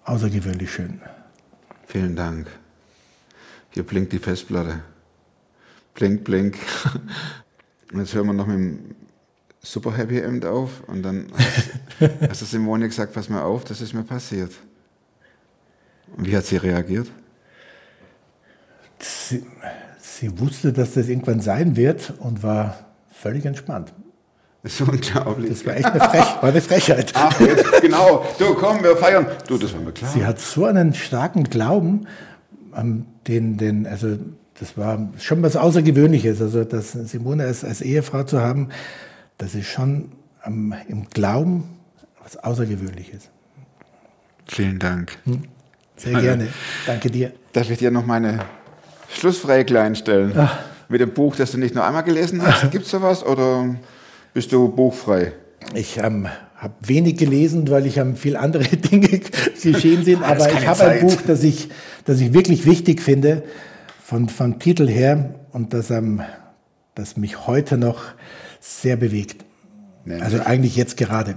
außergewöhnlich 0.05 0.71
schön. 0.71 1.01
Vielen 1.85 2.15
Dank. 2.15 2.47
Hier 3.71 3.83
blinkt 3.83 4.13
die 4.13 4.19
Festplatte. 4.19 4.81
Blink, 5.93 6.23
blink. 6.23 6.57
Jetzt 7.93 8.13
hören 8.13 8.27
wir 8.27 8.33
noch 8.33 8.47
mit 8.47 8.57
dem 8.57 8.95
Super 9.71 9.95
Happy 9.97 10.19
End 10.19 10.45
auf. 10.45 10.83
Und 10.87 11.03
dann 11.03 11.27
hat, 11.99 12.29
hast 12.29 12.41
du 12.41 12.45
Simone 12.45 12.87
gesagt, 12.87 13.13
pass 13.13 13.29
mal 13.29 13.41
auf, 13.41 13.65
das 13.65 13.81
ist 13.81 13.93
mir 13.93 14.03
passiert. 14.03 14.51
Und 16.15 16.25
wie 16.25 16.35
hat 16.35 16.45
sie 16.45 16.57
reagiert? 16.57 17.07
Sie, 18.99 19.43
sie 19.99 20.39
wusste, 20.39 20.71
dass 20.71 20.93
das 20.93 21.09
irgendwann 21.09 21.41
sein 21.41 21.75
wird 21.75 22.13
und 22.19 22.43
war 22.43 22.85
völlig 23.11 23.45
entspannt. 23.45 23.93
Das 24.63 24.79
ist 24.79 24.87
unglaublich. 24.87 25.49
Das 25.49 25.65
war 25.65 25.75
echt 25.75 25.85
eine, 25.85 25.99
Frech, 25.99 26.41
war 26.41 26.43
eine 26.43 26.61
Frechheit. 26.61 27.13
Ach, 27.15 27.39
jetzt, 27.39 27.81
genau. 27.81 28.25
Du, 28.39 28.53
komm, 28.55 28.81
wir 28.83 28.95
feiern. 28.97 29.27
Du, 29.47 29.57
das 29.57 29.73
war 29.73 29.81
mir 29.81 29.91
klar. 29.91 30.11
Sie 30.11 30.25
hat 30.25 30.39
so 30.39 30.65
einen 30.65 30.93
starken 30.93 31.43
Glauben, 31.43 32.07
den, 33.27 33.57
den, 33.57 33.85
also 33.85 34.17
das 34.59 34.77
war 34.77 35.09
schon 35.19 35.41
was 35.43 35.55
Außergewöhnliches. 35.55 36.41
Also 36.41 36.63
das 36.63 36.93
Simone 36.93 37.43
als, 37.43 37.63
als 37.63 37.81
Ehefrau 37.81 38.23
zu 38.23 38.41
haben, 38.41 38.69
das 39.37 39.55
ist 39.55 39.67
schon 39.67 40.11
um, 40.45 40.73
im 40.87 41.09
Glauben 41.09 41.77
was 42.23 42.37
Außergewöhnliches. 42.37 43.29
Vielen 44.47 44.79
Dank. 44.79 45.17
Hm. 45.25 45.43
Sehr 45.95 46.21
gerne. 46.21 46.47
Danke 46.85 47.09
dir. 47.09 47.31
Darf 47.53 47.69
ich 47.69 47.79
dir 47.79 47.91
noch 47.91 48.05
meine 48.05 48.39
Schlussfrage 49.09 49.79
einstellen? 49.79 50.33
Ach. 50.35 50.59
Mit 50.89 51.01
dem 51.01 51.13
Buch, 51.13 51.35
das 51.35 51.51
du 51.51 51.57
nicht 51.57 51.75
nur 51.75 51.85
einmal 51.85 52.03
gelesen 52.03 52.41
hast. 52.45 52.69
Gibt 52.71 52.85
es 52.85 52.91
sowas? 52.91 53.25
Oder 53.25 53.75
bist 54.33 54.51
du 54.51 54.69
buchfrei? 54.69 55.33
Ich 55.73 55.97
ähm, 55.97 56.27
habe 56.55 56.73
wenig 56.81 57.17
gelesen, 57.17 57.69
weil 57.69 57.85
ich 57.85 57.97
ähm, 57.97 58.15
viel 58.15 58.37
andere 58.37 58.63
Dinge 58.75 59.21
geschehen 59.61 60.03
sind. 60.03 60.23
aber 60.23 60.51
ich 60.51 60.67
habe 60.67 60.83
ein 60.83 61.01
Buch, 61.01 61.21
das 61.25 61.43
ich, 61.43 61.69
das 62.05 62.19
ich 62.19 62.33
wirklich 62.33 62.65
wichtig 62.65 63.01
finde, 63.01 63.43
von, 64.03 64.29
vom 64.29 64.59
Titel 64.59 64.87
her 64.87 65.35
und 65.51 65.73
das, 65.73 65.89
ähm, 65.89 66.21
das 66.95 67.17
mich 67.17 67.47
heute 67.47 67.77
noch 67.77 68.03
sehr 68.59 68.95
bewegt. 68.95 69.43
Nämlich? 70.05 70.23
Also 70.23 70.41
eigentlich 70.41 70.75
jetzt 70.75 70.97
gerade. 70.97 71.35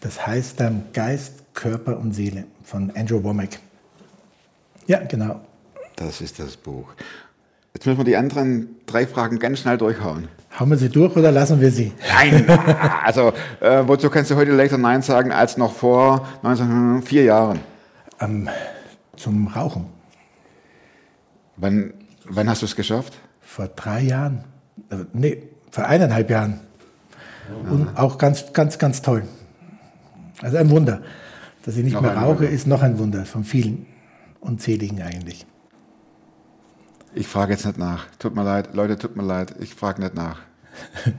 Das 0.00 0.26
heißt 0.26 0.60
ähm, 0.60 0.82
Geist, 0.92 1.54
Körper 1.54 1.98
und 1.98 2.12
Seele 2.12 2.44
von 2.62 2.92
Andrew 2.94 3.22
Womack. 3.22 3.58
Ja, 4.86 5.00
genau. 5.04 5.40
Das 5.96 6.20
ist 6.20 6.38
das 6.38 6.56
Buch. 6.56 6.88
Jetzt 7.74 7.86
müssen 7.86 7.98
wir 7.98 8.04
die 8.04 8.16
anderen 8.16 8.76
drei 8.86 9.06
Fragen 9.06 9.38
ganz 9.38 9.60
schnell 9.60 9.78
durchhauen. 9.78 10.28
Haben 10.50 10.70
wir 10.70 10.78
sie 10.78 10.88
durch 10.88 11.14
oder 11.16 11.32
lassen 11.32 11.60
wir 11.60 11.70
sie? 11.70 11.92
Nein, 12.08 12.48
also 13.04 13.32
äh, 13.60 13.82
wozu 13.86 14.08
kannst 14.08 14.30
du 14.30 14.36
heute 14.36 14.52
leichter 14.52 14.78
Nein 14.78 15.02
sagen 15.02 15.32
als 15.32 15.56
noch 15.56 15.74
vor 15.74 16.26
19, 16.42 17.02
vier 17.02 17.24
Jahren? 17.24 17.60
Ähm, 18.20 18.48
zum 19.16 19.48
Rauchen. 19.48 19.86
Wann 21.56 21.92
Wann 22.28 22.48
hast 22.48 22.62
du 22.62 22.66
es 22.66 22.74
geschafft? 22.76 23.14
Vor 23.40 23.68
drei 23.68 24.02
Jahren. 24.02 24.44
Äh, 24.90 25.04
nee, 25.12 25.42
vor 25.76 25.84
eineinhalb 25.84 26.30
Jahren. 26.30 26.58
Und 27.70 27.98
auch 27.98 28.16
ganz, 28.16 28.54
ganz, 28.54 28.78
ganz 28.78 29.02
toll. 29.02 29.24
Also 30.40 30.56
ein 30.56 30.70
Wunder. 30.70 31.02
Dass 31.64 31.76
ich 31.76 31.84
nicht 31.84 31.92
Noch 31.92 32.00
mehr 32.00 32.16
rauche, 32.16 32.40
Wunder. 32.40 32.50
ist 32.50 32.66
noch 32.66 32.82
ein 32.82 32.98
Wunder. 32.98 33.26
Von 33.26 33.44
vielen 33.44 33.84
unzähligen 34.40 35.02
eigentlich. 35.02 35.44
Ich 37.14 37.28
frage 37.28 37.52
jetzt 37.52 37.66
nicht 37.66 37.76
nach. 37.76 38.06
Tut 38.18 38.34
mir 38.34 38.42
leid, 38.42 38.74
Leute, 38.74 38.96
tut 38.96 39.16
mir 39.16 39.22
leid. 39.22 39.54
Ich 39.60 39.74
frage 39.74 40.00
nicht 40.00 40.14
nach. 40.14 40.40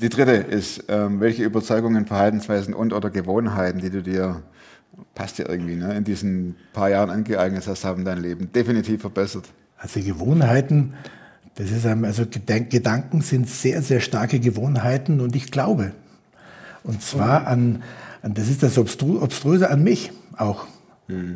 Die 0.00 0.10
dritte 0.10 0.32
ist, 0.32 0.84
ähm, 0.88 1.20
welche 1.20 1.44
Überzeugungen, 1.44 2.04
Verhaltensweisen 2.04 2.74
und 2.74 2.92
oder 2.92 3.08
Gewohnheiten, 3.08 3.80
die 3.80 3.90
du 3.90 4.02
dir, 4.02 4.42
passt 5.14 5.38
dir 5.38 5.48
irgendwie, 5.48 5.76
ne, 5.76 5.96
in 5.96 6.04
diesen 6.04 6.56
paar 6.74 6.90
Jahren 6.90 7.10
angeeignet 7.10 7.66
hast, 7.66 7.84
haben 7.84 8.04
dein 8.04 8.18
Leben 8.18 8.52
definitiv 8.52 9.00
verbessert. 9.00 9.48
Also 9.78 10.00
Gewohnheiten, 10.00 10.92
das 11.58 11.72
ist 11.72 11.84
einem, 11.86 12.04
also 12.04 12.24
Gedank 12.24 12.70
Gedanken 12.70 13.20
sind 13.20 13.48
sehr, 13.48 13.82
sehr 13.82 13.98
starke 14.00 14.38
Gewohnheiten 14.38 15.20
und 15.20 15.34
ich 15.34 15.50
glaube. 15.50 15.90
Und 16.84 17.02
zwar 17.02 17.48
an, 17.48 17.82
an 18.22 18.34
das 18.34 18.48
ist 18.48 18.62
das 18.62 18.78
Obstru 18.78 19.20
Obströse 19.20 19.68
an 19.68 19.82
mich 19.82 20.12
auch. 20.36 20.66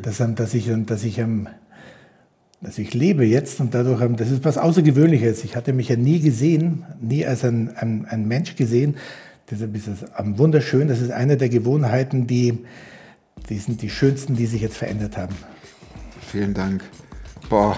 Dass, 0.01 0.21
an- 0.21 0.35
dass 0.35 0.53
ich, 0.53 0.71
dass 0.85 1.03
ich 1.03 1.19
also 1.19 2.81
ich 2.81 2.93
lebe 2.93 3.25
jetzt 3.25 3.59
und 3.59 3.73
dadurch, 3.73 4.01
das 4.15 4.31
ist 4.31 4.45
was 4.45 4.57
Außergewöhnliches. 4.57 5.43
Ich 5.43 5.57
hatte 5.57 5.73
mich 5.73 5.89
ja 5.89 5.97
nie 5.97 6.21
gesehen, 6.21 6.85
nie 7.01 7.25
als 7.25 7.43
ein, 7.43 7.75
ein, 7.75 8.05
ein 8.05 8.25
Mensch 8.25 8.55
gesehen. 8.55 8.95
Deshalb 9.51 9.75
ist 9.75 9.87
es 9.87 10.05
wunderschön. 10.37 10.87
Das 10.87 11.01
ist 11.01 11.11
eine 11.11 11.35
der 11.35 11.49
Gewohnheiten, 11.49 12.27
die, 12.27 12.59
die 13.49 13.57
sind 13.57 13.81
die 13.81 13.89
schönsten, 13.89 14.37
die 14.37 14.45
sich 14.45 14.61
jetzt 14.61 14.77
verändert 14.77 15.17
haben. 15.17 15.35
Vielen 16.31 16.53
Dank. 16.53 16.83
Boah, 17.49 17.77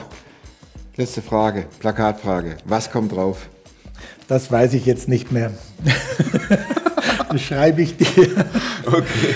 letzte 0.98 1.22
Frage, 1.22 1.66
Plakatfrage. 1.80 2.58
Was 2.66 2.91
kommt 2.91 3.12
drauf? 3.12 3.50
Das 4.28 4.52
weiß 4.52 4.74
ich 4.74 4.86
jetzt 4.86 5.08
nicht 5.08 5.32
mehr. 5.32 5.52
das 7.30 7.41
schreibe 7.41 7.82
ich 7.82 7.98
dir. 7.98 8.46
Okay. 8.86 9.36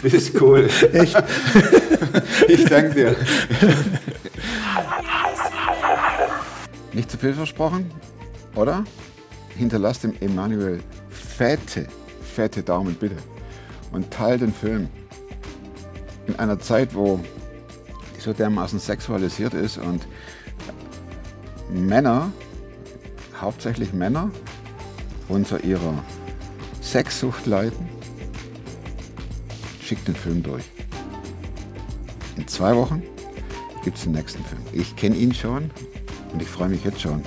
Du 0.00 0.10
bist 0.10 0.40
cool. 0.40 0.68
Echt? 0.92 1.22
Ich 2.46 2.64
danke 2.64 2.94
dir. 2.94 3.16
Nicht 6.92 7.10
zu 7.10 7.18
viel 7.18 7.34
versprochen, 7.34 7.90
oder? 8.54 8.84
Hinterlasst 9.56 10.04
dem 10.04 10.14
Emanuel 10.20 10.80
fette, 11.10 11.86
fette 12.34 12.62
Daumen 12.62 12.94
bitte. 12.94 13.16
Und 13.92 14.10
teilt 14.10 14.42
den 14.42 14.52
Film. 14.52 14.88
In 16.26 16.38
einer 16.38 16.58
Zeit, 16.58 16.94
wo 16.94 17.20
die 18.18 18.22
so 18.22 18.32
dermaßen 18.32 18.80
sexualisiert 18.80 19.54
ist 19.54 19.78
und 19.78 20.06
Männer, 21.70 22.32
hauptsächlich 23.40 23.92
Männer, 23.92 24.30
unter 25.28 25.62
ihrer 25.62 25.94
Sexsucht 26.82 27.46
leiden, 27.46 27.88
schickt 29.80 30.08
den 30.08 30.16
Film 30.16 30.42
durch. 30.42 30.64
In 32.36 32.48
zwei 32.48 32.74
Wochen 32.74 33.02
gibt 33.84 33.98
es 33.98 34.04
den 34.04 34.12
nächsten 34.12 34.44
Film. 34.44 34.62
Ich 34.72 34.96
kenne 34.96 35.16
ihn 35.16 35.32
schon 35.32 35.70
und 36.32 36.42
ich 36.42 36.48
freue 36.48 36.68
mich 36.68 36.84
jetzt 36.84 37.00
schon 37.00 37.22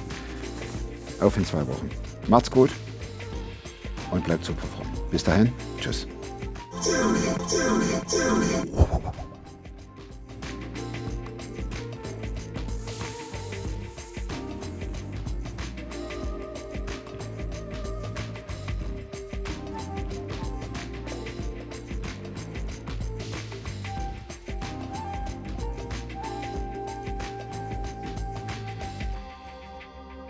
auf 1.22 1.38
in 1.38 1.46
zwei 1.46 1.66
Wochen. 1.68 1.90
Macht's 2.28 2.52
gut 2.52 2.72
und 4.12 4.26
bleibt 4.26 4.44
super 4.44 4.68
fromm. 4.68 4.88
Bis 5.10 5.24
dahin, 5.24 5.54
tschüss. 5.80 6.08